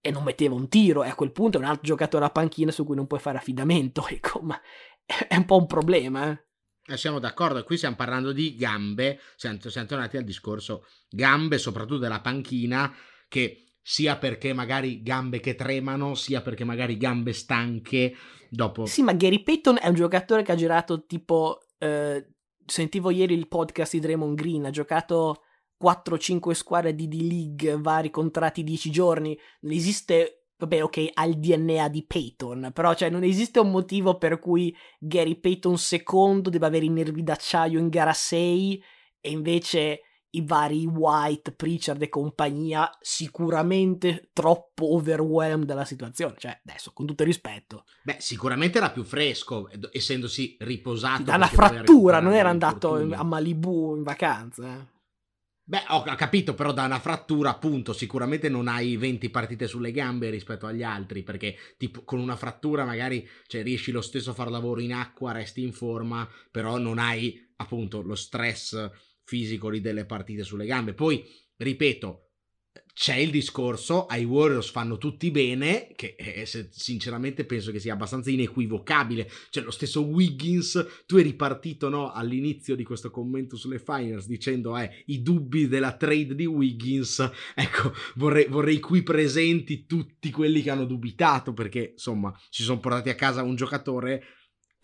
e 0.00 0.10
non 0.10 0.22
metteva 0.22 0.54
un 0.54 0.68
tiro 0.68 1.02
e 1.02 1.08
a 1.08 1.14
quel 1.14 1.32
punto 1.32 1.56
è 1.56 1.60
un 1.60 1.66
altro 1.66 1.82
giocatore 1.82 2.26
a 2.26 2.30
panchina 2.30 2.70
su 2.70 2.84
cui 2.84 2.94
non 2.94 3.06
puoi 3.06 3.20
fare 3.20 3.38
affidamento, 3.38 4.06
ecco, 4.08 4.40
ma 4.40 4.60
è 5.04 5.34
un 5.34 5.46
po' 5.46 5.56
un 5.56 5.66
problema, 5.66 6.30
eh. 6.30 6.44
Eh, 6.88 6.96
siamo 6.96 7.18
d'accordo, 7.18 7.64
qui 7.64 7.78
stiamo 7.78 7.96
parlando 7.96 8.32
di 8.32 8.54
gambe, 8.54 9.18
siamo, 9.34 9.58
siamo 9.58 9.88
tornati 9.88 10.18
al 10.18 10.24
discorso 10.24 10.86
gambe, 11.08 11.58
soprattutto 11.58 11.98
della 11.98 12.20
panchina, 12.20 12.94
che 13.28 13.65
sia 13.88 14.18
perché 14.18 14.52
magari 14.52 15.00
gambe 15.00 15.38
che 15.38 15.54
tremano, 15.54 16.16
sia 16.16 16.42
perché 16.42 16.64
magari 16.64 16.96
gambe 16.96 17.32
stanche, 17.32 18.16
dopo... 18.50 18.84
Sì, 18.84 19.00
ma 19.02 19.12
Gary 19.12 19.44
Payton 19.44 19.78
è 19.80 19.86
un 19.86 19.94
giocatore 19.94 20.42
che 20.42 20.50
ha 20.50 20.56
girato 20.56 21.06
tipo... 21.06 21.60
Eh, 21.78 22.32
sentivo 22.66 23.10
ieri 23.10 23.34
il 23.34 23.46
podcast 23.46 23.92
di 23.92 24.00
Draymond 24.00 24.34
Green, 24.36 24.64
ha 24.64 24.70
giocato 24.70 25.44
4-5 25.80 26.50
squadre 26.50 26.96
di 26.96 27.06
D-League, 27.06 27.76
vari 27.78 28.10
contratti 28.10 28.64
10 28.64 28.90
giorni, 28.90 29.38
non 29.60 29.72
esiste... 29.72 30.46
Vabbè, 30.58 30.82
ok, 30.82 31.10
ha 31.12 31.24
il 31.24 31.38
DNA 31.38 31.88
di 31.88 32.04
Payton, 32.04 32.72
però 32.74 32.92
cioè 32.94 33.08
non 33.08 33.22
esiste 33.22 33.60
un 33.60 33.70
motivo 33.70 34.18
per 34.18 34.40
cui 34.40 34.74
Gary 34.98 35.38
Payton 35.38 35.76
II 35.90 36.40
debba 36.50 36.66
avere 36.66 36.86
i 36.86 36.90
nervi 36.90 37.22
d'acciaio 37.22 37.78
in 37.78 37.88
gara 37.88 38.12
6 38.12 38.82
e 39.20 39.30
invece 39.30 40.00
i 40.36 40.44
vari 40.44 40.84
White, 40.86 41.52
Pritchard 41.52 42.00
e 42.02 42.08
compagnia 42.08 42.90
sicuramente 43.00 44.30
troppo 44.32 44.94
overwhelmed 44.94 45.66
dalla 45.66 45.84
situazione. 45.84 46.34
Cioè, 46.38 46.60
adesso, 46.64 46.92
con 46.92 47.06
tutto 47.06 47.22
il 47.22 47.28
rispetto. 47.28 47.84
Beh, 48.04 48.16
sicuramente 48.18 48.78
era 48.78 48.90
più 48.90 49.02
fresco, 49.02 49.68
essendosi 49.90 50.56
riposato. 50.60 51.24
Da 51.24 51.36
una 51.36 51.46
frattura, 51.46 52.20
non 52.20 52.34
era 52.34 52.50
andato 52.50 52.94
a 52.94 53.24
Malibu 53.24 53.96
in 53.96 54.02
vacanza. 54.02 54.76
Eh. 54.76 54.94
Beh, 55.68 55.82
ho 55.88 56.04
capito, 56.14 56.54
però 56.54 56.72
da 56.72 56.84
una 56.84 57.00
frattura, 57.00 57.50
appunto, 57.50 57.92
sicuramente 57.92 58.48
non 58.48 58.68
hai 58.68 58.96
20 58.96 59.30
partite 59.30 59.66
sulle 59.66 59.90
gambe 59.90 60.30
rispetto 60.30 60.66
agli 60.66 60.84
altri, 60.84 61.24
perché 61.24 61.56
tipo, 61.76 62.04
con 62.04 62.20
una 62.20 62.36
frattura 62.36 62.84
magari 62.84 63.28
cioè, 63.48 63.64
riesci 63.64 63.90
lo 63.90 64.00
stesso 64.00 64.30
a 64.30 64.34
fare 64.34 64.50
lavoro 64.50 64.80
in 64.80 64.92
acqua, 64.92 65.32
resti 65.32 65.64
in 65.64 65.72
forma, 65.72 66.28
però 66.52 66.78
non 66.78 67.00
hai 67.00 67.52
appunto 67.56 68.00
lo 68.02 68.14
stress 68.14 68.90
fisico 69.26 69.68
lì 69.68 69.80
delle 69.80 70.06
partite 70.06 70.44
sulle 70.44 70.64
gambe. 70.64 70.94
Poi, 70.94 71.22
ripeto, 71.56 72.22
c'è 72.94 73.16
il 73.16 73.30
discorso, 73.30 74.06
ai 74.06 74.24
Warriors 74.24 74.70
fanno 74.70 74.96
tutti 74.96 75.30
bene, 75.30 75.88
che 75.94 76.14
eh, 76.16 76.46
sinceramente 76.70 77.44
penso 77.44 77.70
che 77.70 77.78
sia 77.78 77.92
abbastanza 77.92 78.30
inequivocabile. 78.30 79.28
Cioè, 79.50 79.64
lo 79.64 79.70
stesso 79.70 80.06
Wiggins, 80.06 81.04
tu 81.04 81.16
eri 81.16 81.34
partito 81.34 81.88
no, 81.88 82.12
all'inizio 82.12 82.74
di 82.74 82.84
questo 82.84 83.10
commento 83.10 83.56
sulle 83.56 83.80
finals 83.80 84.26
dicendo 84.26 84.78
eh, 84.78 85.02
i 85.06 85.20
dubbi 85.20 85.68
della 85.68 85.94
trade 85.96 86.34
di 86.34 86.46
Wiggins. 86.46 87.30
Ecco, 87.54 87.92
vorrei, 88.14 88.46
vorrei 88.46 88.80
qui 88.80 89.02
presenti 89.02 89.84
tutti 89.84 90.30
quelli 90.30 90.62
che 90.62 90.70
hanno 90.70 90.86
dubitato, 90.86 91.52
perché 91.52 91.90
insomma, 91.92 92.34
si 92.48 92.62
sono 92.62 92.80
portati 92.80 93.10
a 93.10 93.14
casa 93.14 93.42
un 93.42 93.56
giocatore 93.56 94.22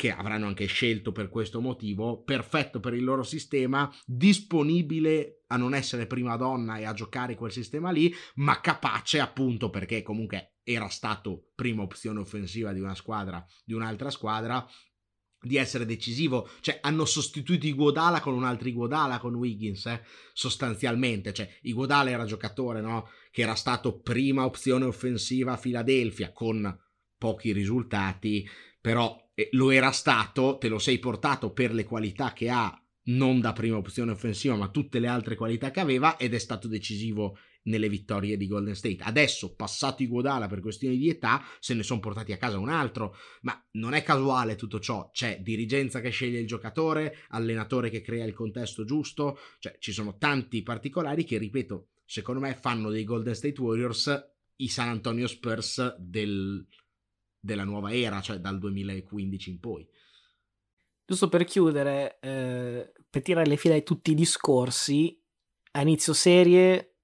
che 0.03 0.11
avranno 0.11 0.49
anche 0.49 0.67
scelto 0.67 1.13
per 1.13 1.29
questo 1.29 1.61
motivo, 1.61 2.25
perfetto 2.25 2.81
per 2.81 2.93
il 2.93 3.05
loro 3.05 3.23
sistema, 3.23 3.89
disponibile 4.05 5.45
a 5.47 5.57
non 5.57 5.75
essere 5.75 6.09
prima 6.09 6.35
donna 6.35 6.77
e 6.79 6.85
a 6.85 6.93
giocare 6.93 7.37
quel 7.37 7.53
sistema 7.53 7.93
lì, 7.93 8.13
ma 8.35 8.61
capace 8.61 9.21
appunto 9.21 9.71
perché 9.71 10.03
comunque 10.03 10.57
era 10.65 10.89
stato 10.89 11.51
prima 11.55 11.83
opzione 11.83 12.19
offensiva 12.19 12.73
di 12.73 12.81
una 12.81 12.97
squadra, 12.97 13.47
di 13.65 13.75
un'altra 13.75 14.11
squadra, 14.11 14.67
di 15.41 15.57
essere 15.57 15.87
decisivo, 15.87 16.49
cioè 16.63 16.81
hanno 16.83 17.05
sostituito 17.05 17.69
Iguodala 17.69 18.19
con 18.19 18.35
un 18.35 18.43
altro 18.43 18.67
Iguodala 18.67 19.21
con 19.21 19.37
Wiggins, 19.37 19.87
eh? 19.87 20.03
sostanzialmente, 20.33 21.33
cioè 21.33 21.49
Iguodala 21.61 22.11
era 22.11 22.25
giocatore, 22.25 22.81
no? 22.81 23.09
che 23.31 23.43
era 23.43 23.55
stato 23.55 24.01
prima 24.01 24.45
opzione 24.45 24.85
offensiva 24.85 25.53
a 25.53 25.59
Philadelphia 25.59 26.33
con 26.33 26.77
pochi 27.17 27.53
risultati, 27.53 28.45
però 28.83 29.19
lo 29.53 29.71
era 29.71 29.93
stato, 29.93 30.59
te 30.59 30.69
lo 30.69 30.79
sei 30.79 30.99
portato 30.99 31.53
per 31.53 31.73
le 31.73 31.85
qualità 31.85 32.35
che 32.35 32.51
ha 32.51 32.77
non 33.05 33.41
da 33.41 33.53
prima 33.53 33.79
opzione 33.79 34.13
offensiva, 34.13 34.57
ma 34.57 34.69
tutte 34.69 34.99
le 34.99 35.07
altre 35.07 35.37
qualità 35.37 35.71
che 35.71 35.81
aveva 35.81 36.19
ed 36.19 36.35
è 36.35 36.39
stato 36.39 36.69
decisivo 36.69 37.39
nelle 37.65 37.89
vittorie 37.89 38.37
di 38.37 38.49
Golden 38.49 38.75
State. 38.75 38.99
Adesso, 39.01 39.55
passato 39.55 40.03
i 40.03 40.09
Guadala 40.09 40.49
per 40.49 40.61
questioni 40.61 40.97
di 40.97 41.09
età, 41.09 41.45
se 41.61 41.75
ne 41.75 41.85
sono 41.85 42.01
portati 42.01 42.33
a 42.33 42.37
casa 42.37 42.59
un 42.59 42.69
altro, 42.69 43.17
ma 43.43 43.61
non 43.73 43.95
è 43.95 44.03
casuale 44.03 44.57
tutto 44.57 44.81
ciò, 44.81 45.11
c'è 45.13 45.41
dirigenza 45.41 46.01
che 46.01 46.11
sceglie 46.11 46.41
il 46.41 46.47
giocatore, 46.47 47.19
allenatore 47.29 47.89
che 47.89 48.03
crea 48.03 48.25
il 48.25 48.35
contesto 48.35 48.85
giusto, 48.85 49.39
cioè 49.61 49.77
ci 49.79 49.93
sono 49.93 50.17
tanti 50.19 50.63
particolari 50.63 51.25
che, 51.25 51.39
ripeto, 51.39 51.91
secondo 52.05 52.41
me 52.41 52.55
fanno 52.61 52.91
dei 52.91 53.05
Golden 53.05 53.35
State 53.35 53.61
Warriors 53.61 54.31
i 54.57 54.69
San 54.69 54.89
Antonio 54.89 55.27
Spurs 55.27 55.97
del, 55.99 56.67
della 57.43 57.65
nuova 57.65 57.93
era, 57.93 58.21
cioè 58.21 58.39
dal 58.39 58.59
2015 58.59 59.51
in 59.51 59.59
poi. 59.59 59.87
Giusto 61.05 61.29
per 61.29 61.45
chiudere, 61.45 62.19
eh, 62.21 62.93
per 63.11 63.23
tirare 63.23 63.49
le 63.49 63.57
fila 63.57 63.75
di 63.75 63.83
tutti 63.83 64.13
i 64.13 64.15
discorsi, 64.15 65.21
a 65.73 65.81
inizio 65.81 66.13
serie 66.13 66.99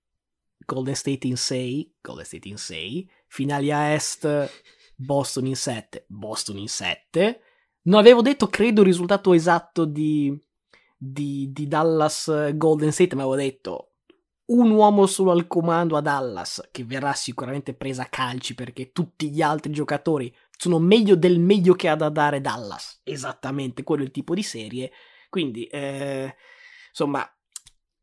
Golden 0.64 0.94
State 0.94 1.26
in 1.26 1.36
6, 1.36 1.96
Golden 2.00 2.24
State 2.24 2.48
in 2.48 2.56
6, 2.56 3.10
finali 3.26 3.72
a 3.72 3.92
est 3.92 4.50
Boston 4.94 5.46
in 5.46 5.56
7, 5.56 6.04
Boston 6.06 6.58
in 6.58 6.68
7. 6.68 7.40
Non 7.82 7.98
avevo 7.98 8.22
detto, 8.22 8.46
credo, 8.46 8.82
il 8.82 8.86
risultato 8.86 9.32
esatto 9.32 9.84
di, 9.84 10.38
di, 10.96 11.50
di 11.52 11.66
Dallas 11.66 12.54
Golden 12.54 12.92
State, 12.92 13.16
ma 13.16 13.22
avevo 13.22 13.36
detto 13.36 13.87
un 14.48 14.70
uomo 14.70 15.06
solo 15.06 15.30
al 15.30 15.46
comando 15.46 15.96
a 15.96 16.00
Dallas, 16.00 16.68
che 16.70 16.84
verrà 16.84 17.12
sicuramente 17.12 17.74
presa 17.74 18.02
a 18.02 18.08
calci 18.08 18.54
perché 18.54 18.92
tutti 18.92 19.30
gli 19.30 19.42
altri 19.42 19.72
giocatori 19.72 20.34
sono 20.56 20.78
meglio 20.78 21.16
del 21.16 21.38
meglio 21.38 21.74
che 21.74 21.88
ha 21.88 21.96
da 21.96 22.08
dare 22.08 22.40
Dallas. 22.40 23.00
Esattamente, 23.04 23.82
quello 23.82 24.02
è 24.02 24.06
il 24.06 24.10
tipo 24.10 24.34
di 24.34 24.42
serie. 24.42 24.90
Quindi, 25.28 25.64
eh, 25.66 26.34
insomma, 26.88 27.28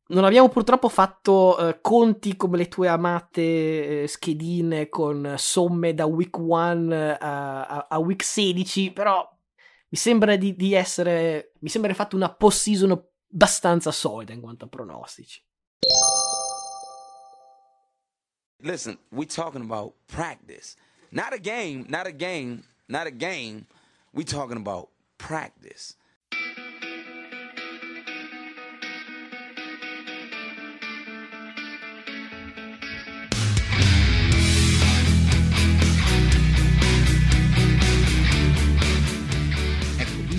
non 0.07 0.23
abbiamo 0.23 0.49
purtroppo 0.49 0.87
fatto 0.87 1.57
eh, 1.57 1.81
conti 1.81 2.35
come 2.35 2.57
le 2.57 2.67
tue 2.67 2.87
amate 2.87 4.03
eh, 4.03 4.07
schedine 4.07 4.87
con 4.87 5.33
somme 5.37 5.95
da 5.95 6.05
week 6.05 6.37
1 6.37 6.93
a, 6.93 7.65
a, 7.65 7.87
a, 7.89 7.97
week 7.97 8.23
16, 8.23 8.93
però 8.93 9.27
mi 9.89 9.97
sembra 9.97 10.35
di, 10.35 10.55
di 10.55 10.73
essere. 10.73 11.53
Mi 11.61 11.69
sembra 11.69 11.91
fatto 11.95 12.15
una 12.15 12.31
post-season 12.31 12.91
abbastanza 13.33 13.91
solida 13.91 14.33
in 14.33 14.41
quanto 14.41 14.65
a 14.65 14.67
pronostici. 14.67 15.43
Listen, 18.61 18.97
we 19.11 19.25
talking 19.25 19.61
about 19.61 19.93
practice. 20.07 20.75
Not 21.11 21.33
a 21.33 21.39
game, 21.39 21.85
not 21.89 22.07
a 22.07 22.11
game, 22.11 22.63
not 22.87 23.07
a 23.07 23.11
game. 23.11 23.67
We 24.13 24.23
talking 24.23 24.57
about 24.57 24.89
practice. 25.17 25.95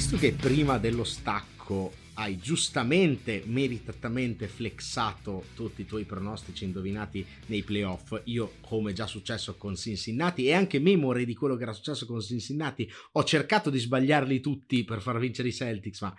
Visto 0.09 0.25
che 0.25 0.35
prima 0.35 0.79
dello 0.79 1.03
stacco 1.03 1.93
hai 2.15 2.39
giustamente, 2.39 3.43
meritatamente 3.47 4.47
flexato 4.47 5.47
tutti 5.57 5.81
i 5.81 5.85
tuoi 5.85 6.05
pronostici 6.05 6.65
indovinati 6.65 7.27
nei 7.47 7.65
playoff. 7.65 8.21
Io, 8.27 8.53
come 8.61 8.93
già 8.93 9.09
successo 9.09 9.57
con 9.57 9.75
Cincinnati, 9.75 10.47
e 10.47 10.53
anche 10.53 10.79
memore 10.79 11.25
di 11.25 11.35
quello 11.35 11.57
che 11.57 11.65
era 11.65 11.73
successo 11.73 12.07
con 12.07 12.21
Cincinnati, 12.21 12.89
ho 13.15 13.25
cercato 13.25 13.69
di 13.69 13.81
sbagliarli 13.81 14.39
tutti 14.39 14.85
per 14.85 15.01
far 15.01 15.19
vincere 15.19 15.49
i 15.49 15.53
Celtics, 15.53 16.01
ma 16.03 16.15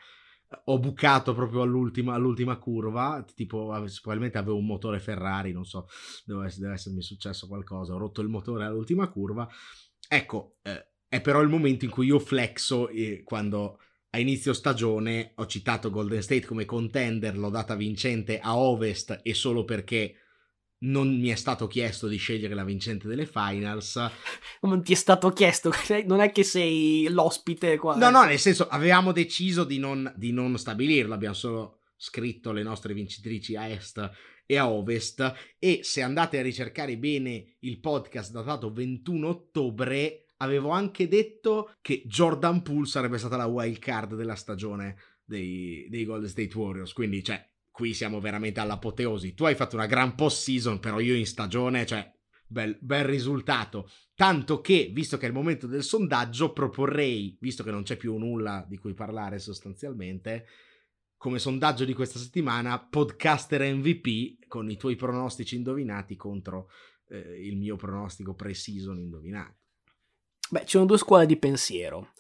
ho 0.65 0.79
bucato 0.79 1.33
proprio 1.33 1.61
all'ultima, 1.61 2.13
all'ultima 2.13 2.57
curva. 2.57 3.25
Tipo, 3.33 3.67
probabilmente 4.01 4.37
avevo 4.37 4.57
un 4.57 4.65
motore 4.65 4.99
Ferrari, 4.99 5.53
non 5.53 5.63
so, 5.63 5.87
deve, 6.25 6.53
deve 6.57 6.73
essermi 6.73 7.01
successo 7.01 7.47
qualcosa. 7.47 7.93
Ho 7.93 7.97
rotto 7.97 8.19
il 8.19 8.27
motore 8.27 8.65
all'ultima 8.65 9.07
curva. 9.07 9.47
Ecco, 10.09 10.57
eh, 10.63 10.86
è 11.07 11.21
però 11.21 11.41
il 11.41 11.49
momento 11.49 11.85
in 11.85 11.91
cui 11.91 12.07
io 12.07 12.19
flexo 12.19 12.89
eh, 12.89 13.21
quando 13.23 13.79
a 14.09 14.19
inizio 14.19 14.53
stagione 14.53 15.33
ho 15.35 15.45
citato 15.45 15.89
Golden 15.89 16.21
State 16.21 16.45
come 16.45 16.65
contender, 16.65 17.37
l'ho 17.37 17.49
data 17.49 17.75
vincente 17.75 18.39
a 18.39 18.57
Ovest 18.57 19.19
e 19.21 19.33
solo 19.33 19.63
perché 19.63 20.15
non 20.79 21.19
mi 21.19 21.29
è 21.29 21.35
stato 21.35 21.67
chiesto 21.67 22.07
di 22.07 22.17
scegliere 22.17 22.53
la 22.53 22.63
vincente 22.63 23.07
delle 23.07 23.25
finals. 23.25 23.99
Non 24.61 24.83
ti 24.83 24.93
è 24.93 24.95
stato 24.95 25.29
chiesto, 25.29 25.71
non 26.05 26.19
è 26.19 26.31
che 26.31 26.43
sei 26.43 27.07
l'ospite 27.09 27.77
qua. 27.77 27.95
No, 27.95 28.09
no, 28.09 28.23
nel 28.23 28.39
senso 28.39 28.67
avevamo 28.67 29.11
deciso 29.11 29.63
di 29.63 29.77
non, 29.77 30.11
di 30.15 30.31
non 30.31 30.57
stabilirlo, 30.57 31.13
abbiamo 31.13 31.35
solo 31.35 31.81
scritto 31.95 32.51
le 32.51 32.63
nostre 32.63 32.93
vincitrici 32.93 33.55
a 33.55 33.67
est 33.67 34.11
e 34.45 34.57
a 34.57 34.69
ovest 34.69 35.33
e 35.59 35.81
se 35.83 36.01
andate 36.01 36.39
a 36.39 36.41
ricercare 36.41 36.97
bene 36.97 37.57
il 37.59 37.79
podcast 37.79 38.31
datato 38.31 38.71
21 38.71 39.27
ottobre 39.27 40.26
avevo 40.37 40.69
anche 40.69 41.07
detto 41.07 41.75
che 41.81 42.03
Jordan 42.05 42.61
Poole 42.61 42.85
sarebbe 42.85 43.17
stata 43.17 43.37
la 43.37 43.45
wild 43.45 43.79
card 43.79 44.15
della 44.15 44.35
stagione 44.35 44.97
dei, 45.23 45.87
dei 45.89 46.05
Golden 46.05 46.29
State 46.29 46.57
Warriors. 46.57 46.93
Quindi, 46.93 47.23
cioè, 47.23 47.47
qui 47.71 47.93
siamo 47.93 48.19
veramente 48.19 48.59
all'apoteosi. 48.59 49.33
Tu 49.33 49.45
hai 49.45 49.55
fatto 49.55 49.75
una 49.75 49.85
gran 49.85 50.15
post 50.15 50.41
season, 50.41 50.79
però 50.79 50.99
io 50.99 51.15
in 51.15 51.25
stagione, 51.25 51.85
cioè, 51.85 52.11
bel, 52.47 52.77
bel 52.79 53.03
risultato. 53.03 53.89
Tanto 54.15 54.61
che, 54.61 54.89
visto 54.93 55.17
che 55.17 55.25
è 55.25 55.29
il 55.29 55.35
momento 55.35 55.67
del 55.67 55.83
sondaggio, 55.83 56.53
proporrei, 56.53 57.37
visto 57.39 57.63
che 57.63 57.71
non 57.71 57.83
c'è 57.83 57.97
più 57.97 58.17
nulla 58.17 58.65
di 58.67 58.77
cui 58.77 58.93
parlare 58.93 59.39
sostanzialmente, 59.39 60.45
come 61.17 61.39
sondaggio 61.39 61.83
di 61.83 61.93
questa 61.93 62.19
settimana, 62.19 62.79
podcaster 62.79 63.61
MVP 63.75 64.45
con 64.47 64.69
i 64.69 64.77
tuoi 64.77 64.95
pronostici 64.95 65.55
indovinati 65.55 66.15
contro 66.15 66.69
eh, 67.09 67.45
il 67.45 67.57
mio 67.57 67.75
pronostico 67.75 68.33
pre-season 68.33 68.97
indovinato. 68.97 69.55
Beh, 70.49 70.61
ci 70.61 70.71
sono 70.71 70.85
due 70.85 70.97
scuole 70.97 71.25
di 71.25 71.37
pensiero. 71.37 72.13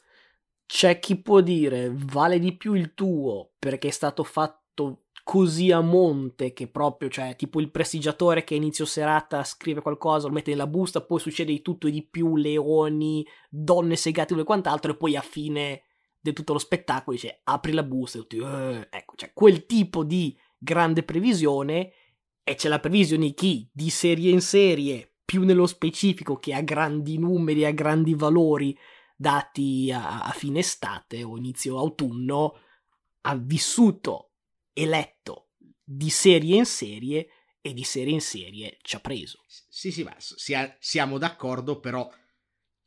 C'è 0.65 0.99
chi 0.99 1.21
può 1.21 1.39
dire 1.41 1.89
vale 1.93 2.39
di 2.39 2.55
più 2.55 2.73
il 2.73 2.93
tuo 2.93 3.53
perché 3.57 3.87
è 3.87 3.91
stato 3.91 4.23
fatto 4.23 5.03
così 5.23 5.71
a 5.71 5.81
monte 5.81 6.53
che 6.53 6.67
proprio, 6.67 7.09
cioè, 7.09 7.35
tipo 7.35 7.59
il 7.59 7.69
prestigiatore 7.69 8.45
che 8.45 8.53
a 8.53 8.57
inizio 8.57 8.85
serata 8.85 9.43
scrive 9.43 9.81
qualcosa, 9.81 10.27
lo 10.27 10.33
mette 10.33 10.51
nella 10.51 10.67
busta, 10.67 11.01
poi 11.01 11.19
succede 11.19 11.51
di 11.51 11.61
tutto 11.61 11.87
e 11.87 11.91
di 11.91 12.01
più, 12.01 12.37
leoni, 12.37 13.27
donne 13.49 13.97
segate 13.97 14.33
e 14.33 14.43
quant'altro, 14.43 14.91
e 14.91 14.95
poi 14.95 15.17
a 15.17 15.21
fine 15.21 15.83
di 16.17 16.31
tutto 16.31 16.53
lo 16.53 16.59
spettacolo 16.59 17.15
dice 17.15 17.41
apri 17.43 17.73
la 17.73 17.83
busta 17.83 18.17
e 18.17 18.21
tutti, 18.21 18.37
uh, 18.37 18.87
ecco, 18.89 19.15
cioè 19.15 19.31
quel 19.33 19.65
tipo 19.65 20.05
di 20.05 20.37
grande 20.57 21.03
previsione 21.03 21.91
e 22.43 22.55
c'è 22.55 22.69
la 22.69 22.79
previsione 22.79 23.25
di 23.25 23.33
chi 23.33 23.69
di 23.71 23.89
serie 23.89 24.31
in 24.31 24.41
serie 24.41 25.16
più 25.27 25.43
nello 25.43 25.67
specifico 25.67 26.37
che 26.37 26.53
a 26.53 26.61
grandi 26.61 27.17
numeri, 27.17 27.65
a 27.65 27.71
grandi 27.71 28.15
valori 28.15 28.77
dati 29.13 29.91
a, 29.91 30.21
a 30.21 30.31
fine 30.31 30.59
estate 30.59 31.21
o 31.21 31.35
inizio 31.35 31.77
autunno, 31.77 32.57
ha 33.23 33.35
vissuto 33.35 34.31
e 34.71 34.85
letto 34.85 35.49
di 35.83 36.09
serie 36.09 36.55
in 36.55 36.65
serie 36.65 37.27
e 37.59 37.73
di 37.73 37.83
serie 37.83 38.13
in 38.13 38.21
serie 38.21 38.77
ci 38.81 38.95
ha 38.95 39.01
preso. 39.01 39.43
Sì, 39.67 39.91
sì, 39.91 40.03
ma 40.03 40.15
siamo 40.79 41.17
d'accordo, 41.17 41.81
però 41.81 42.09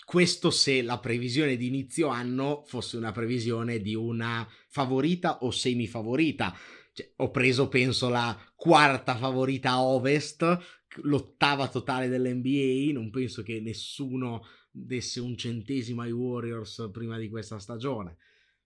questo 0.03 0.51
se 0.51 0.81
la 0.81 0.99
previsione 0.99 1.59
di 1.59 1.67
inizio 1.67 2.09
anno 2.09 2.63
fosse 2.65 2.97
una 2.97 3.13
previsione 3.13 3.81
di 3.81 3.95
una 3.95 4.49
favorita 4.69 5.41
o 5.45 5.51
semifavorita. 5.51 6.57
Cioè, 6.95 7.13
ho 7.17 7.31
preso, 7.31 7.69
penso, 7.69 8.09
la 8.09 8.35
quarta 8.55 9.15
favorita 9.15 9.73
a 9.73 9.83
ovest 9.83 10.80
l'ottava 11.03 11.69
totale 11.69 12.09
dell'NBA, 12.09 12.93
non 12.93 13.11
penso 13.11 13.43
che 13.43 13.61
nessuno 13.61 14.45
desse 14.71 15.21
un 15.21 15.37
centesimo 15.37 16.03
ai 16.03 16.13
Warriors 16.13 16.89
prima 16.93 17.19
di 17.19 17.29
questa 17.29 17.59
stagione, 17.59 18.17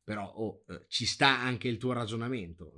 però 0.03 0.31
oh, 0.37 0.65
eh, 0.69 0.85
ci 0.89 1.07
sta 1.07 1.41
anche 1.41 1.69
il 1.69 1.79
tuo 1.79 1.93
ragionamento. 1.93 2.73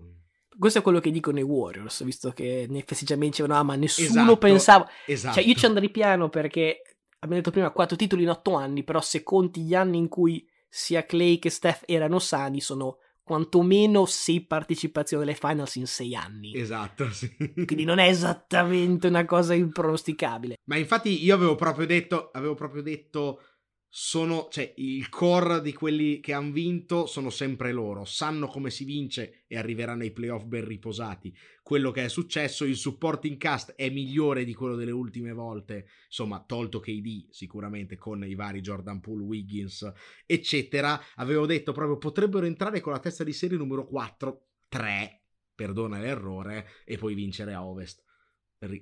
Questo 0.58 0.78
è 0.78 0.82
quello 0.82 1.00
che 1.00 1.10
dicono 1.10 1.38
i 1.38 1.42
Warriors, 1.42 2.02
visto 2.04 2.30
che 2.30 2.66
nei 2.68 2.82
festeggiamenti 2.86 3.42
dicevano, 3.42 3.60
ah, 3.60 3.62
ma 3.62 3.74
nessuno 3.74 4.08
esatto, 4.08 4.38
pensava... 4.38 4.90
Esatto. 5.04 5.34
Cioè, 5.34 5.44
io 5.44 5.54
ci 5.54 5.66
andrei 5.66 5.90
piano 5.90 6.30
perché, 6.30 6.80
abbiamo 7.16 7.36
detto 7.36 7.50
prima, 7.50 7.70
quattro 7.70 7.96
titoli 7.96 8.22
in 8.22 8.30
otto 8.30 8.54
anni, 8.54 8.82
però 8.82 9.00
se 9.02 9.22
conti 9.22 9.62
gli 9.62 9.74
anni 9.74 9.98
in 9.98 10.08
cui 10.08 10.48
sia 10.68 11.04
Clay 11.04 11.38
che 11.38 11.50
Steph 11.50 11.82
erano 11.84 12.18
sani, 12.18 12.60
sono 12.60 12.98
quantomeno 13.26 14.06
sei 14.06 14.40
partecipazioni 14.46 15.24
alle 15.24 15.34
finals 15.34 15.74
in 15.74 15.88
sei 15.88 16.14
anni. 16.14 16.56
Esatto, 16.56 17.10
sì. 17.10 17.28
Quindi 17.36 17.82
non 17.82 17.98
è 17.98 18.06
esattamente 18.06 19.08
una 19.08 19.24
cosa 19.24 19.52
impronosticabile. 19.52 20.58
Ma 20.66 20.76
infatti 20.76 21.24
io 21.24 21.34
avevo 21.34 21.56
proprio 21.56 21.86
detto, 21.86 22.30
avevo 22.32 22.54
proprio 22.54 22.82
detto 22.82 23.40
sono, 23.88 24.48
cioè, 24.50 24.74
il 24.76 25.08
core 25.08 25.62
di 25.62 25.72
quelli 25.72 26.20
che 26.20 26.32
hanno 26.32 26.52
vinto 26.52 27.06
sono 27.06 27.30
sempre 27.30 27.72
loro, 27.72 28.04
sanno 28.04 28.46
come 28.46 28.70
si 28.70 28.84
vince 28.84 29.44
e 29.46 29.56
arriveranno 29.56 30.02
ai 30.02 30.12
playoff 30.12 30.44
ben 30.44 30.64
riposati. 30.64 31.34
Quello 31.62 31.90
che 31.90 32.04
è 32.04 32.08
successo, 32.08 32.64
il 32.64 32.76
supporting 32.76 33.38
cast 33.38 33.74
è 33.74 33.88
migliore 33.88 34.44
di 34.44 34.54
quello 34.54 34.74
delle 34.74 34.90
ultime 34.90 35.32
volte, 35.32 35.86
insomma, 36.06 36.44
tolto 36.44 36.80
KD 36.80 37.28
sicuramente 37.30 37.96
con 37.96 38.24
i 38.24 38.34
vari 38.34 38.60
Jordan 38.60 39.00
Poole, 39.00 39.24
Wiggins, 39.24 39.90
eccetera. 40.26 41.00
Avevo 41.16 41.46
detto 41.46 41.72
proprio 41.72 41.98
potrebbero 41.98 42.46
entrare 42.46 42.80
con 42.80 42.92
la 42.92 43.00
testa 43.00 43.24
di 43.24 43.32
serie 43.32 43.56
numero 43.56 43.86
4 43.86 44.48
3, 44.68 45.22
perdona 45.54 45.98
l'errore, 45.98 46.66
e 46.84 46.98
poi 46.98 47.14
vincere 47.14 47.54
a 47.54 47.64
Ovest. 47.64 48.02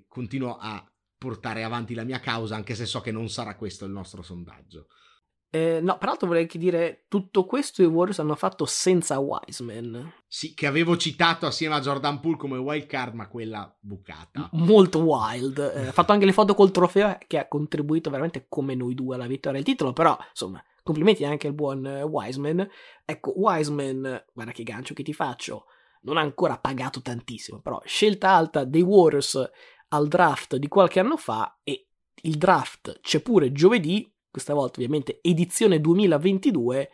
Continuo 0.09 0.57
a 0.57 0.94
portare 1.25 1.65
avanti 1.65 1.95
la 1.95 2.05
mia 2.05 2.21
causa, 2.21 2.55
anche 2.55 2.75
se 2.75 2.87
so 2.87 3.01
che 3.01 3.11
non 3.11 3.29
sarà 3.29 3.57
questo 3.57 3.85
il 3.85 3.93
nostro 3.93 4.23
sondaggio. 4.23 4.87
Eh, 5.55 5.79
no, 5.81 5.99
peraltro 5.99 6.27
vorrei 6.27 6.49
dire, 6.53 7.05
tutto 7.07 7.47
questo 7.47 7.81
i 7.81 7.87
Warriors 7.87 8.19
hanno 8.19 8.35
fatto 8.35 8.67
senza 8.67 9.21
Wiseman. 9.21 10.13
Sì, 10.27 10.53
che 10.53 10.67
avevo 10.67 10.97
citato 10.97 11.47
assieme 11.47 11.77
a 11.77 11.81
Jordan 11.81 12.19
Poole 12.19 12.37
come 12.37 12.59
wild 12.59 12.87
card, 12.87 13.15
ma 13.15 13.29
quella 13.29 13.73
bucata. 13.79 14.51
M- 14.51 14.65
molto 14.65 14.99
wild. 14.99 15.59
Eh, 15.59 15.87
ha 15.87 15.93
fatto 15.93 16.11
anche 16.11 16.25
le 16.25 16.33
foto 16.33 16.55
col 16.55 16.73
trofeo 16.73 17.17
che 17.29 17.39
ha 17.39 17.47
contribuito 17.47 18.11
veramente 18.11 18.47
come 18.49 18.75
noi 18.75 18.95
due 18.95 19.15
alla 19.15 19.29
vittoria 19.29 19.63
del 19.63 19.69
titolo, 19.69 19.93
però 19.93 20.19
insomma, 20.29 20.61
complimenti 20.83 21.25
anche 21.25 21.47
al 21.47 21.55
buon 21.55 21.85
uh, 21.85 22.05
Wiseman. 22.09 22.69
Ecco, 23.05 23.33
Wiseman, 23.37 24.25
guarda 24.33 24.51
che 24.51 24.65
gancio 24.65 24.93
che 24.93 25.05
ti 25.05 25.15
faccio, 25.15 25.67
non 26.01 26.17
ha 26.17 26.21
ancora 26.21 26.59
pagato 26.59 27.01
tantissimo, 27.01 27.61
però 27.61 27.81
scelta 27.85 28.31
alta 28.31 28.65
dei 28.65 28.83
Warriors 28.83 29.51
al 29.95 30.09
draft 30.09 30.57
di 30.57 30.69
qualche 30.69 31.01
anno 31.01 31.17
fa 31.17 31.61
e 31.63 31.87
il 32.23 32.37
draft 32.37 33.01
c'è 33.01 33.21
pure 33.21 33.53
giovedì 33.53 34.13
questa 34.31 34.55
volta 34.55 34.81
ovviamente 34.81 35.21
edizione 35.23 35.81
2022, 35.81 36.91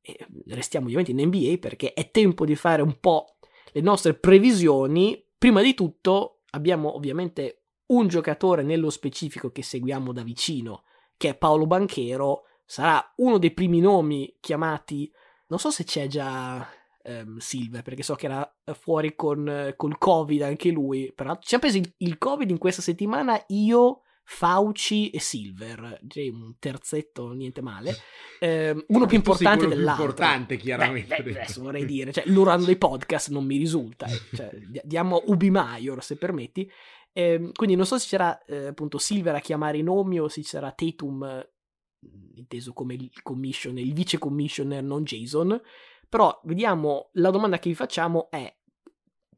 e 0.00 0.26
restiamo 0.46 0.86
ovviamente 0.86 1.10
in 1.10 1.26
NBA 1.26 1.58
perché 1.58 1.92
è 1.92 2.12
tempo 2.12 2.44
di 2.44 2.54
fare 2.54 2.82
un 2.82 3.00
po' 3.00 3.38
le 3.72 3.80
nostre 3.80 4.14
previsioni. 4.14 5.20
Prima 5.36 5.60
di 5.60 5.74
tutto 5.74 6.42
abbiamo 6.50 6.94
ovviamente 6.94 7.64
un 7.86 8.06
giocatore 8.06 8.62
nello 8.62 8.90
specifico 8.90 9.50
che 9.50 9.64
seguiamo 9.64 10.12
da 10.12 10.22
vicino, 10.22 10.84
che 11.16 11.30
è 11.30 11.36
Paolo 11.36 11.66
Banchero, 11.66 12.44
sarà 12.64 13.12
uno 13.16 13.38
dei 13.38 13.50
primi 13.50 13.80
nomi 13.80 14.36
chiamati, 14.38 15.12
non 15.48 15.58
so 15.58 15.70
se 15.70 15.82
c'è 15.82 16.06
già 16.06 16.64
um, 17.08 17.38
Silver, 17.38 17.82
perché 17.82 18.02
so 18.02 18.14
che 18.14 18.26
era 18.26 18.56
fuori 18.74 19.14
con 19.16 19.74
col 19.76 19.98
Covid 19.98 20.42
anche 20.42 20.70
lui, 20.70 21.12
però 21.14 21.38
ci 21.40 21.54
ha 21.54 21.58
preso 21.58 21.78
il, 21.78 21.92
il 21.98 22.18
Covid 22.18 22.48
in 22.48 22.58
questa 22.58 22.82
settimana, 22.82 23.42
io 23.48 24.02
Fauci 24.30 25.08
e 25.08 25.20
Silver, 25.20 25.98
direi 26.02 26.28
un 26.28 26.56
terzetto, 26.58 27.32
niente 27.32 27.62
male, 27.62 27.96
eh, 28.38 28.84
uno 28.88 29.06
più 29.06 29.16
importante 29.16 29.60
più 29.60 29.68
dell'altro. 29.68 30.04
importante, 30.04 30.58
chiaramente. 30.58 31.16
Beh, 31.16 31.22
beh, 31.22 31.40
adesso 31.40 31.62
vorrei 31.62 31.86
dire, 31.86 32.12
cioè, 32.12 32.24
loro 32.26 32.50
hanno 32.50 32.66
dei 32.66 32.76
podcast, 32.76 33.30
non 33.30 33.46
mi 33.46 33.56
risulta, 33.56 34.04
eh. 34.04 34.20
cioè, 34.36 34.50
diamo 34.84 35.22
Ubi 35.28 35.48
Maior, 35.48 36.04
se 36.04 36.16
permetti. 36.16 36.70
Eh, 37.10 37.50
quindi 37.54 37.74
non 37.74 37.86
so 37.86 37.98
se 37.98 38.06
c'era 38.06 38.44
eh, 38.44 38.66
appunto 38.66 38.98
Silver 38.98 39.34
a 39.34 39.40
chiamare 39.40 39.78
i 39.78 39.82
nomi 39.82 40.20
o 40.20 40.28
se 40.28 40.42
c'era 40.42 40.72
Tatum, 40.72 41.48
inteso 42.34 42.74
come 42.74 42.94
il 42.94 43.10
commissioner, 43.22 43.82
il 43.82 43.94
vice 43.94 44.18
commissioner, 44.18 44.82
non 44.82 45.04
Jason. 45.04 45.58
Però 46.08 46.40
vediamo, 46.44 47.10
la 47.14 47.30
domanda 47.30 47.58
che 47.58 47.68
vi 47.68 47.74
facciamo 47.74 48.30
è 48.30 48.54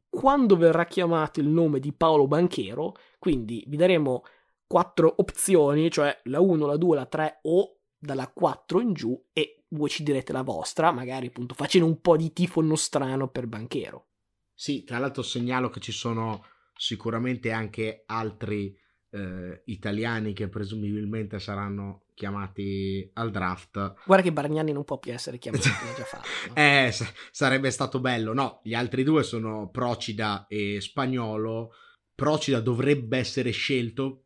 quando 0.09 0.57
verrà 0.57 0.85
chiamato 0.85 1.39
il 1.39 1.47
nome 1.47 1.79
di 1.79 1.93
Paolo 1.93 2.27
Banchero, 2.27 2.95
quindi 3.19 3.63
vi 3.67 3.77
daremo 3.77 4.23
quattro 4.67 5.13
opzioni, 5.17 5.89
cioè 5.89 6.17
la 6.25 6.39
1, 6.39 6.65
la 6.65 6.77
2, 6.77 6.95
la 6.95 7.05
3 7.05 7.39
o 7.43 7.79
dalla 7.97 8.27
4 8.27 8.79
in 8.81 8.93
giù 8.93 9.21
e 9.31 9.63
voi 9.69 9.89
ci 9.89 10.03
direte 10.03 10.31
la 10.31 10.41
vostra, 10.41 10.91
magari 10.91 11.27
appunto 11.27 11.53
facendo 11.53 11.87
un 11.87 12.01
po' 12.01 12.17
di 12.17 12.33
tifo 12.33 12.61
nostrano 12.61 13.29
per 13.29 13.47
Banchero. 13.47 14.07
Sì, 14.53 14.83
tra 14.83 14.97
l'altro 14.97 15.23
segnalo 15.23 15.69
che 15.69 15.79
ci 15.79 15.91
sono 15.91 16.45
sicuramente 16.75 17.51
anche 17.51 18.03
altri 18.05 18.77
eh, 19.11 19.61
italiani 19.65 20.33
che 20.33 20.47
presumibilmente 20.47 21.39
saranno 21.39 22.03
chiamati 22.21 23.09
al 23.13 23.31
draft. 23.31 23.95
Guarda 24.05 24.23
che 24.23 24.31
Bargnani 24.31 24.71
non 24.71 24.83
può 24.83 24.99
più 24.99 25.11
essere 25.11 25.39
chiamato, 25.39 25.69
eh, 26.53 26.93
sarebbe 27.31 27.71
stato 27.71 27.99
bello. 27.99 28.31
No, 28.33 28.61
gli 28.63 28.75
altri 28.75 29.03
due 29.03 29.23
sono 29.23 29.71
Procida 29.71 30.45
e 30.47 30.79
Spagnolo. 30.81 31.71
Procida 32.13 32.59
dovrebbe 32.59 33.17
essere 33.17 33.49
scelto 33.49 34.25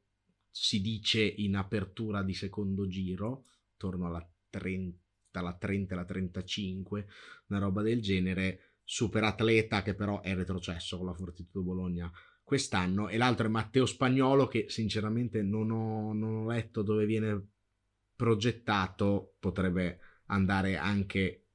si 0.51 0.81
dice 0.81 1.21
in 1.21 1.55
apertura 1.55 2.21
di 2.21 2.33
secondo 2.33 2.85
giro, 2.85 3.45
attorno 3.73 4.07
alla 4.07 4.29
30, 4.49 5.39
alla 5.39 5.55
30, 5.55 5.93
alla 5.93 6.05
35, 6.05 7.07
una 7.47 7.59
roba 7.59 7.81
del 7.81 8.01
genere, 8.01 8.79
super 8.83 9.23
atleta 9.23 9.81
che 9.83 9.95
però 9.95 10.21
è 10.21 10.35
retrocesso 10.35 10.97
con 10.97 11.07
la 11.07 11.13
Fortitudo 11.13 11.63
Bologna 11.63 12.11
quest'anno, 12.43 13.07
e 13.07 13.17
l'altro 13.17 13.47
è 13.47 13.49
Matteo 13.49 13.85
Spagnolo 13.85 14.47
che 14.47 14.65
sinceramente 14.67 15.41
non 15.41 15.71
ho, 15.71 16.13
non 16.13 16.35
ho 16.35 16.47
letto 16.47 16.83
dove 16.83 17.05
viene 17.05 17.54
progettato, 18.15 19.35
potrebbe 19.39 19.99
andare 20.27 20.77
anche 20.77 21.45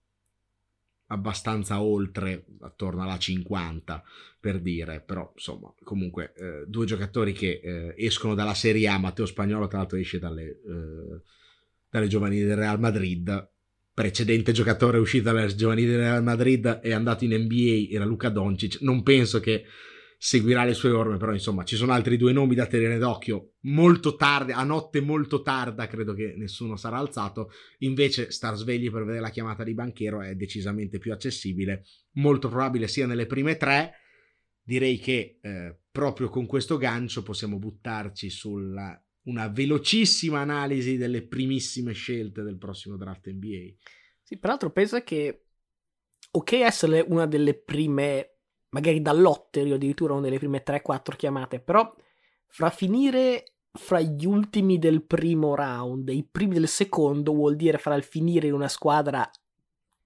abbastanza 1.10 1.82
oltre, 1.82 2.44
attorno 2.60 3.02
alla 3.02 3.18
50 3.18 4.02
per 4.38 4.60
dire, 4.60 5.00
però 5.00 5.30
insomma 5.34 5.72
comunque 5.82 6.32
eh, 6.36 6.64
due 6.66 6.86
giocatori 6.86 7.32
che 7.32 7.60
eh, 7.62 7.94
escono 7.96 8.34
dalla 8.34 8.54
Serie 8.54 8.88
A, 8.88 8.98
Matteo 8.98 9.26
Spagnolo 9.26 9.66
tra 9.66 9.78
l'altro 9.78 9.98
esce 9.98 10.18
dalle, 10.18 10.44
eh, 10.44 11.20
dalle 11.88 12.06
giovanili 12.06 12.44
del 12.44 12.56
Real 12.56 12.78
Madrid, 12.78 13.50
precedente 13.92 14.52
giocatore 14.52 14.98
uscito 14.98 15.32
dalle 15.32 15.54
giovanili 15.54 15.88
del 15.88 15.98
Real 15.98 16.22
Madrid 16.22 16.66
è 16.66 16.92
andato 16.92 17.24
in 17.24 17.34
NBA, 17.34 17.92
era 17.92 18.04
Luca 18.04 18.28
Doncic, 18.28 18.80
non 18.80 19.02
penso 19.02 19.40
che 19.40 19.64
seguirà 20.22 20.64
le 20.64 20.74
sue 20.74 20.90
orme, 20.90 21.16
però 21.16 21.32
insomma 21.32 21.64
ci 21.64 21.76
sono 21.76 21.92
altri 21.92 22.18
due 22.18 22.32
nomi 22.32 22.54
da 22.54 22.66
tenere 22.66 22.98
d'occhio, 22.98 23.54
molto 23.60 24.16
tardi, 24.16 24.52
a 24.52 24.62
notte 24.64 25.00
molto 25.00 25.40
tarda 25.40 25.86
credo 25.86 26.12
che 26.12 26.34
nessuno 26.36 26.76
sarà 26.76 26.98
alzato, 26.98 27.50
invece 27.78 28.30
star 28.30 28.54
svegli 28.54 28.90
per 28.90 29.04
vedere 29.04 29.22
la 29.22 29.30
chiamata 29.30 29.64
di 29.64 29.72
banchero 29.72 30.20
è 30.20 30.34
decisamente 30.34 30.98
più 30.98 31.10
accessibile, 31.10 31.86
molto 32.16 32.50
probabile 32.50 32.86
sia 32.86 33.06
nelle 33.06 33.24
prime 33.24 33.56
tre, 33.56 33.94
direi 34.62 34.98
che 34.98 35.38
eh, 35.40 35.78
proprio 35.90 36.28
con 36.28 36.44
questo 36.44 36.76
gancio 36.76 37.22
possiamo 37.22 37.58
buttarci 37.58 38.28
sulla 38.28 39.02
una 39.22 39.48
velocissima 39.48 40.40
analisi 40.40 40.98
delle 40.98 41.26
primissime 41.26 41.92
scelte 41.92 42.42
del 42.42 42.58
prossimo 42.58 42.96
draft 42.96 43.26
NBA. 43.26 43.74
Sì, 44.22 44.38
peraltro 44.38 44.70
pensa 44.70 45.02
che 45.02 45.46
ok 46.30 46.52
essere 46.52 47.02
una 47.08 47.26
delle 47.26 47.54
prime 47.54 48.29
magari 48.70 49.00
dall'otterio 49.00 49.74
addirittura 49.76 50.12
una 50.12 50.22
delle 50.22 50.38
prime 50.38 50.62
3-4 50.64 51.16
chiamate, 51.16 51.60
però 51.60 51.92
fra 52.46 52.70
finire 52.70 53.44
fra 53.72 54.00
gli 54.00 54.26
ultimi 54.26 54.78
del 54.78 55.02
primo 55.02 55.54
round 55.54 56.08
e 56.08 56.14
i 56.14 56.26
primi 56.28 56.54
del 56.54 56.66
secondo 56.66 57.32
vuol 57.32 57.54
dire 57.54 57.78
fra 57.78 57.94
il 57.94 58.02
finire 58.02 58.48
in 58.48 58.52
una 58.52 58.66
squadra 58.66 59.28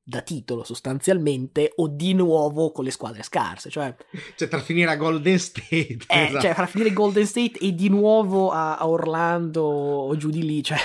da 0.07 0.21
titolo 0.21 0.65
sostanzialmente 0.65 1.73
o 1.77 1.89
di 1.89 2.13
nuovo 2.13 2.73
con 2.73 2.85
le 2.85 2.91
squadre 2.91 3.23
scarse 3.23 3.71
cioè, 3.71 3.95
cioè 4.37 4.49
tra 4.49 4.61
finire 4.61 4.91
a 4.91 4.97
Golden 4.97 5.39
State 5.39 5.97
eh, 6.09 6.25
esatto. 6.25 6.41
cioè 6.41 6.53
fra 6.53 6.67
finire 6.67 6.93
Golden 6.93 7.25
State 7.25 7.59
e 7.59 7.75
di 7.75 7.89
nuovo 7.89 8.51
a, 8.51 8.77
a 8.77 8.87
Orlando 8.87 9.63
o 9.63 10.15
giù 10.17 10.29
di 10.29 10.45
lì 10.45 10.63
cioè 10.63 10.77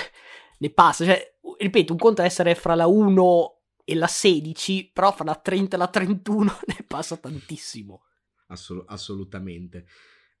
ne 0.56 0.70
passa 0.70 1.04
cioè 1.04 1.34
ripeto 1.58 1.92
un 1.92 1.98
conto 1.98 2.22
è 2.22 2.24
essere 2.24 2.54
fra 2.54 2.74
la 2.74 2.86
1 2.86 3.59
e 3.84 3.94
la 3.94 4.06
16, 4.06 4.90
però 4.92 5.12
fra 5.12 5.24
la 5.24 5.34
30 5.34 5.76
e 5.76 5.78
la 5.78 5.88
31 5.88 6.44
ne 6.66 6.84
passa 6.86 7.16
tantissimo. 7.16 8.02
Assol- 8.48 8.84
assolutamente. 8.86 9.86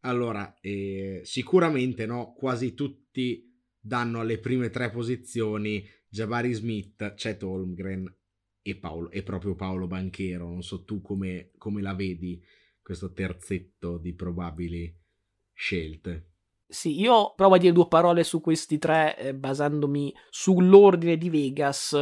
Allora, 0.00 0.56
eh, 0.60 1.20
sicuramente 1.24 2.06
no, 2.06 2.32
quasi 2.32 2.74
tutti 2.74 3.46
danno 3.78 4.20
alle 4.20 4.38
prime 4.38 4.70
tre 4.70 4.90
posizioni 4.90 5.86
Jabari 6.08 6.52
Smith, 6.52 7.14
Chet 7.14 7.42
Holmgren 7.42 8.12
e, 8.62 8.76
Paolo, 8.76 9.10
e 9.10 9.22
proprio 9.22 9.54
Paolo 9.54 9.86
Banchero. 9.86 10.48
Non 10.48 10.62
so 10.62 10.84
tu 10.84 11.00
come, 11.00 11.52
come 11.56 11.82
la 11.82 11.94
vedi 11.94 12.42
questo 12.82 13.12
terzetto 13.12 13.98
di 13.98 14.14
probabili 14.14 14.92
scelte. 15.52 16.26
Sì, 16.66 17.00
io 17.00 17.34
provo 17.34 17.56
a 17.56 17.58
dire 17.58 17.72
due 17.72 17.88
parole 17.88 18.22
su 18.22 18.40
questi 18.40 18.78
tre 18.78 19.18
eh, 19.18 19.34
basandomi 19.34 20.14
sull'ordine 20.30 21.16
di 21.16 21.28
Vegas 21.28 21.96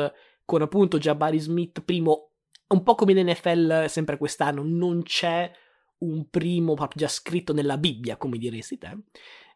con 0.48 0.62
appunto 0.62 0.96
Jabari 0.96 1.38
Smith 1.38 1.82
primo, 1.82 2.30
un 2.68 2.82
po' 2.82 2.94
come 2.94 3.12
in 3.12 3.28
NFL 3.28 3.84
sempre 3.84 4.16
quest'anno, 4.16 4.62
non 4.64 5.02
c'è 5.02 5.52
un 5.98 6.30
primo 6.30 6.72
proprio 6.72 7.02
già 7.02 7.08
scritto 7.08 7.52
nella 7.52 7.76
Bibbia, 7.76 8.16
come 8.16 8.38
diresti 8.38 8.78
te. 8.78 8.96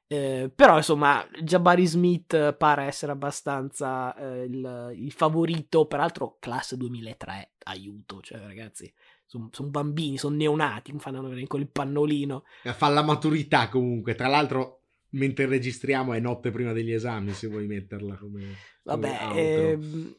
Eh, 0.06 0.52
però 0.54 0.76
insomma 0.76 1.26
Jabari 1.42 1.86
Smith 1.86 2.52
pare 2.56 2.84
essere 2.84 3.10
abbastanza 3.12 4.14
eh, 4.16 4.44
il, 4.44 4.92
il, 4.96 5.12
favorito 5.12 5.86
peraltro 5.86 6.36
classe 6.38 6.76
2003 6.76 7.52
aiuto 7.62 8.20
cioè 8.20 8.40
ragazzi 8.40 8.92
sono 9.24 9.48
son 9.52 9.70
bambini 9.70 10.18
sono 10.18 10.36
neonati 10.36 10.92
fanno 10.98 11.22
con 11.46 11.60
il 11.60 11.68
pannolino 11.68 12.44
fa 12.74 12.88
la 12.88 13.02
maturità 13.02 13.70
comunque 13.70 14.14
tra 14.14 14.26
l'altro 14.26 14.82
mentre 15.12 15.46
registriamo 15.46 16.12
è 16.12 16.20
notte 16.20 16.50
prima 16.50 16.72
degli 16.72 16.92
esami 16.92 17.32
se 17.32 17.46
vuoi 17.46 17.66
metterla 17.66 18.16
come 18.16 18.54
vabbè 18.82 19.30
ehm, 19.34 20.16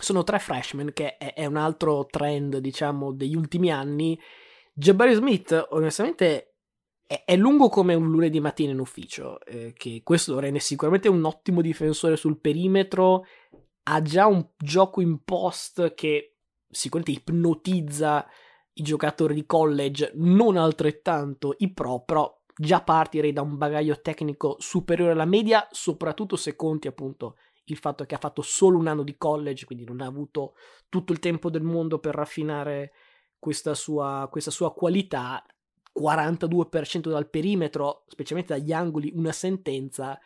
sono 0.00 0.24
tre 0.24 0.38
freshman, 0.38 0.92
che 0.92 1.16
è, 1.16 1.34
è 1.34 1.46
un 1.46 1.56
altro 1.56 2.06
trend, 2.06 2.58
diciamo, 2.58 3.12
degli 3.12 3.34
ultimi 3.34 3.70
anni. 3.70 4.18
Jabari 4.72 5.14
Smith, 5.14 5.68
onestamente, 5.70 6.56
è, 7.06 7.36
lungo 7.36 7.68
come 7.68 7.94
un 7.94 8.10
lunedì 8.10 8.40
mattina 8.40 8.72
in 8.72 8.80
ufficio, 8.80 9.40
eh, 9.44 9.72
che 9.76 10.00
questo 10.02 10.34
lo 10.34 10.40
rende 10.40 10.58
sicuramente 10.58 11.08
un 11.08 11.24
ottimo 11.24 11.60
difensore 11.60 12.16
sul 12.16 12.40
perimetro, 12.40 13.24
ha 13.84 14.02
già 14.02 14.26
un 14.26 14.44
gioco 14.56 15.00
in 15.00 15.22
post 15.22 15.94
che 15.94 16.38
sicuramente 16.68 17.20
ipnotizza 17.20 18.26
i 18.74 18.82
giocatori 18.82 19.34
di 19.34 19.46
college, 19.46 20.12
non 20.16 20.56
altrettanto 20.56 21.54
i 21.58 21.72
pro, 21.72 22.02
però 22.02 22.30
già 22.54 22.82
partirei 22.82 23.32
da 23.32 23.42
un 23.42 23.56
bagaglio 23.56 24.00
tecnico 24.00 24.56
superiore 24.58 25.12
alla 25.12 25.24
media, 25.24 25.66
soprattutto 25.70 26.36
se 26.36 26.56
conti 26.56 26.88
appunto 26.88 27.36
il 27.66 27.76
fatto 27.76 28.04
che 28.04 28.14
ha 28.14 28.18
fatto 28.18 28.42
solo 28.42 28.78
un 28.78 28.86
anno 28.86 29.02
di 29.02 29.16
college, 29.16 29.64
quindi 29.64 29.84
non 29.84 30.00
ha 30.00 30.06
avuto 30.06 30.54
tutto 30.88 31.12
il 31.12 31.18
tempo 31.18 31.50
del 31.50 31.62
mondo 31.62 31.98
per 31.98 32.14
raffinare 32.14 32.92
questa 33.38 33.74
sua, 33.74 34.28
questa 34.30 34.50
sua 34.50 34.72
qualità. 34.72 35.44
42% 35.98 37.08
dal 37.08 37.30
perimetro, 37.30 38.04
specialmente 38.06 38.52
dagli 38.52 38.72
angoli, 38.72 39.12
una 39.14 39.32
sentenza. 39.32 40.18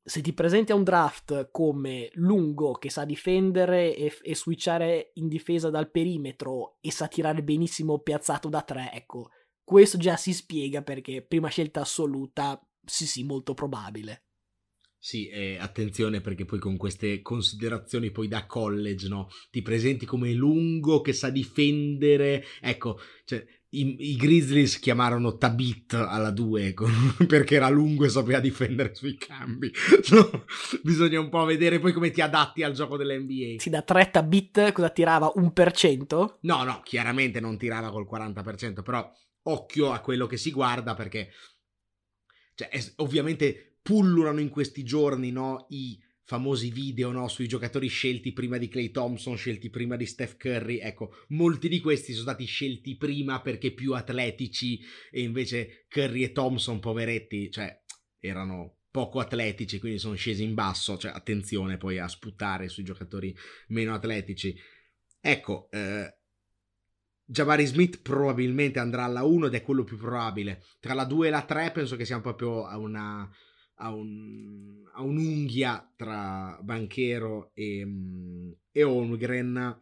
Se 0.00 0.20
ti 0.20 0.32
presenti 0.32 0.70
a 0.70 0.76
un 0.76 0.84
draft 0.84 1.48
come 1.50 2.10
lungo 2.12 2.74
che 2.74 2.88
sa 2.88 3.04
difendere 3.04 3.96
e, 3.96 4.16
e 4.22 4.36
switchare 4.36 5.10
in 5.14 5.26
difesa 5.26 5.70
dal 5.70 5.90
perimetro 5.90 6.76
e 6.80 6.92
sa 6.92 7.08
tirare 7.08 7.42
benissimo 7.42 7.98
piazzato 7.98 8.48
da 8.48 8.62
tre, 8.62 8.90
ecco, 8.92 9.30
questo 9.64 9.98
già 9.98 10.16
si 10.16 10.32
spiega 10.32 10.82
perché 10.82 11.22
prima 11.22 11.48
scelta 11.48 11.80
assoluta, 11.80 12.64
sì 12.84 13.04
sì, 13.04 13.24
molto 13.24 13.52
probabile. 13.52 14.25
Sì, 15.06 15.28
eh, 15.28 15.56
attenzione 15.60 16.20
perché 16.20 16.44
poi 16.44 16.58
con 16.58 16.76
queste 16.76 17.22
considerazioni 17.22 18.10
poi 18.10 18.26
da 18.26 18.44
college, 18.44 19.06
no? 19.06 19.28
Ti 19.52 19.62
presenti 19.62 20.04
come 20.04 20.32
lungo 20.32 21.00
che 21.00 21.12
sa 21.12 21.30
difendere. 21.30 22.44
Ecco, 22.60 22.98
cioè, 23.24 23.46
i, 23.68 23.94
i 24.00 24.16
Grizzlies 24.16 24.80
chiamarono 24.80 25.36
Tabit 25.36 25.94
alla 25.94 26.32
2 26.32 26.74
con, 26.74 26.90
perché 27.28 27.54
era 27.54 27.68
lungo 27.68 28.04
e 28.04 28.08
sapeva 28.08 28.40
difendere 28.40 28.96
sui 28.96 29.16
cambi. 29.16 29.70
No, 30.10 30.44
bisogna 30.82 31.20
un 31.20 31.28
po' 31.28 31.44
vedere 31.44 31.78
poi 31.78 31.92
come 31.92 32.10
ti 32.10 32.20
adatti 32.20 32.64
al 32.64 32.72
gioco 32.72 32.96
dell'NBA. 32.96 33.60
Sì, 33.60 33.70
da 33.70 33.82
3 33.82 34.10
Tabit 34.10 34.72
cosa 34.72 34.90
tirava? 34.90 35.30
Un 35.36 35.52
per 35.52 35.70
cento? 35.70 36.38
No, 36.40 36.64
no, 36.64 36.80
chiaramente 36.82 37.38
non 37.38 37.56
tirava 37.56 37.92
col 37.92 38.08
40%, 38.10 38.82
però 38.82 39.08
occhio 39.42 39.92
a 39.92 40.00
quello 40.00 40.26
che 40.26 40.36
si 40.36 40.50
guarda 40.50 40.94
perché... 40.94 41.30
Cioè, 42.56 42.70
è, 42.70 42.82
ovviamente 42.96 43.75
pullulano 43.86 44.40
in 44.40 44.48
questi 44.48 44.82
giorni 44.82 45.30
no, 45.30 45.66
i 45.68 45.96
famosi 46.24 46.72
video 46.72 47.12
no, 47.12 47.28
sui 47.28 47.46
giocatori 47.46 47.86
scelti 47.86 48.32
prima 48.32 48.58
di 48.58 48.66
Clay 48.66 48.90
Thompson, 48.90 49.36
scelti 49.36 49.70
prima 49.70 49.94
di 49.94 50.06
Steph 50.06 50.36
Curry. 50.36 50.78
Ecco, 50.78 51.14
molti 51.28 51.68
di 51.68 51.78
questi 51.78 52.10
sono 52.10 52.24
stati 52.24 52.46
scelti 52.46 52.96
prima 52.96 53.40
perché 53.40 53.72
più 53.72 53.94
atletici 53.94 54.80
e 55.08 55.20
invece 55.20 55.86
Curry 55.88 56.24
e 56.24 56.32
Thompson, 56.32 56.80
poveretti, 56.80 57.48
cioè 57.48 57.80
erano 58.18 58.78
poco 58.90 59.20
atletici, 59.20 59.78
quindi 59.78 60.00
sono 60.00 60.16
scesi 60.16 60.42
in 60.42 60.54
basso. 60.54 60.98
Cioè, 60.98 61.12
attenzione 61.12 61.76
poi 61.76 62.00
a 62.00 62.08
sputare 62.08 62.68
sui 62.68 62.82
giocatori 62.82 63.32
meno 63.68 63.94
atletici. 63.94 64.52
Ecco, 65.20 65.68
eh, 65.70 66.12
Jabari 67.24 67.66
Smith 67.66 68.02
probabilmente 68.02 68.80
andrà 68.80 69.04
alla 69.04 69.22
1 69.22 69.46
ed 69.46 69.54
è 69.54 69.62
quello 69.62 69.84
più 69.84 69.96
probabile. 69.96 70.64
Tra 70.80 70.92
la 70.94 71.04
2 71.04 71.28
e 71.28 71.30
la 71.30 71.44
3 71.44 71.70
penso 71.70 71.94
che 71.94 72.04
siamo 72.04 72.22
proprio 72.22 72.64
a 72.66 72.78
una 72.78 73.30
a, 73.76 73.92
un, 73.92 74.82
a 74.92 75.02
un'unghia 75.02 75.92
tra 75.96 76.58
Banchero 76.62 77.50
e, 77.54 77.84
mm, 77.84 78.50
e 78.72 78.82
Holmgren. 78.82 79.80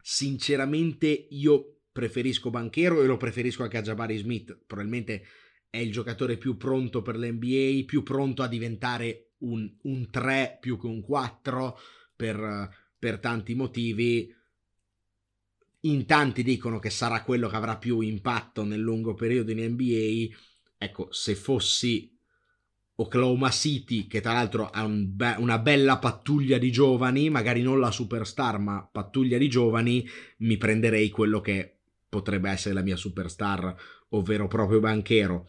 Sinceramente 0.00 1.28
io 1.30 1.82
preferisco 1.92 2.50
Banchero 2.50 3.02
e 3.02 3.06
lo 3.06 3.16
preferisco 3.16 3.62
anche 3.62 3.78
a 3.78 3.82
Jabari 3.82 4.16
Smith. 4.16 4.58
Probabilmente 4.66 5.24
è 5.68 5.78
il 5.78 5.92
giocatore 5.92 6.36
più 6.36 6.56
pronto 6.56 7.02
per 7.02 7.16
l'NBA, 7.16 7.84
più 7.86 8.02
pronto 8.02 8.42
a 8.42 8.48
diventare 8.48 9.32
un, 9.38 9.70
un 9.82 10.10
3 10.10 10.58
più 10.60 10.78
che 10.78 10.86
un 10.86 11.00
4 11.00 11.78
per, 12.14 12.70
per 12.98 13.18
tanti 13.18 13.54
motivi. 13.54 14.34
In 15.84 16.06
tanti 16.06 16.44
dicono 16.44 16.78
che 16.78 16.90
sarà 16.90 17.24
quello 17.24 17.48
che 17.48 17.56
avrà 17.56 17.76
più 17.76 18.00
impatto 18.00 18.64
nel 18.64 18.80
lungo 18.80 19.14
periodo 19.14 19.50
in 19.50 19.72
NBA. 19.72 20.36
Ecco, 20.78 21.10
se 21.10 21.34
fossi 21.34 22.12
Oklahoma 23.02 23.50
City, 23.50 24.06
che 24.06 24.20
tra 24.20 24.32
l'altro 24.32 24.68
ha 24.70 24.84
un 24.84 25.14
be- 25.14 25.36
una 25.38 25.58
bella 25.58 25.98
pattuglia 25.98 26.58
di 26.58 26.72
giovani, 26.72 27.30
magari 27.30 27.62
non 27.62 27.78
la 27.78 27.90
superstar, 27.90 28.58
ma 28.58 28.88
pattuglia 28.90 29.38
di 29.38 29.48
giovani, 29.48 30.06
mi 30.38 30.56
prenderei 30.56 31.10
quello 31.10 31.40
che 31.40 31.78
potrebbe 32.08 32.50
essere 32.50 32.74
la 32.74 32.82
mia 32.82 32.96
superstar, 32.96 33.74
ovvero 34.10 34.48
proprio 34.48 34.80
Banchero. 34.80 35.48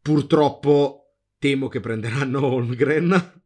Purtroppo 0.00 1.16
temo 1.38 1.68
che 1.68 1.80
prenderanno 1.80 2.44
Holmgren. 2.46 3.42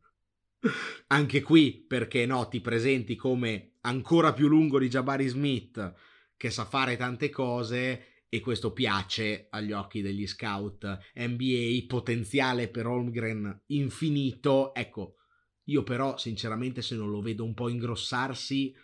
Anche 1.09 1.43
qui, 1.43 1.85
perché 1.87 2.27
no, 2.27 2.49
ti 2.49 2.61
presenti 2.61 3.17
come 3.17 3.75
ancora 3.83 4.33
più 4.33 4.49
lungo 4.49 4.79
di 4.79 4.89
Jabari 4.89 5.29
Smith, 5.29 5.93
che 6.37 6.51
sa 6.51 6.65
fare 6.65 6.97
tante 6.97 7.31
cose 7.31 8.14
e 8.35 8.41
questo 8.41 8.73
piace 8.73 9.47
agli 9.51 9.71
occhi 9.71 10.03
degli 10.03 10.27
scout 10.27 11.13
NBA, 11.15 11.85
potenziale 11.87 12.67
per 12.67 12.85
Holmgren 12.85 13.63
infinito. 13.67 14.75
Ecco, 14.75 15.19
io 15.67 15.85
però 15.85 16.17
sinceramente 16.17 16.83
se 16.83 16.97
non 16.97 17.11
lo 17.11 17.21
vedo 17.21 17.45
un 17.45 17.55
po' 17.55 17.69
ingrossarsi, 17.69 18.75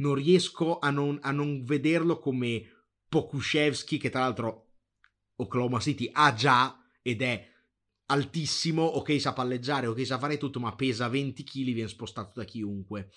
non 0.00 0.14
riesco 0.14 0.78
a 0.78 0.90
non, 0.90 1.18
a 1.22 1.30
non 1.30 1.64
vederlo 1.64 2.18
come 2.18 2.84
Pokushevsky, 3.08 3.96
che 3.96 4.10
tra 4.10 4.20
l'altro 4.20 4.74
Oklahoma 5.36 5.80
City 5.80 6.10
ha 6.12 6.34
già 6.34 6.78
ed 7.00 7.22
è 7.22 7.50
altissimo, 8.08 8.82
ok 8.82 9.18
sa 9.18 9.32
palleggiare, 9.32 9.86
ok 9.86 10.04
sa 10.04 10.18
fare 10.18 10.36
tutto, 10.36 10.60
ma 10.60 10.76
pesa 10.76 11.08
20 11.08 11.44
kg, 11.44 11.64
viene 11.72 11.88
spostato 11.88 12.32
da 12.40 12.44
chiunque. 12.44 13.08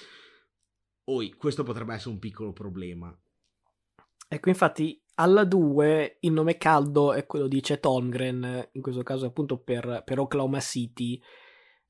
Oi, 1.10 1.34
questo 1.34 1.64
potrebbe 1.64 1.96
essere 1.96 2.12
un 2.12 2.20
piccolo 2.20 2.54
problema. 2.54 3.14
Ecco, 4.30 4.48
infatti 4.48 5.01
alla 5.16 5.44
2 5.44 6.18
il 6.22 6.32
nome 6.32 6.58
caldo 6.58 7.14
è 7.14 7.26
quello 7.26 7.48
di 7.48 7.62
Chet 7.62 7.86
Holmgren, 7.86 8.70
in 8.72 8.82
questo 8.82 9.04
caso 9.04 9.26
appunto 9.26 9.58
per, 9.58 10.04
per 10.06 10.20
Oklahoma 10.20 10.60
City. 10.60 11.22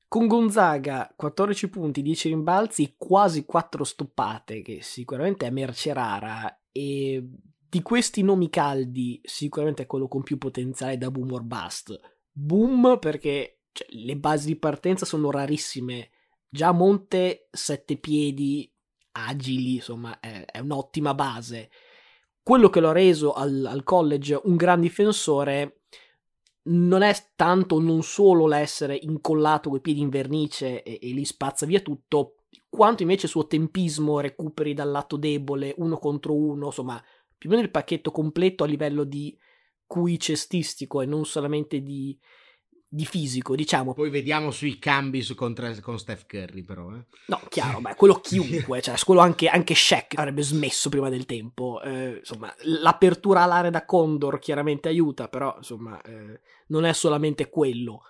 Con 0.08 0.26
Gonzaga 0.26 1.12
14 1.16 1.70
punti, 1.70 2.02
10 2.02 2.28
rimbalzi, 2.28 2.94
quasi 2.98 3.44
4 3.46 3.84
stoppate, 3.84 4.60
che 4.60 4.82
sicuramente 4.82 5.46
è 5.46 5.50
merce 5.50 5.92
rara. 5.92 6.60
E 6.70 7.26
di 7.68 7.80
questi 7.80 8.22
nomi 8.22 8.50
caldi, 8.50 9.20
sicuramente 9.24 9.84
è 9.84 9.86
quello 9.86 10.08
con 10.08 10.22
più 10.22 10.36
potenziale 10.36 10.98
da 10.98 11.10
boom 11.10 11.32
or 11.32 11.42
bust. 11.42 11.98
Boom 12.30 12.98
perché 13.00 13.60
cioè, 13.72 13.86
le 13.90 14.16
basi 14.16 14.48
di 14.48 14.56
partenza 14.56 15.06
sono 15.06 15.30
rarissime. 15.30 16.10
Già 16.46 16.72
Monte 16.72 17.48
7 17.50 17.96
piedi, 17.96 18.70
agili, 19.12 19.76
insomma, 19.76 20.20
è, 20.20 20.44
è 20.44 20.58
un'ottima 20.58 21.14
base 21.14 21.70
quello 22.42 22.68
che 22.68 22.80
lo 22.80 22.88
ha 22.88 22.92
reso 22.92 23.32
al, 23.32 23.64
al 23.64 23.82
college 23.84 24.40
un 24.44 24.56
gran 24.56 24.80
difensore 24.80 25.82
non 26.64 27.02
è 27.02 27.14
tanto 27.34 27.80
non 27.80 28.02
solo 28.02 28.46
l'essere 28.46 28.96
incollato 29.00 29.70
coi 29.70 29.80
piedi 29.80 30.00
in 30.00 30.10
vernice 30.10 30.82
e, 30.82 30.98
e 31.00 31.12
lì 31.12 31.24
spazza 31.24 31.66
via 31.66 31.80
tutto, 31.80 32.44
quanto 32.68 33.02
invece 33.02 33.26
il 33.26 33.32
suo 33.32 33.46
tempismo, 33.46 34.20
recuperi 34.20 34.74
dal 34.74 34.90
lato 34.90 35.16
debole, 35.16 35.74
uno 35.78 35.98
contro 35.98 36.34
uno, 36.34 36.66
insomma, 36.66 37.02
più 37.36 37.48
o 37.48 37.52
meno 37.52 37.64
il 37.64 37.72
pacchetto 37.72 38.10
completo 38.10 38.64
a 38.64 38.68
livello 38.68 39.04
di 39.04 39.36
QI 39.86 40.18
cestistico 40.18 41.00
e 41.00 41.06
non 41.06 41.24
solamente 41.24 41.80
di, 41.80 42.16
di 42.94 43.06
fisico, 43.06 43.56
diciamo. 43.56 43.94
Poi 43.94 44.10
vediamo 44.10 44.50
sui 44.50 44.78
cambi 44.78 45.22
su, 45.22 45.34
con, 45.34 45.54
con, 45.80 45.98
Steph 45.98 46.26
Curry, 46.26 46.62
però. 46.62 46.94
Eh. 46.94 47.06
No, 47.28 47.40
chiaro, 47.48 47.80
beh, 47.80 47.94
quello 47.94 48.16
chiunque, 48.20 48.82
cioè, 48.82 48.98
quello 49.02 49.22
anche, 49.22 49.48
anche 49.48 49.74
Shaq 49.74 50.18
avrebbe 50.18 50.42
smesso 50.42 50.90
prima 50.90 51.08
del 51.08 51.24
tempo. 51.24 51.80
Eh, 51.82 52.18
insomma, 52.18 52.54
l'apertura 52.64 53.44
all'area 53.44 53.70
da 53.70 53.86
Condor 53.86 54.38
chiaramente 54.38 54.88
aiuta, 54.88 55.28
però, 55.28 55.54
insomma, 55.56 55.98
eh, 56.02 56.40
non 56.66 56.84
è 56.84 56.92
solamente 56.92 57.48
quello. 57.48 58.02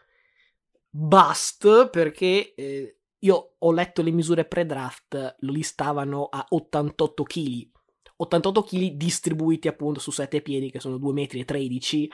Bust, 0.90 1.88
perché 1.88 2.52
eh, 2.54 2.96
io 3.20 3.54
ho 3.56 3.72
letto 3.72 4.02
le 4.02 4.10
misure 4.10 4.44
pre-draft, 4.46 5.36
lo 5.38 5.52
listavano 5.52 6.24
a 6.24 6.44
88 6.48 7.22
kg. 7.22 7.70
88 8.16 8.62
kg 8.62 8.90
distribuiti 8.94 9.68
appunto 9.68 10.00
su 10.00 10.10
7 10.10 10.42
piedi, 10.42 10.72
che 10.72 10.80
sono 10.80 10.96
2,13 10.96 11.12
metri 11.12 12.10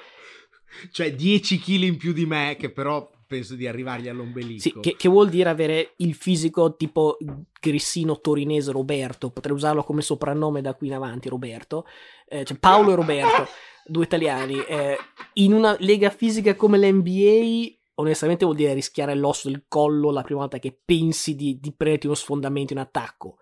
cioè 0.90 1.14
10 1.14 1.58
kg 1.58 1.82
in 1.82 1.96
più 1.96 2.12
di 2.12 2.26
me, 2.26 2.56
che 2.58 2.70
però 2.70 3.10
penso 3.28 3.54
di 3.54 3.66
arrivargli 3.66 4.08
all'ombelico. 4.08 4.60
Sì, 4.60 4.74
che, 4.80 4.96
che, 4.96 5.08
vuol 5.08 5.28
dire 5.28 5.50
avere 5.50 5.92
il 5.96 6.14
fisico 6.14 6.74
tipo 6.76 7.18
grissino 7.60 8.20
torinese 8.20 8.72
Roberto, 8.72 9.30
potrei 9.30 9.54
usarlo 9.54 9.84
come 9.84 10.00
soprannome 10.00 10.62
da 10.62 10.74
qui 10.74 10.88
in 10.88 10.94
avanti, 10.94 11.28
Roberto. 11.28 11.86
Eh, 12.26 12.44
cioè 12.44 12.58
Paolo 12.58 12.92
e 12.92 12.94
Roberto, 12.94 13.46
due 13.86 14.04
italiani. 14.04 14.58
Eh, 14.64 14.96
in 15.34 15.52
una 15.52 15.76
lega 15.78 16.10
fisica 16.10 16.56
come 16.56 16.78
l'NBA, 16.78 17.76
onestamente 17.96 18.44
vuol 18.44 18.56
dire 18.56 18.72
rischiare 18.72 19.14
l'osso 19.14 19.48
del 19.48 19.64
collo 19.68 20.10
la 20.10 20.22
prima 20.22 20.40
volta 20.40 20.58
che 20.58 20.76
pensi 20.82 21.34
di, 21.34 21.58
di 21.60 21.72
prenderti 21.72 22.06
uno 22.06 22.16
sfondamento 22.16 22.72
in 22.72 22.78
attacco. 22.78 23.36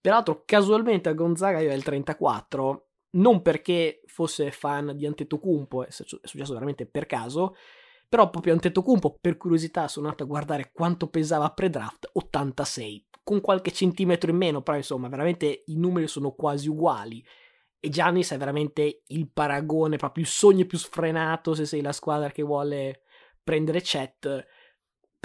Peraltro, 0.00 0.44
casualmente 0.46 1.08
a 1.08 1.12
Gonzaga 1.14 1.60
io 1.60 1.70
è 1.70 1.74
il 1.74 1.82
34 1.82 2.85
non 3.16 3.42
perché 3.42 4.00
fosse 4.06 4.50
fan 4.50 4.96
di 4.96 5.06
Antetokounmpo, 5.06 5.84
è 5.84 5.90
successo 5.90 6.52
veramente 6.52 6.86
per 6.86 7.06
caso, 7.06 7.54
però 8.08 8.30
proprio 8.30 8.52
Antetokounmpo, 8.54 9.18
per 9.20 9.36
curiosità, 9.36 9.88
sono 9.88 10.06
andato 10.06 10.24
a 10.24 10.28
guardare 10.28 10.70
quanto 10.72 11.08
pesava 11.08 11.50
pre-draft, 11.50 12.10
86, 12.12 13.06
con 13.24 13.40
qualche 13.40 13.72
centimetro 13.72 14.30
in 14.30 14.36
meno, 14.36 14.62
però 14.62 14.76
insomma, 14.76 15.08
veramente 15.08 15.64
i 15.66 15.76
numeri 15.76 16.06
sono 16.06 16.30
quasi 16.32 16.68
uguali. 16.68 17.24
e 17.80 17.88
Giannis 17.88 18.32
è 18.32 18.36
veramente 18.36 19.02
il 19.06 19.30
paragone, 19.30 19.96
proprio 19.96 20.24
il 20.24 20.30
sogno 20.30 20.64
più 20.66 20.78
sfrenato 20.78 21.54
se 21.54 21.66
sei 21.66 21.82
la 21.82 21.92
squadra 21.92 22.30
che 22.30 22.42
vuole 22.42 23.02
prendere 23.42 23.80
Chet. 23.80 24.46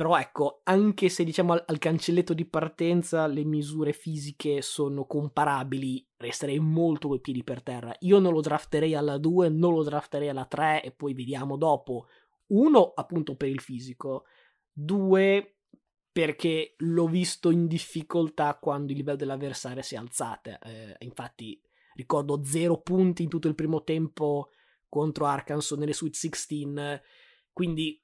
Però 0.02 0.18
ecco, 0.18 0.62
anche 0.64 1.10
se 1.10 1.24
diciamo 1.24 1.54
al, 1.54 1.64
al, 1.68 1.78
cancelletto 1.78 2.34
di 2.34 2.46
partenza 2.46 3.28
le 3.28 3.44
misure 3.44 3.94
fisiche 3.94 4.64
sono 4.64 5.06
comparabili, 5.06 6.04
resterei 6.18 6.58
molto 6.58 7.08
coi 7.08 7.22
piedi 7.22 7.44
per 7.44 7.62
terra. 7.62 7.96
Io 8.00 8.18
non 8.18 8.34
lo 8.34 8.42
drafterei 8.42 8.96
alla 8.96 9.20
2, 9.20 9.50
non 9.50 9.76
lo 9.76 9.84
drafterei 9.84 10.30
alla 10.30 10.46
3 10.46 10.82
e 10.82 10.90
poi 10.92 11.14
vediamo 11.14 11.56
dopo. 11.56 12.08
Uno, 12.48 12.94
appunto 12.96 13.36
per 13.36 13.50
il 13.50 13.60
fisico. 13.60 14.24
Due, 14.72 15.58
perché 16.12 16.74
l'ho 16.78 17.06
visto 17.06 17.52
in 17.52 17.68
difficoltà 17.68 18.58
quando 18.60 18.94
il 18.94 18.98
livello 18.98 19.18
dell'avversario 19.18 19.84
si 19.84 19.94
è 19.94 20.00
alzato. 20.00 20.50
Eh, 20.64 20.96
infatti 21.02 21.62
ricordo 21.94 22.44
zero 22.44 22.82
punti 22.82 23.22
in 23.22 23.30
tutto 23.30 23.48
il 23.48 23.54
primo 23.54 23.84
tempo 23.84 24.50
contro 24.90 25.28
Arkansas 25.28 25.78
nelle 25.78 25.94
Sweet 25.94 26.16
16, 26.16 26.74
quindi 27.54 28.01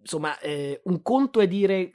insomma 0.00 0.38
eh, 0.40 0.80
un 0.84 1.02
conto 1.02 1.40
è 1.40 1.46
dire 1.46 1.90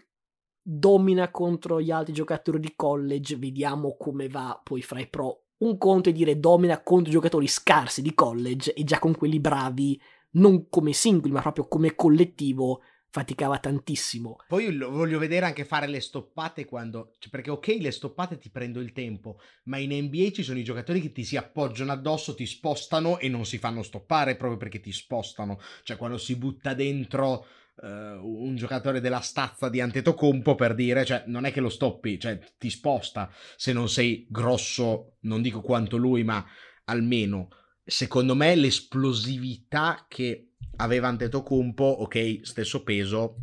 domina 0.62 1.30
contro 1.30 1.82
gli 1.82 1.92
altri 1.92 2.14
giocatori 2.14 2.60
di 2.60 2.74
college, 2.76 3.36
vediamo 3.36 3.98
come 3.98 4.28
va 4.30 4.60
poi 4.64 4.82
fra 4.82 5.00
i 5.00 5.08
pro. 5.08 5.42
Un 5.58 5.78
conto 5.78 6.10
è 6.10 6.12
dire 6.12 6.40
domina 6.40 6.82
contro 6.82 7.12
giocatori 7.12 7.48
scarsi 7.48 8.02
di 8.02 8.14
college 8.14 8.74
e 8.74 8.84
già 8.84 9.00
con 9.00 9.16
quelli 9.16 9.40
bravi, 9.40 10.00
non 10.32 10.70
come 10.70 10.94
singoli 10.94 11.32
ma 11.32 11.42
proprio 11.42 11.68
come 11.68 11.96
collettivo, 11.96 12.82
faticava 13.14 13.60
tantissimo. 13.60 14.38
Poi 14.48 14.74
lo 14.74 14.90
voglio 14.90 15.20
vedere 15.20 15.46
anche 15.46 15.66
fare 15.66 15.86
le 15.86 16.00
stoppate 16.00 16.66
quando. 16.66 17.14
Cioè, 17.20 17.30
perché, 17.30 17.52
ok, 17.52 17.78
le 17.80 17.92
stoppate 17.92 18.40
ti 18.40 18.50
prendo 18.50 18.80
il 18.80 18.92
tempo, 18.92 19.40
ma 19.66 19.78
in 19.78 19.94
NBA 20.06 20.32
ci 20.32 20.42
sono 20.42 20.58
i 20.58 20.64
giocatori 20.64 21.00
che 21.00 21.12
ti 21.12 21.24
si 21.24 21.38
appoggiano 21.38 21.92
addosso, 21.92 22.34
ti 22.34 22.48
spostano 22.48 23.20
e 23.20 23.30
non 23.30 23.46
si 23.46 23.60
fanno 23.60 23.84
stoppare 23.84 24.36
proprio 24.36 24.58
perché 24.58 24.80
ti 24.80 24.92
spostano. 24.92 25.60
Cioè, 25.84 25.96
quando 25.96 26.18
si 26.18 26.36
butta 26.36 26.74
dentro. 26.74 27.46
Uh, 27.76 27.88
un 28.22 28.56
giocatore 28.56 29.02
della 29.02 29.22
stazza 29.22 29.68
di 29.68 29.82
Antetokounmpo 29.82 30.54
per 30.54 30.76
dire, 30.76 31.04
cioè 31.06 31.24
non 31.26 31.46
è 31.46 31.52
che 31.52 31.60
lo 31.60 31.70
stoppi, 31.70 32.20
cioè 32.20 32.38
ti 32.60 32.70
sposta 32.70 33.34
se 33.56 33.74
non 33.74 33.90
sei 33.90 34.28
grosso, 34.30 35.16
non 35.22 35.42
dico 35.42 35.60
quanto 35.62 35.98
lui, 35.98 36.24
ma 36.24 36.46
almeno 36.84 37.48
secondo 37.84 38.36
me 38.36 38.56
l'esplosività 38.56 40.06
che 40.08 40.53
aveva 40.78 41.08
Antetokounmpo, 41.08 41.84
ok, 41.84 42.40
stesso 42.42 42.84
peso, 42.84 43.36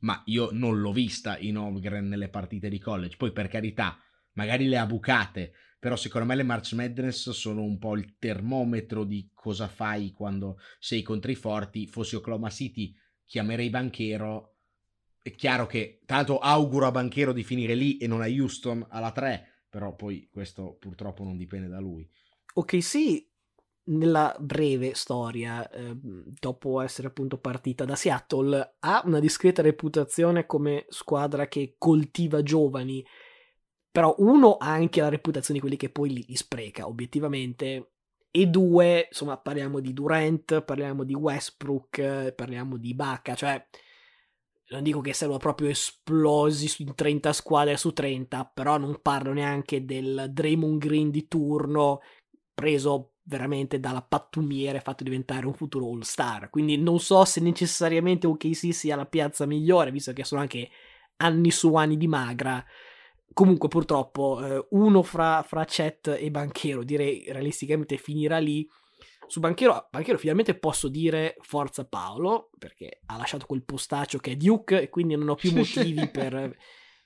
ma 0.00 0.22
io 0.26 0.50
non 0.52 0.80
l'ho 0.80 0.92
vista 0.92 1.38
in 1.38 1.58
Holmgren 1.58 2.06
nelle 2.06 2.28
partite 2.28 2.68
di 2.68 2.78
college. 2.78 3.16
Poi 3.16 3.32
per 3.32 3.48
carità, 3.48 3.98
magari 4.34 4.66
le 4.66 4.78
ha 4.78 4.86
bucate, 4.86 5.52
però 5.78 5.96
secondo 5.96 6.26
me 6.26 6.34
le 6.34 6.42
March 6.42 6.72
Madness 6.72 7.30
sono 7.30 7.62
un 7.62 7.78
po' 7.78 7.96
il 7.96 8.16
termometro 8.18 9.04
di 9.04 9.30
cosa 9.32 9.68
fai 9.68 10.12
quando 10.12 10.58
sei 10.78 11.02
contro 11.02 11.30
i 11.30 11.36
forti. 11.36 11.86
Fossi 11.86 12.16
Oklahoma 12.16 12.50
City, 12.50 12.94
chiamerei 13.24 13.70
Banchero. 13.70 14.54
È 15.20 15.30
chiaro 15.34 15.66
che, 15.66 16.00
tra 16.06 16.16
l'altro, 16.16 16.38
auguro 16.38 16.86
a 16.86 16.90
Banchero 16.90 17.32
di 17.32 17.42
finire 17.42 17.74
lì 17.74 17.98
e 17.98 18.06
non 18.06 18.22
a 18.22 18.26
Houston 18.26 18.86
alla 18.88 19.12
3, 19.12 19.64
però 19.68 19.94
poi 19.94 20.28
questo 20.30 20.76
purtroppo 20.78 21.24
non 21.24 21.36
dipende 21.36 21.68
da 21.68 21.80
lui. 21.80 22.08
Ok, 22.54 22.82
sì, 22.82 23.27
nella 23.88 24.34
breve 24.38 24.94
storia, 24.94 25.68
eh, 25.70 25.94
dopo 25.94 26.80
essere 26.80 27.08
appunto 27.08 27.38
partita 27.38 27.84
da 27.84 27.96
Seattle, 27.96 28.76
ha 28.80 29.02
una 29.04 29.20
discreta 29.20 29.62
reputazione 29.62 30.46
come 30.46 30.86
squadra 30.88 31.48
che 31.48 31.74
coltiva 31.78 32.42
giovani, 32.42 33.04
però 33.90 34.14
uno 34.18 34.56
ha 34.56 34.70
anche 34.70 35.00
la 35.00 35.08
reputazione 35.08 35.54
di 35.54 35.60
quelli 35.60 35.76
che 35.76 35.90
poi 35.90 36.10
li, 36.10 36.24
li 36.26 36.36
spreca, 36.36 36.86
obiettivamente, 36.86 37.92
e 38.30 38.46
due, 38.46 39.06
insomma, 39.08 39.38
parliamo 39.38 39.80
di 39.80 39.92
Durant, 39.92 40.62
parliamo 40.62 41.02
di 41.02 41.14
Westbrook, 41.14 42.32
parliamo 42.32 42.76
di 42.76 42.94
Bacca, 42.94 43.34
cioè 43.34 43.66
non 44.70 44.82
dico 44.82 45.00
che 45.00 45.14
siano 45.14 45.38
proprio 45.38 45.70
esplosi 45.70 46.82
in 46.82 46.94
30 46.94 47.32
squadre 47.32 47.76
su 47.78 47.92
30, 47.92 48.50
però 48.52 48.76
non 48.76 49.00
parlo 49.00 49.32
neanche 49.32 49.84
del 49.86 50.28
Draymond 50.30 50.78
Green 50.78 51.10
di 51.10 51.26
turno 51.26 52.00
preso 52.52 53.14
veramente 53.28 53.78
dalla 53.78 54.02
pattumiera 54.02 54.78
e 54.78 54.80
fatto 54.80 55.04
diventare 55.04 55.46
un 55.46 55.52
futuro 55.52 55.86
all 55.86 56.00
star. 56.00 56.48
Quindi 56.48 56.78
non 56.78 56.98
so 56.98 57.24
se 57.24 57.40
necessariamente 57.40 58.26
OKC 58.26 58.72
sia 58.72 58.96
la 58.96 59.06
piazza 59.06 59.46
migliore, 59.46 59.92
visto 59.92 60.12
che 60.12 60.24
sono 60.24 60.40
anche 60.40 60.70
anni 61.18 61.50
su 61.50 61.74
anni 61.74 61.96
di 61.96 62.08
magra. 62.08 62.64
Comunque, 63.34 63.68
purtroppo, 63.68 64.44
eh, 64.44 64.66
uno 64.70 65.02
fra, 65.02 65.42
fra 65.42 65.64
Chet 65.64 66.16
e 66.18 66.30
Banchero, 66.30 66.82
direi 66.82 67.24
realisticamente 67.28 67.98
finirà 67.98 68.38
lì. 68.38 68.66
Su 69.26 69.40
Banchero, 69.40 69.88
Banchero 69.90 70.16
finalmente 70.16 70.54
posso 70.54 70.88
dire 70.88 71.36
forza 71.40 71.84
Paolo, 71.84 72.48
perché 72.58 73.02
ha 73.06 73.18
lasciato 73.18 73.44
quel 73.44 73.62
postaccio 73.62 74.18
che 74.18 74.32
è 74.32 74.36
Duke 74.36 74.80
e 74.80 74.88
quindi 74.88 75.14
non 75.14 75.28
ho 75.28 75.34
più 75.34 75.52
motivi 75.54 76.08
per, 76.08 76.56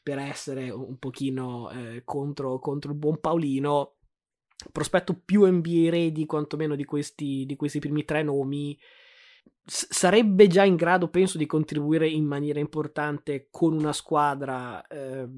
per 0.00 0.18
essere 0.18 0.70
un 0.70 0.98
pochino 0.98 1.68
eh, 1.70 2.02
contro, 2.04 2.60
contro 2.60 2.92
il 2.92 2.96
buon 2.96 3.18
Paolino 3.18 3.96
prospetto 4.70 5.20
più 5.24 5.46
NBA 5.46 5.90
ready 5.90 6.26
quantomeno 6.26 6.74
di 6.74 6.84
questi, 6.84 7.44
di 7.46 7.56
questi 7.56 7.78
primi 7.78 8.04
tre 8.04 8.22
nomi 8.22 8.78
sarebbe 9.64 10.48
già 10.48 10.64
in 10.64 10.74
grado 10.74 11.08
penso 11.08 11.38
di 11.38 11.46
contribuire 11.46 12.08
in 12.08 12.24
maniera 12.24 12.58
importante 12.58 13.48
con 13.50 13.74
una 13.74 13.92
squadra 13.92 14.84
eh, 14.86 15.28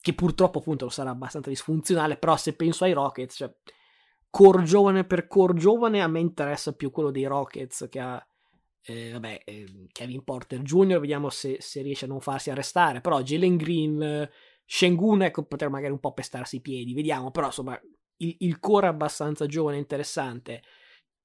che 0.00 0.14
purtroppo 0.14 0.58
appunto 0.58 0.88
sarà 0.88 1.10
abbastanza 1.10 1.50
disfunzionale 1.50 2.16
però 2.16 2.36
se 2.36 2.54
penso 2.54 2.84
ai 2.84 2.92
Rockets 2.92 3.36
cioè, 3.36 3.54
core 4.30 4.62
giovane 4.62 5.04
per 5.04 5.26
core 5.26 5.54
giovane 5.54 6.00
a 6.00 6.08
me 6.08 6.20
interessa 6.20 6.72
più 6.72 6.90
quello 6.90 7.10
dei 7.10 7.24
Rockets 7.24 7.86
che 7.90 8.00
ha 8.00 8.26
eh, 8.86 9.12
vabbè, 9.12 9.42
eh, 9.44 9.86
Kevin 9.92 10.24
Porter 10.24 10.60
Jr. 10.60 11.00
vediamo 11.00 11.30
se, 11.30 11.56
se, 11.60 11.80
riesce 11.80 12.04
a 12.06 12.08
non 12.08 12.20
farsi 12.20 12.50
arrestare 12.50 13.00
però 13.00 13.20
Jalen 13.20 13.56
Green 13.56 14.28
Shengun 14.66 15.22
ecco 15.22 15.44
poter 15.44 15.68
magari 15.68 15.92
un 15.92 16.00
po' 16.00 16.12
pestarsi 16.12 16.56
i 16.56 16.60
piedi 16.60 16.94
vediamo 16.94 17.30
però 17.30 17.46
insomma 17.46 17.78
il, 18.24 18.36
il 18.40 18.58
core 18.58 18.86
abbastanza 18.86 19.46
giovane 19.46 19.76
e 19.76 19.80
interessante. 19.80 20.62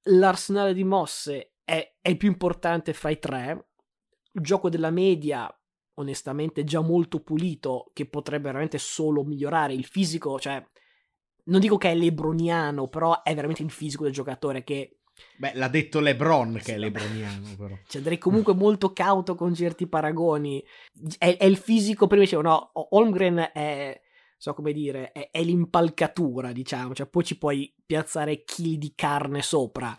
L'arsenale 0.03 0.73
di 0.73 0.83
mosse 0.83 1.53
è, 1.63 1.95
è 2.01 2.09
il 2.09 2.17
più 2.17 2.29
importante 2.29 2.93
fra 2.93 3.09
i 3.09 3.19
tre. 3.19 3.67
Il 4.31 4.41
gioco 4.41 4.69
della 4.69 4.91
media, 4.91 5.49
onestamente, 5.95 6.63
già 6.63 6.81
molto 6.81 7.21
pulito, 7.21 7.91
che 7.93 8.07
potrebbe 8.07 8.45
veramente 8.45 8.77
solo 8.77 9.23
migliorare. 9.23 9.73
Il 9.73 9.85
fisico, 9.85 10.39
cioè, 10.39 10.63
non 11.45 11.59
dico 11.59 11.77
che 11.77 11.91
è 11.91 11.95
lebroniano, 11.95 12.87
però 12.87 13.21
è 13.23 13.33
veramente 13.33 13.63
il 13.63 13.71
fisico 13.71 14.03
del 14.03 14.13
giocatore 14.13 14.63
che 14.63 14.99
Beh, 15.35 15.51
l'ha 15.55 15.67
detto 15.67 15.99
LeBron 15.99 16.59
che 16.63 16.75
è 16.75 16.77
lebroniano, 16.77 17.55
però. 17.57 17.75
Cioè, 17.87 17.97
andrei 17.97 18.17
comunque 18.17 18.53
molto 18.53 18.93
cauto 18.93 19.35
con 19.35 19.53
certi 19.53 19.87
paragoni. 19.87 20.63
È, 21.17 21.37
è 21.37 21.45
il 21.45 21.57
fisico, 21.57 22.07
prima 22.07 22.23
dicevo, 22.23 22.41
no, 22.41 22.71
Holmgren 22.73 23.51
è, 23.53 24.01
so 24.39 24.53
come 24.53 24.71
dire, 24.71 25.11
è, 25.11 25.31
è 25.31 25.43
l'impalcatura, 25.43 26.53
diciamo, 26.53 26.93
cioè 26.95 27.07
poi 27.07 27.23
ci 27.25 27.37
puoi 27.37 27.75
piazzare 27.85 28.45
chili 28.45 28.77
di 28.77 28.93
carne 28.95 29.41
sopra. 29.41 29.95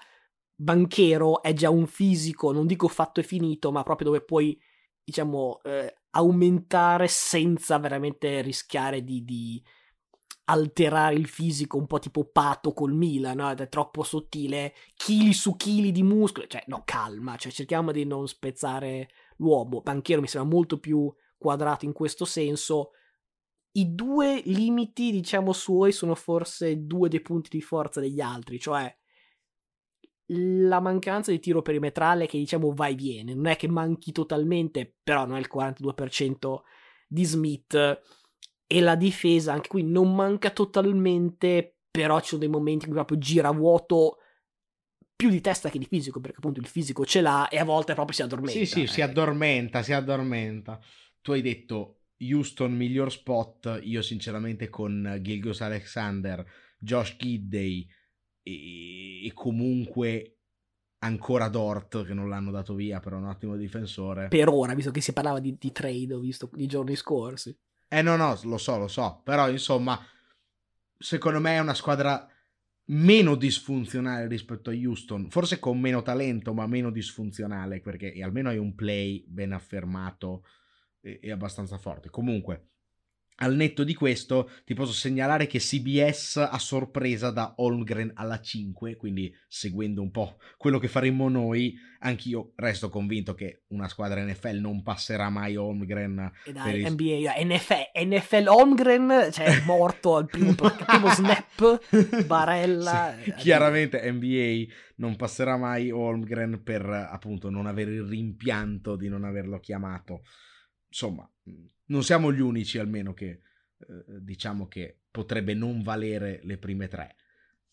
Banchero 0.54 1.42
è 1.42 1.52
già 1.52 1.68
un 1.68 1.86
fisico, 1.86 2.50
non 2.50 2.66
dico 2.66 2.88
fatto 2.88 3.20
e 3.20 3.22
finito, 3.22 3.70
ma 3.70 3.82
proprio 3.82 4.08
dove 4.08 4.24
puoi, 4.24 4.58
diciamo, 5.04 5.60
eh, 5.62 5.94
aumentare 6.12 7.06
senza 7.06 7.78
veramente 7.78 8.40
rischiare 8.40 9.04
di, 9.04 9.24
di, 9.24 9.62
alterare 10.44 11.16
il 11.16 11.28
fisico, 11.28 11.76
un 11.76 11.86
po' 11.86 11.98
tipo 11.98 12.24
pato 12.24 12.72
col 12.72 12.94
Milan, 12.94 13.36
no? 13.36 13.50
È 13.50 13.68
troppo 13.68 14.02
sottile, 14.02 14.72
chili 14.94 15.34
su 15.34 15.54
chili 15.54 15.92
di 15.92 16.02
muscolo, 16.02 16.46
cioè 16.46 16.64
no, 16.66 16.80
calma, 16.86 17.36
cioè 17.36 17.52
cerchiamo 17.52 17.92
di 17.92 18.06
non 18.06 18.26
spezzare 18.26 19.10
l'uomo. 19.36 19.82
Banchero 19.82 20.22
mi 20.22 20.28
sembra 20.28 20.50
molto 20.50 20.78
più 20.78 21.12
quadrato 21.36 21.84
in 21.84 21.92
questo 21.92 22.24
senso, 22.24 22.92
i 23.72 23.94
due 23.94 24.42
limiti, 24.46 25.10
diciamo, 25.10 25.52
suoi 25.52 25.92
sono 25.92 26.14
forse 26.14 26.86
due 26.86 27.08
dei 27.08 27.20
punti 27.20 27.48
di 27.50 27.60
forza 27.60 28.00
degli 28.00 28.20
altri, 28.20 28.58
cioè 28.58 28.94
la 30.32 30.80
mancanza 30.80 31.30
di 31.30 31.40
tiro 31.40 31.60
perimetrale 31.60 32.26
che 32.26 32.38
diciamo 32.38 32.72
va 32.72 32.86
e 32.86 32.94
viene, 32.94 33.34
non 33.34 33.46
è 33.46 33.56
che 33.56 33.68
manchi 33.68 34.12
totalmente, 34.12 34.96
però 35.02 35.26
non 35.26 35.36
è 35.36 35.40
il 35.40 35.50
42% 35.52 36.60
di 37.08 37.24
Smith 37.24 38.00
e 38.66 38.80
la 38.80 38.94
difesa 38.94 39.52
anche 39.52 39.68
qui 39.68 39.82
non 39.82 40.14
manca 40.14 40.50
totalmente, 40.50 41.78
però 41.90 42.20
ci 42.20 42.28
sono 42.28 42.40
dei 42.40 42.48
momenti 42.48 42.84
in 42.84 42.92
cui 42.92 43.00
proprio 43.00 43.18
gira 43.18 43.50
vuoto 43.50 44.18
più 45.16 45.28
di 45.28 45.40
testa 45.40 45.68
che 45.68 45.78
di 45.78 45.84
fisico, 45.84 46.20
perché 46.20 46.38
appunto 46.38 46.60
il 46.60 46.66
fisico 46.66 47.04
ce 47.04 47.20
l'ha 47.20 47.48
e 47.48 47.58
a 47.58 47.64
volte 47.64 47.94
proprio 47.94 48.14
si 48.14 48.22
addormenta. 48.22 48.58
Sì, 48.58 48.66
sì, 48.66 48.82
eh. 48.82 48.86
si 48.86 49.02
addormenta, 49.02 49.82
si 49.82 49.92
addormenta. 49.92 50.80
Tu 51.20 51.32
hai 51.32 51.42
detto 51.42 51.99
Houston 52.20 52.72
miglior 52.74 53.10
spot, 53.10 53.80
io 53.82 54.02
sinceramente 54.02 54.68
con 54.68 55.18
Gilgos 55.22 55.60
Alexander, 55.62 56.44
Josh 56.78 57.16
Giddey 57.16 57.86
e, 58.42 59.26
e, 59.26 59.32
comunque 59.32 60.36
ancora 60.98 61.48
Dort 61.48 62.04
che 62.04 62.12
non 62.12 62.28
l'hanno 62.28 62.50
dato 62.50 62.74
via 62.74 63.00
però 63.00 63.16
un 63.16 63.26
ottimo 63.26 63.56
difensore. 63.56 64.28
Per 64.28 64.48
ora, 64.48 64.74
visto 64.74 64.90
che 64.90 65.00
si 65.00 65.12
parlava 65.12 65.40
di, 65.40 65.56
di 65.58 65.72
trade, 65.72 66.12
ho 66.12 66.20
visto 66.20 66.50
i 66.56 66.66
giorni 66.66 66.94
scorsi. 66.94 67.56
Eh 67.88 68.02
no, 68.02 68.16
no, 68.16 68.38
lo 68.44 68.58
so, 68.58 68.76
lo 68.76 68.88
so, 68.88 69.20
però 69.24 69.50
insomma, 69.50 69.98
secondo 70.96 71.40
me 71.40 71.54
è 71.54 71.58
una 71.58 71.74
squadra 71.74 72.28
meno 72.92 73.34
disfunzionale 73.34 74.26
rispetto 74.26 74.70
a 74.70 74.74
Houston, 74.74 75.30
forse 75.30 75.58
con 75.58 75.80
meno 75.80 76.02
talento, 76.02 76.52
ma 76.52 76.66
meno 76.66 76.90
disfunzionale 76.90 77.80
perché 77.80 78.12
almeno 78.22 78.50
hai 78.50 78.58
un 78.58 78.74
play 78.74 79.24
ben 79.26 79.52
affermato 79.52 80.44
e, 81.00 81.18
e 81.22 81.30
abbastanza 81.30 81.78
forte. 81.78 82.10
Comunque, 82.10 82.70
al 83.42 83.54
netto 83.56 83.84
di 83.84 83.94
questo, 83.94 84.50
ti 84.64 84.74
posso 84.74 84.92
segnalare 84.92 85.46
che 85.46 85.58
CBS 85.58 86.36
a 86.36 86.58
sorpresa 86.58 87.30
da 87.30 87.54
Holmgren 87.56 88.12
alla 88.14 88.38
5, 88.38 88.96
quindi 88.96 89.34
seguendo 89.48 90.02
un 90.02 90.10
po' 90.10 90.36
quello 90.58 90.78
che 90.78 90.88
faremmo 90.88 91.28
noi, 91.30 91.74
anch'io 92.00 92.52
resto 92.56 92.90
convinto 92.90 93.34
che 93.34 93.62
una 93.68 93.88
squadra 93.88 94.22
NFL 94.22 94.58
non 94.58 94.82
passerà 94.82 95.30
mai 95.30 95.56
Holmgren. 95.56 96.30
E 96.44 96.52
dai, 96.52 96.80
il... 96.80 96.92
NBA, 96.92 97.32
NFL, 97.44 98.06
NFL 98.06 98.46
Holmgren, 98.46 99.28
cioè 99.32 99.46
è 99.46 99.64
morto 99.64 100.16
al 100.16 100.26
primo, 100.26 100.52
primo 100.52 101.08
snap, 101.08 101.80
Barella. 102.26 103.16
Sì, 103.22 103.32
chiaramente 103.36 104.10
NBA 104.10 104.70
non 104.96 105.16
passerà 105.16 105.56
mai 105.56 105.90
Holmgren 105.90 106.62
per 106.62 106.84
appunto 106.84 107.48
non 107.48 107.64
avere 107.64 107.92
il 107.92 108.02
rimpianto 108.02 108.96
di 108.96 109.08
non 109.08 109.24
averlo 109.24 109.58
chiamato. 109.60 110.20
Insomma 110.90 111.30
non 111.86 112.02
siamo 112.02 112.32
gli 112.32 112.40
unici 112.40 112.78
almeno 112.78 113.14
che 113.14 113.28
eh, 113.28 114.04
diciamo 114.20 114.68
che 114.68 115.00
potrebbe 115.10 115.54
non 115.54 115.82
valere 115.82 116.40
le 116.42 116.58
prime 116.58 116.88
tre. 116.88 117.16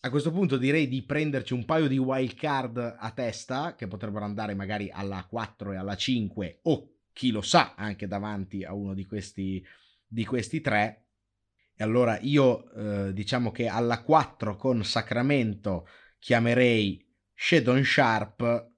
A 0.02 0.10
questo 0.10 0.32
punto 0.32 0.58
direi 0.58 0.88
di 0.88 1.04
prenderci 1.04 1.54
un 1.54 1.66
paio 1.66 1.88
di 1.88 1.98
wild 1.98 2.36
card 2.36 2.78
a 2.98 3.12
testa 3.12 3.76
che 3.76 3.88
potrebbero 3.88 4.26
andare 4.26 4.54
magari 4.54 4.90
alla 4.92 5.26
4 5.28 5.74
e 5.74 5.76
alla 5.76 5.96
5 5.96 6.60
o 6.64 6.94
chi 7.12 7.32
lo 7.32 7.42
sa 7.42 7.74
anche 7.76 8.08
davanti 8.08 8.64
a 8.64 8.74
uno 8.74 8.94
di 8.94 9.06
questi, 9.06 9.64
di 10.06 10.24
questi 10.26 10.62
tre. 10.62 11.06
E 11.76 11.84
allora 11.84 12.20
io 12.22 12.72
eh, 12.72 13.14
diciamo 13.14 13.52
che 13.52 13.68
alla 13.68 14.02
4 14.02 14.56
con 14.56 14.84
Sacramento 14.84 15.88
chiamerei 16.20 17.04
Shadon 17.34 17.84
Sharp, 17.84 18.72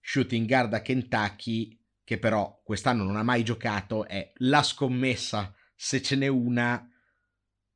shooting 0.00 0.46
guard 0.46 0.74
a 0.74 0.82
Kentucky 0.82 1.80
che 2.04 2.18
però 2.18 2.60
quest'anno 2.62 3.02
non 3.02 3.16
ha 3.16 3.22
mai 3.22 3.42
giocato, 3.42 4.06
è 4.06 4.32
la 4.36 4.62
scommessa, 4.62 5.52
se 5.74 6.02
ce 6.02 6.16
n'è 6.16 6.26
una, 6.26 6.86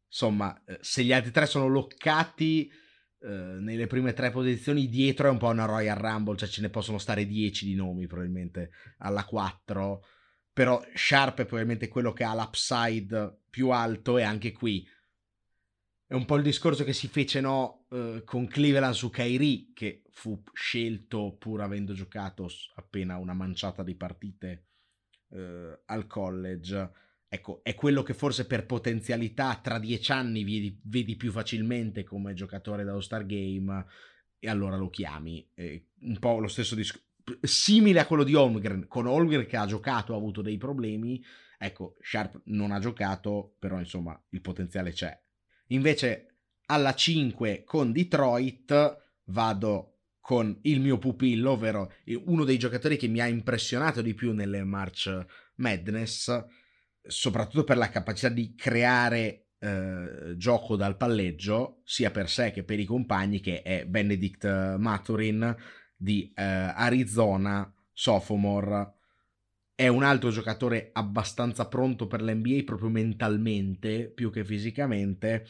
insomma, 0.06 0.62
eh, 0.64 0.78
se 0.80 1.02
gli 1.02 1.12
altri 1.12 1.32
tre 1.32 1.46
sono 1.46 1.66
loccati 1.66 2.70
eh, 3.20 3.26
nelle 3.26 3.86
prime 3.86 4.12
tre 4.12 4.30
posizioni, 4.30 4.88
dietro 4.88 5.28
è 5.28 5.30
un 5.30 5.38
po' 5.38 5.48
una 5.48 5.64
Royal 5.64 5.96
Rumble, 5.96 6.36
cioè 6.36 6.48
ce 6.48 6.60
ne 6.60 6.68
possono 6.68 6.98
stare 6.98 7.26
dieci 7.26 7.64
di 7.64 7.74
nomi 7.74 8.06
probabilmente 8.06 8.70
alla 8.98 9.24
4, 9.24 10.04
però 10.52 10.80
Sharp 10.94 11.40
è 11.40 11.44
probabilmente 11.46 11.88
quello 11.88 12.12
che 12.12 12.24
ha 12.24 12.34
l'upside 12.34 13.44
più 13.48 13.70
alto 13.70 14.18
e 14.18 14.22
anche 14.22 14.52
qui 14.52 14.86
è 16.08 16.14
un 16.14 16.24
po' 16.24 16.36
il 16.36 16.42
discorso 16.42 16.84
che 16.84 16.94
si 16.94 17.06
fece 17.06 17.42
no, 17.42 17.84
eh, 17.90 18.22
con 18.24 18.46
Cleveland 18.46 18.94
su 18.94 19.10
Kyrie, 19.10 19.72
che 19.74 20.04
fu 20.10 20.42
scelto 20.54 21.36
pur 21.38 21.60
avendo 21.60 21.92
giocato 21.92 22.48
appena 22.76 23.18
una 23.18 23.34
manciata 23.34 23.82
di 23.82 23.94
partite 23.94 24.68
eh, 25.32 25.82
al 25.84 26.06
college. 26.06 26.90
Ecco, 27.28 27.60
è 27.62 27.74
quello 27.74 28.02
che 28.02 28.14
forse 28.14 28.46
per 28.46 28.64
potenzialità 28.64 29.54
tra 29.62 29.78
dieci 29.78 30.10
anni 30.10 30.44
vedi, 30.44 30.80
vedi 30.84 31.14
più 31.14 31.30
facilmente 31.30 32.04
come 32.04 32.32
giocatore 32.32 32.84
dallo 32.84 33.02
Star 33.02 33.26
Game 33.26 33.84
e 34.38 34.48
allora 34.48 34.78
lo 34.78 34.88
chiami. 34.88 35.46
È 35.52 35.82
un 36.00 36.18
po' 36.18 36.38
lo 36.38 36.48
stesso 36.48 36.74
discorso, 36.74 37.06
simile 37.42 38.00
a 38.00 38.06
quello 38.06 38.24
di 38.24 38.34
Holmgren, 38.34 38.86
con 38.88 39.04
Holmgren 39.04 39.44
che 39.44 39.58
ha 39.58 39.66
giocato, 39.66 40.14
ha 40.14 40.16
avuto 40.16 40.40
dei 40.40 40.56
problemi. 40.56 41.22
Ecco, 41.58 41.96
Sharp 42.00 42.40
non 42.44 42.70
ha 42.70 42.78
giocato, 42.78 43.56
però 43.58 43.78
insomma 43.78 44.18
il 44.30 44.40
potenziale 44.40 44.92
c'è 44.92 45.26
Invece 45.68 46.26
alla 46.66 46.94
5 46.94 47.64
con 47.64 47.92
Detroit 47.92 49.06
vado 49.24 49.98
con 50.20 50.58
il 50.62 50.80
mio 50.80 50.98
pupillo, 50.98 51.52
ovvero 51.52 51.92
uno 52.26 52.44
dei 52.44 52.58
giocatori 52.58 52.96
che 52.96 53.08
mi 53.08 53.20
ha 53.20 53.26
impressionato 53.26 54.02
di 54.02 54.12
più 54.12 54.32
nelle 54.32 54.62
March 54.62 55.24
Madness, 55.56 56.44
soprattutto 57.02 57.64
per 57.64 57.78
la 57.78 57.88
capacità 57.88 58.28
di 58.28 58.54
creare 58.54 59.48
eh, 59.58 60.34
gioco 60.36 60.76
dal 60.76 60.96
palleggio, 60.96 61.80
sia 61.84 62.10
per 62.10 62.28
sé 62.28 62.50
che 62.50 62.62
per 62.62 62.78
i 62.78 62.84
compagni, 62.84 63.40
che 63.40 63.62
è 63.62 63.86
Benedict 63.86 64.76
Maturin 64.76 65.56
di 65.96 66.30
eh, 66.34 66.42
Arizona, 66.42 67.72
sophomore. 67.92 68.97
È 69.80 69.86
un 69.86 70.02
altro 70.02 70.30
giocatore 70.30 70.90
abbastanza 70.92 71.68
pronto 71.68 72.08
per 72.08 72.20
l'NBA 72.20 72.64
proprio 72.64 72.88
mentalmente 72.88 74.10
più 74.10 74.28
che 74.32 74.44
fisicamente. 74.44 75.46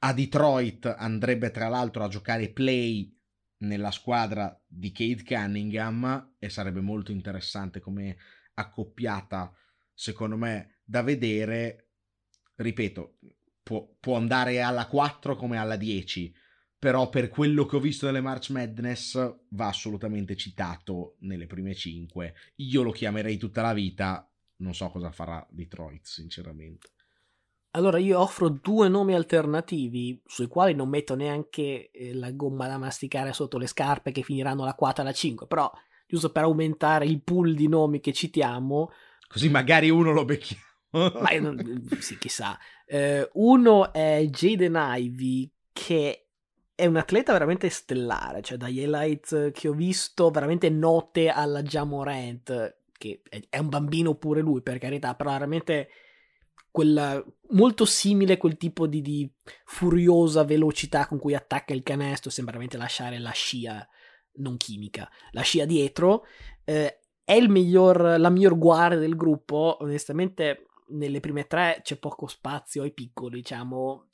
A 0.00 0.12
Detroit 0.12 0.86
andrebbe 0.98 1.52
tra 1.52 1.68
l'altro 1.68 2.02
a 2.02 2.08
giocare 2.08 2.50
play 2.50 3.16
nella 3.58 3.92
squadra 3.92 4.60
di 4.66 4.90
Kate 4.90 5.22
Cunningham 5.22 6.34
e 6.40 6.48
sarebbe 6.48 6.80
molto 6.80 7.12
interessante 7.12 7.78
come 7.78 8.16
accoppiata 8.54 9.54
secondo 9.94 10.36
me 10.36 10.80
da 10.82 11.02
vedere 11.02 11.90
ripeto 12.56 13.18
può, 13.62 13.94
può 14.00 14.16
andare 14.16 14.60
alla 14.60 14.88
4 14.88 15.36
come 15.36 15.56
alla 15.56 15.76
10 15.76 16.34
però 16.78 17.08
per 17.08 17.28
quello 17.28 17.66
che 17.66 17.76
ho 17.76 17.80
visto 17.80 18.06
nelle 18.06 18.20
March 18.20 18.50
Madness 18.50 19.36
va 19.50 19.66
assolutamente 19.66 20.36
citato 20.36 21.16
nelle 21.20 21.46
prime 21.46 21.74
5. 21.74 22.34
Io 22.56 22.82
lo 22.82 22.92
chiamerei 22.92 23.36
tutta 23.36 23.62
la 23.62 23.72
vita, 23.72 24.30
non 24.56 24.74
so 24.74 24.88
cosa 24.88 25.10
farà 25.10 25.44
Detroit, 25.50 26.06
sinceramente. 26.06 26.90
Allora 27.72 27.98
io 27.98 28.18
offro 28.20 28.48
due 28.48 28.88
nomi 28.88 29.14
alternativi 29.14 30.20
sui 30.24 30.46
quali 30.46 30.74
non 30.74 30.88
metto 30.88 31.14
neanche 31.14 31.90
eh, 31.90 32.14
la 32.14 32.30
gomma 32.30 32.66
da 32.66 32.78
masticare 32.78 33.32
sotto 33.32 33.58
le 33.58 33.66
scarpe 33.66 34.12
che 34.12 34.22
finiranno 34.22 34.64
la 34.64 34.74
4 34.74 35.02
e 35.02 35.06
la 35.06 35.12
5, 35.12 35.46
però 35.46 35.70
giusto 36.06 36.30
per 36.30 36.44
aumentare 36.44 37.06
il 37.06 37.22
pool 37.22 37.54
di 37.54 37.68
nomi 37.68 38.00
che 38.00 38.12
citiamo. 38.12 38.90
Così 39.26 39.50
magari 39.50 39.90
uno 39.90 40.12
lo 40.12 40.24
becchiamo. 40.24 40.62
Ma 40.90 41.38
non, 41.38 41.86
sì, 41.98 42.16
chissà. 42.18 42.58
Eh, 42.86 43.28
uno 43.34 43.92
è 43.92 44.24
Jaden 44.30 44.78
Ivy 44.96 45.52
che 45.72 46.27
è 46.78 46.86
un 46.86 46.94
atleta 46.94 47.32
veramente 47.32 47.68
stellare, 47.70 48.40
cioè 48.40 48.56
dagli 48.56 48.78
highlights 48.78 49.50
che 49.52 49.66
ho 49.66 49.72
visto, 49.72 50.30
veramente 50.30 50.70
note 50.70 51.28
alla 51.28 51.60
Jamorant, 51.60 52.82
che 52.92 53.20
è 53.48 53.58
un 53.58 53.68
bambino 53.68 54.14
pure 54.14 54.42
lui, 54.42 54.62
per 54.62 54.78
carità, 54.78 55.16
però 55.16 55.32
veramente 55.32 55.88
quella, 56.70 57.20
molto 57.50 57.84
simile 57.84 58.34
a 58.34 58.36
quel 58.36 58.56
tipo 58.56 58.86
di, 58.86 59.02
di, 59.02 59.28
furiosa 59.64 60.44
velocità 60.44 61.08
con 61.08 61.18
cui 61.18 61.34
attacca 61.34 61.74
il 61.74 61.82
canestro, 61.82 62.30
sembra 62.30 62.52
veramente 62.52 62.80
lasciare 62.80 63.18
la 63.18 63.32
scia, 63.32 63.84
non 64.34 64.56
chimica, 64.56 65.10
la 65.32 65.42
scia 65.42 65.64
dietro. 65.64 66.26
Eh, 66.62 67.00
è 67.24 67.40
miglior, 67.44 68.20
la 68.20 68.30
miglior 68.30 68.56
guardia 68.56 69.00
del 69.00 69.16
gruppo, 69.16 69.78
onestamente 69.80 70.68
nelle 70.90 71.18
prime 71.18 71.48
tre 71.48 71.80
c'è 71.82 71.96
poco 71.96 72.28
spazio 72.28 72.84
ai 72.84 72.92
piccoli, 72.92 73.38
diciamo, 73.38 74.07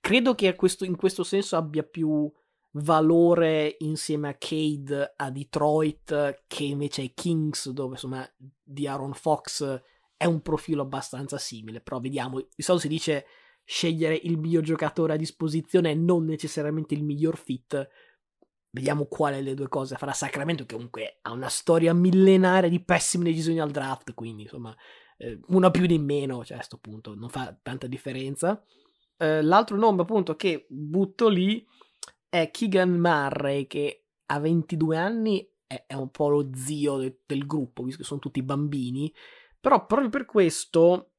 Credo 0.00 0.34
che 0.34 0.54
questo, 0.54 0.84
in 0.84 0.96
questo 0.96 1.22
senso 1.22 1.56
abbia 1.56 1.82
più 1.82 2.30
valore 2.72 3.76
insieme 3.80 4.28
a 4.28 4.34
Cade 4.34 5.12
a 5.16 5.30
Detroit 5.30 6.44
che 6.46 6.64
invece 6.64 7.02
ai 7.02 7.12
Kings 7.14 7.68
dove 7.70 7.92
insomma 7.92 8.26
di 8.62 8.86
Aaron 8.86 9.12
Fox 9.12 9.82
è 10.16 10.24
un 10.24 10.40
profilo 10.40 10.82
abbastanza 10.82 11.38
simile. 11.38 11.80
Però 11.80 12.00
vediamo 12.00 12.38
di 12.38 12.62
solito 12.62 12.86
si 12.86 12.88
dice 12.88 13.26
scegliere 13.64 14.18
il 14.22 14.38
miglior 14.38 14.62
giocatore 14.62 15.14
a 15.14 15.16
disposizione 15.16 15.90
e 15.90 15.94
non 15.94 16.24
necessariamente 16.24 16.94
il 16.94 17.04
miglior 17.04 17.36
fit. 17.36 17.88
Vediamo 18.70 19.04
quale 19.04 19.36
delle 19.36 19.54
due 19.54 19.68
cose 19.68 19.96
farà 19.96 20.12
Sacramento 20.12 20.64
che 20.64 20.74
comunque 20.74 21.18
ha 21.22 21.32
una 21.32 21.48
storia 21.48 21.92
millenaria 21.92 22.70
di 22.70 22.82
pessime 22.82 23.24
decisioni 23.24 23.60
al 23.60 23.70
draft 23.70 24.14
quindi 24.14 24.44
insomma 24.44 24.74
eh, 25.18 25.38
una 25.48 25.70
più 25.70 25.84
di 25.84 25.98
meno 25.98 26.42
cioè 26.42 26.54
a 26.54 26.56
questo 26.56 26.78
punto 26.78 27.14
non 27.14 27.28
fa 27.28 27.54
tanta 27.60 27.86
differenza 27.86 28.64
eh, 29.22 29.40
l'altro 29.40 29.76
nome 29.76 30.02
appunto 30.02 30.34
che 30.34 30.66
butto 30.68 31.28
lì 31.28 31.64
è 32.28 32.50
Keegan 32.50 32.90
Murray 32.90 33.68
che 33.68 34.06
a 34.26 34.40
22 34.40 34.96
anni 34.96 35.48
è, 35.64 35.84
è 35.86 35.94
un 35.94 36.10
po' 36.10 36.28
lo 36.28 36.50
zio 36.54 36.96
de, 36.96 37.20
del 37.24 37.46
gruppo, 37.46 37.84
visto 37.84 38.00
che 38.00 38.06
sono 38.06 38.18
tutti 38.18 38.42
bambini, 38.42 39.12
però 39.60 39.86
proprio 39.86 40.08
per 40.08 40.24
questo 40.24 41.12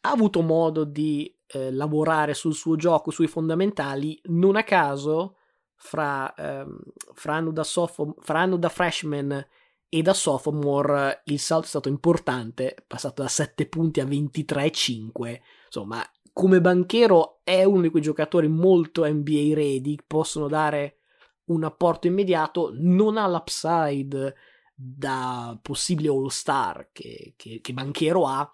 ha 0.00 0.10
avuto 0.10 0.40
modo 0.40 0.84
di 0.84 1.36
eh, 1.46 1.70
lavorare 1.70 2.32
sul 2.32 2.54
suo 2.54 2.76
gioco, 2.76 3.10
sui 3.10 3.26
fondamentali, 3.26 4.18
non 4.24 4.56
a 4.56 4.64
caso 4.64 5.36
fra, 5.74 6.32
ehm, 6.34 6.78
fra, 7.12 7.34
anno, 7.34 7.52
da 7.52 7.64
sophom- 7.64 8.14
fra 8.18 8.40
anno 8.40 8.56
da 8.56 8.70
freshman 8.70 9.46
e 9.90 10.00
da 10.00 10.14
sophomore 10.14 11.20
il 11.26 11.38
salto 11.38 11.66
è 11.66 11.68
stato 11.68 11.90
importante, 11.90 12.82
passato 12.86 13.20
da 13.20 13.28
7 13.28 13.66
punti 13.66 14.00
a 14.00 14.06
23,5, 14.06 15.40
insomma 15.66 16.02
come 16.32 16.60
banchero 16.60 17.40
è 17.44 17.64
uno 17.64 17.82
di 17.82 17.90
quei 17.90 18.02
giocatori 18.02 18.48
molto 18.48 19.04
NBA 19.04 19.54
ready, 19.54 19.96
possono 20.06 20.48
dare 20.48 20.98
un 21.46 21.64
apporto 21.64 22.06
immediato, 22.06 22.70
non 22.74 23.16
ha 23.18 23.28
l'upside 23.28 24.34
da 24.74 25.58
possibile 25.60 26.08
all-star 26.08 26.88
che, 26.92 27.34
che, 27.36 27.60
che 27.60 27.72
banchero 27.72 28.26
ha, 28.26 28.50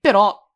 però 0.00 0.46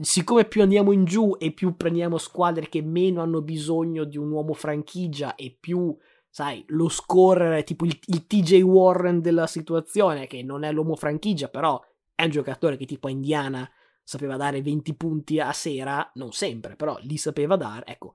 siccome 0.00 0.44
più 0.44 0.62
andiamo 0.62 0.92
in 0.92 1.04
giù 1.04 1.36
e 1.38 1.52
più 1.52 1.76
prendiamo 1.76 2.18
squadre 2.18 2.68
che 2.68 2.82
meno 2.82 3.20
hanno 3.20 3.42
bisogno 3.42 4.04
di 4.04 4.16
un 4.16 4.30
uomo 4.30 4.52
franchigia 4.54 5.34
e 5.34 5.56
più, 5.58 5.96
sai, 6.28 6.64
lo 6.68 6.88
scorrere, 6.88 7.64
tipo 7.64 7.84
il, 7.84 7.98
il 8.06 8.26
TJ 8.26 8.60
Warren 8.62 9.20
della 9.20 9.46
situazione, 9.46 10.26
che 10.26 10.42
non 10.42 10.62
è 10.62 10.70
l'uomo 10.70 10.94
franchigia, 10.94 11.48
però 11.48 11.82
è 12.14 12.24
un 12.24 12.30
giocatore 12.30 12.76
che 12.76 12.86
tipo 12.86 13.08
a 13.08 13.10
Indiana 13.10 13.68
sapeva 14.02 14.36
dare 14.36 14.62
20 14.62 14.94
punti 14.96 15.40
a 15.40 15.52
sera, 15.52 16.10
non 16.14 16.32
sempre, 16.32 16.76
però 16.76 16.98
li 17.00 17.16
sapeva 17.16 17.56
dare, 17.56 17.86
ecco. 17.86 18.14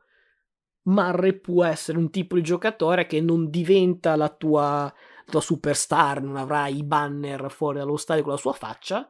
Marre 0.87 1.33
può 1.33 1.63
essere 1.63 1.97
un 1.97 2.11
tipo 2.11 2.35
di 2.35 2.43
giocatore 2.43 3.07
che 3.07 3.19
non 3.19 3.49
diventa 3.49 4.15
la 4.15 4.29
tua, 4.29 4.83
la 4.83 4.93
tua 5.25 5.41
superstar, 5.41 6.21
non 6.21 6.35
avrà 6.35 6.67
i 6.67 6.83
banner 6.83 7.49
fuori 7.49 7.79
dallo 7.79 7.97
stadio 7.97 8.23
con 8.23 8.33
la 8.33 8.37
sua 8.37 8.53
faccia, 8.53 9.09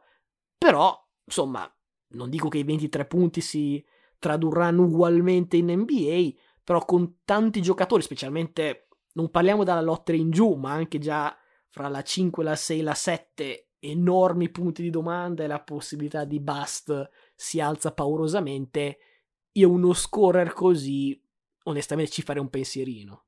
però, 0.56 0.96
insomma, 1.24 1.70
non 2.08 2.30
dico 2.30 2.48
che 2.48 2.58
i 2.58 2.64
23 2.64 3.06
punti 3.06 3.40
si 3.40 3.84
tradurranno 4.18 4.84
ugualmente 4.84 5.56
in 5.56 5.70
NBA, 5.70 6.30
però 6.64 6.84
con 6.84 7.18
tanti 7.24 7.60
giocatori, 7.60 8.02
specialmente 8.02 8.88
non 9.12 9.30
parliamo 9.30 9.64
dalla 9.64 9.82
lotta 9.82 10.12
in 10.12 10.30
giù, 10.30 10.54
ma 10.54 10.72
anche 10.72 10.98
già 10.98 11.36
fra 11.68 11.88
la 11.88 12.02
5, 12.02 12.42
la 12.42 12.56
6, 12.56 12.80
la 12.80 12.94
7, 12.94 13.65
enormi 13.90 14.50
punti 14.50 14.82
di 14.82 14.90
domanda 14.90 15.44
e 15.44 15.46
la 15.46 15.60
possibilità 15.60 16.24
di 16.24 16.40
bust 16.40 17.10
si 17.34 17.60
alza 17.60 17.92
paurosamente. 17.92 18.98
Io 19.52 19.70
uno 19.70 19.92
scorer 19.92 20.52
così, 20.52 21.20
onestamente 21.64 22.10
ci 22.10 22.22
farei 22.22 22.42
un 22.42 22.50
pensierino. 22.50 23.24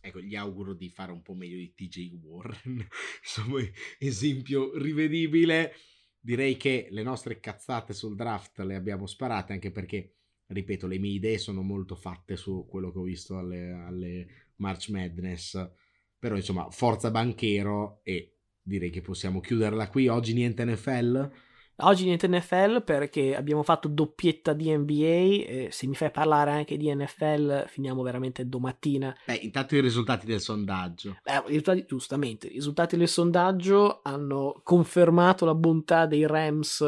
Ecco, 0.00 0.20
gli 0.20 0.36
auguro 0.36 0.74
di 0.74 0.88
fare 0.88 1.12
un 1.12 1.22
po' 1.22 1.34
meglio 1.34 1.56
di 1.56 1.74
TJ 1.74 2.18
Warren, 2.22 2.86
insomma, 3.20 3.60
esempio 3.98 4.76
rivedibile 4.78 5.74
direi 6.20 6.56
che 6.56 6.88
le 6.90 7.02
nostre 7.02 7.40
cazzate 7.40 7.92
sul 7.92 8.14
draft 8.14 8.58
le 8.60 8.74
abbiamo 8.74 9.06
sparate 9.06 9.52
anche 9.52 9.70
perché, 9.70 10.16
ripeto, 10.46 10.86
le 10.86 10.98
mie 10.98 11.14
idee 11.14 11.38
sono 11.38 11.62
molto 11.62 11.94
fatte 11.94 12.36
su 12.36 12.66
quello 12.68 12.92
che 12.92 12.98
ho 12.98 13.02
visto 13.02 13.38
alle, 13.38 13.70
alle 13.70 14.26
March 14.56 14.88
Madness. 14.90 15.70
Però 16.18 16.34
insomma, 16.36 16.68
forza 16.70 17.10
banchero 17.10 18.00
e 18.02 18.37
direi 18.68 18.90
che 18.90 19.00
possiamo 19.00 19.40
chiuderla 19.40 19.88
qui. 19.88 20.06
Oggi 20.06 20.34
niente 20.34 20.64
NFL. 20.64 21.30
Oggi 21.80 22.04
niente 22.04 22.26
NFL 22.26 22.82
perché 22.82 23.36
abbiamo 23.36 23.62
fatto 23.62 23.86
doppietta 23.86 24.52
di 24.52 24.76
NBA 24.76 25.68
se 25.70 25.86
mi 25.86 25.94
fai 25.94 26.10
parlare 26.10 26.50
anche 26.50 26.76
di 26.76 26.92
NFL 26.92 27.68
finiamo 27.68 28.02
veramente 28.02 28.48
domattina. 28.48 29.16
Beh, 29.24 29.36
intanto 29.36 29.76
i 29.76 29.80
risultati 29.80 30.26
del 30.26 30.40
sondaggio. 30.40 31.18
Eh, 31.22 31.36
i 31.36 31.42
risultati, 31.46 31.84
giustamente, 31.86 32.48
i 32.48 32.54
risultati 32.54 32.96
del 32.96 33.06
sondaggio 33.06 34.00
hanno 34.02 34.60
confermato 34.64 35.44
la 35.44 35.54
bontà 35.54 36.06
dei 36.06 36.26
Rams 36.26 36.84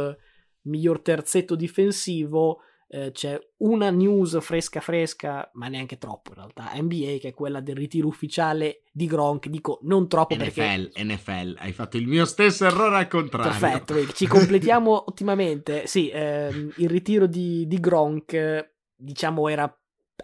miglior 0.62 1.00
terzetto 1.00 1.54
difensivo 1.54 2.62
eh, 2.92 3.12
c'è 3.12 3.38
una 3.58 3.90
news 3.90 4.36
fresca 4.40 4.80
fresca, 4.80 5.48
ma 5.54 5.68
neanche 5.68 5.96
troppo 5.96 6.30
in 6.30 6.36
realtà, 6.36 6.72
NBA 6.74 7.18
che 7.20 7.28
è 7.28 7.34
quella 7.34 7.60
del 7.60 7.76
ritiro 7.76 8.08
ufficiale 8.08 8.82
di 8.90 9.06
Gronk, 9.06 9.46
dico 9.46 9.78
non 9.82 10.08
troppo 10.08 10.34
NFL, 10.34 10.90
perché... 10.90 11.04
NFL, 11.04 11.54
hai 11.58 11.72
fatto 11.72 11.96
il 11.96 12.08
mio 12.08 12.24
stesso 12.24 12.66
errore 12.66 12.96
al 12.96 13.06
contrario. 13.06 13.50
Perfetto, 13.50 14.12
ci 14.12 14.26
completiamo 14.26 15.04
ottimamente. 15.06 15.86
Sì, 15.86 16.10
ehm, 16.12 16.72
il 16.78 16.88
ritiro 16.88 17.26
di, 17.26 17.64
di 17.68 17.78
Gronk 17.78 18.72
diciamo 18.96 19.46
era 19.46 19.72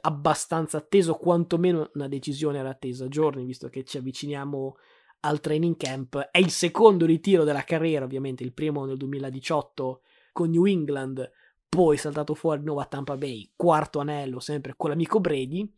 abbastanza 0.01 0.79
atteso, 0.79 1.15
quantomeno 1.15 1.89
una 1.95 2.09
decisione 2.09 2.59
era 2.59 2.71
attesa 2.71 3.07
giorni, 3.07 3.45
visto 3.45 3.69
che 3.69 3.85
ci 3.85 3.97
avviciniamo 3.97 4.77
al 5.21 5.39
training 5.39 5.77
camp. 5.77 6.19
È 6.33 6.39
il 6.39 6.51
secondo 6.51 7.07
ritiro 7.07 7.45
della 7.45 7.63
carriera, 7.63 8.05
ovviamente, 8.05 8.43
il 8.43 8.53
primo 8.53 8.85
nel 8.85 8.97
2018 8.97 10.01
con 10.33 10.51
New 10.51 10.67
England, 10.67 11.31
poi 11.69 11.97
saltato 11.97 12.35
fuori 12.35 12.61
di 12.61 12.67
nuovo 12.67 12.81
a 12.81 12.87
Tampa 12.87 13.17
Bay, 13.17 13.53
quarto 13.55 13.99
anello 13.99 14.41
sempre 14.41 14.75
con 14.77 14.91
l'amico 14.91 15.21
Brady. 15.21 15.71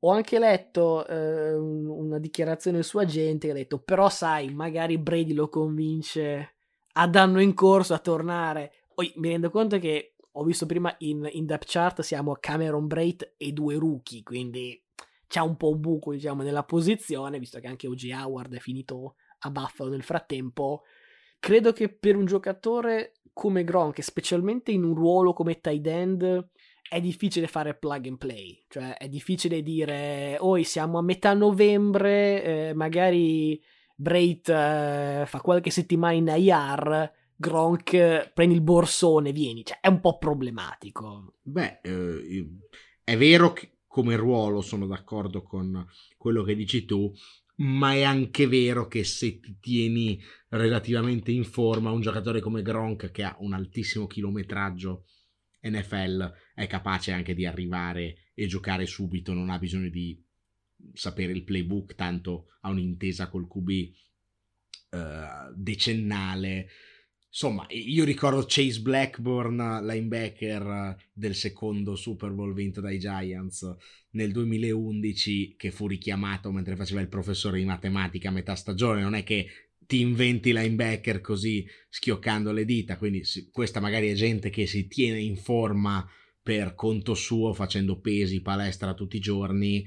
Ho 0.00 0.10
anche 0.10 0.38
letto 0.38 1.06
eh, 1.06 1.54
una 1.54 2.18
dichiarazione 2.18 2.76
del 2.76 2.86
suo 2.86 3.00
agente 3.00 3.46
che 3.46 3.52
ha 3.52 3.56
detto: 3.56 3.80
Però, 3.80 4.08
sai, 4.08 4.52
magari 4.54 4.98
Brady 4.98 5.32
lo 5.32 5.48
convince 5.48 6.56
ad 6.92 7.16
anno 7.16 7.40
in 7.40 7.54
corso 7.54 7.94
a 7.94 7.98
tornare. 7.98 8.84
Poi 8.94 9.12
mi 9.16 9.28
rendo 9.28 9.50
conto 9.50 9.78
che 9.78 10.14
ho 10.32 10.44
visto 10.44 10.66
prima 10.66 10.94
in, 10.98 11.28
in 11.32 11.46
depth 11.46 11.68
chart 11.68 12.00
siamo 12.02 12.32
a 12.32 12.38
Cameron 12.38 12.86
Braid 12.86 13.34
e 13.36 13.52
due 13.52 13.76
rookie, 13.76 14.22
quindi 14.22 14.80
c'è 15.26 15.40
un 15.40 15.56
po' 15.56 15.70
un 15.70 15.80
buco, 15.80 16.12
diciamo, 16.12 16.42
nella 16.42 16.64
posizione, 16.64 17.38
visto 17.38 17.58
che 17.60 17.66
anche 17.66 17.86
OG 17.86 18.10
Howard 18.12 18.54
è 18.54 18.58
finito 18.60 19.16
a 19.40 19.50
Buffalo 19.50 19.90
nel 19.90 20.02
frattempo. 20.02 20.82
Credo 21.38 21.72
che 21.72 21.88
per 21.88 22.16
un 22.16 22.24
giocatore 22.24 23.14
come 23.38 23.62
Gronk, 23.62 24.02
specialmente 24.02 24.72
in 24.72 24.82
un 24.82 24.96
ruolo 24.96 25.32
come 25.32 25.60
tight 25.60 25.86
end, 25.86 26.48
è 26.88 27.00
difficile 27.00 27.46
fare 27.46 27.76
plug 27.76 28.08
and 28.08 28.18
play, 28.18 28.64
cioè 28.66 28.96
è 28.96 29.08
difficile 29.08 29.62
dire, 29.62 30.36
oi 30.40 30.64
siamo 30.64 30.98
a 30.98 31.02
metà 31.02 31.34
novembre, 31.34 32.42
eh, 32.42 32.74
magari 32.74 33.62
Brait 33.94 34.48
eh, 34.48 35.22
fa 35.24 35.40
qualche 35.40 35.70
settimana 35.70 36.14
in 36.14 36.26
IR, 36.26 37.12
Gronk 37.36 38.32
prendi 38.34 38.56
il 38.56 38.60
borsone, 38.60 39.30
vieni, 39.30 39.64
cioè 39.64 39.78
è 39.82 39.86
un 39.86 40.00
po' 40.00 40.18
problematico. 40.18 41.34
Beh, 41.40 41.78
eh, 41.84 42.48
è 43.04 43.16
vero 43.16 43.52
che 43.52 43.82
come 43.86 44.16
ruolo 44.16 44.62
sono 44.62 44.88
d'accordo 44.88 45.44
con 45.44 45.86
quello 46.16 46.42
che 46.42 46.56
dici 46.56 46.84
tu, 46.84 47.12
ma 47.58 47.92
è 47.92 48.02
anche 48.02 48.46
vero 48.46 48.86
che 48.86 49.04
se 49.04 49.40
ti 49.40 49.58
tieni 49.60 50.20
relativamente 50.48 51.30
in 51.30 51.44
forma 51.44 51.90
un 51.90 52.00
giocatore 52.00 52.40
come 52.40 52.62
Gronk 52.62 53.10
che 53.10 53.24
ha 53.24 53.36
un 53.40 53.52
altissimo 53.52 54.06
chilometraggio 54.06 55.04
NFL 55.62 56.32
è 56.54 56.66
capace 56.66 57.12
anche 57.12 57.34
di 57.34 57.44
arrivare 57.44 58.30
e 58.34 58.46
giocare 58.46 58.86
subito, 58.86 59.32
non 59.32 59.50
ha 59.50 59.58
bisogno 59.58 59.88
di 59.88 60.22
sapere 60.92 61.32
il 61.32 61.42
playbook, 61.42 61.94
tanto 61.96 62.46
ha 62.60 62.70
un'intesa 62.70 63.28
col 63.28 63.48
QB 63.48 63.68
uh, 64.90 65.52
decennale 65.54 66.68
Insomma, 67.30 67.66
io 67.68 68.04
ricordo 68.04 68.44
Chase 68.48 68.80
Blackburn, 68.80 69.84
linebacker 69.84 70.96
del 71.12 71.34
secondo 71.34 71.94
Super 71.94 72.30
Bowl 72.32 72.54
vinto 72.54 72.80
dai 72.80 72.98
Giants 72.98 73.76
nel 74.12 74.32
2011, 74.32 75.54
che 75.56 75.70
fu 75.70 75.86
richiamato 75.86 76.50
mentre 76.50 76.74
faceva 76.74 77.00
il 77.00 77.08
professore 77.08 77.58
di 77.58 77.66
matematica 77.66 78.30
a 78.30 78.32
metà 78.32 78.54
stagione. 78.54 79.02
Non 79.02 79.14
è 79.14 79.24
che 79.24 79.46
ti 79.86 80.00
inventi 80.00 80.52
linebacker 80.52 81.20
così 81.20 81.66
schioccando 81.88 82.50
le 82.50 82.64
dita. 82.64 82.96
Quindi 82.96 83.22
questa 83.50 83.80
magari 83.80 84.08
è 84.08 84.14
gente 84.14 84.48
che 84.48 84.66
si 84.66 84.88
tiene 84.88 85.20
in 85.20 85.36
forma 85.36 86.08
per 86.42 86.74
conto 86.74 87.14
suo, 87.14 87.52
facendo 87.52 88.00
pesi, 88.00 88.40
palestra 88.40 88.94
tutti 88.94 89.16
i 89.16 89.20
giorni 89.20 89.86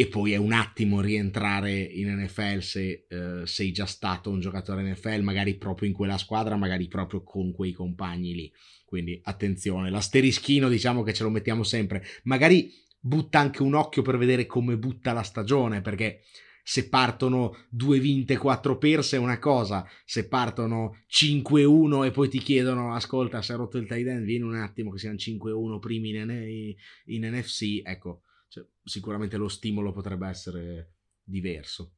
e 0.00 0.06
poi 0.06 0.30
è 0.30 0.36
un 0.36 0.52
attimo 0.52 1.00
rientrare 1.00 1.76
in 1.76 2.22
NFL 2.22 2.60
se 2.60 3.06
uh, 3.10 3.44
sei 3.44 3.72
già 3.72 3.84
stato 3.84 4.30
un 4.30 4.38
giocatore 4.38 4.88
NFL, 4.88 5.22
magari 5.22 5.56
proprio 5.56 5.88
in 5.88 5.94
quella 5.94 6.18
squadra, 6.18 6.54
magari 6.54 6.86
proprio 6.86 7.24
con 7.24 7.50
quei 7.50 7.72
compagni 7.72 8.32
lì. 8.32 8.52
Quindi 8.84 9.18
attenzione, 9.24 9.90
l'asterischino 9.90 10.68
diciamo 10.68 11.02
che 11.02 11.12
ce 11.12 11.24
lo 11.24 11.30
mettiamo 11.30 11.64
sempre. 11.64 12.04
Magari 12.22 12.70
butta 13.00 13.40
anche 13.40 13.64
un 13.64 13.74
occhio 13.74 14.02
per 14.02 14.18
vedere 14.18 14.46
come 14.46 14.78
butta 14.78 15.12
la 15.12 15.24
stagione, 15.24 15.80
perché 15.80 16.20
se 16.62 16.88
partono 16.88 17.56
due 17.68 17.98
vinte, 17.98 18.36
quattro 18.36 18.78
perse 18.78 19.16
è 19.16 19.18
una 19.18 19.40
cosa, 19.40 19.84
se 20.04 20.28
partono 20.28 21.06
5-1 21.10 22.04
e 22.04 22.12
poi 22.12 22.28
ti 22.28 22.38
chiedono 22.38 22.94
ascolta 22.94 23.42
se 23.42 23.50
hai 23.50 23.58
rotto 23.58 23.78
il 23.78 23.88
tight 23.88 24.06
end, 24.06 24.24
vieni 24.24 24.44
un 24.44 24.54
attimo 24.54 24.92
che 24.92 24.98
siano 24.98 25.16
5-1 25.16 25.80
primi 25.80 26.10
in, 26.10 26.74
in 27.06 27.28
NFC, 27.34 27.80
ecco 27.82 28.22
cioè, 28.48 28.66
sicuramente 28.82 29.36
lo 29.36 29.48
stimolo 29.48 29.92
potrebbe 29.92 30.28
essere 30.28 30.94
diverso. 31.22 31.92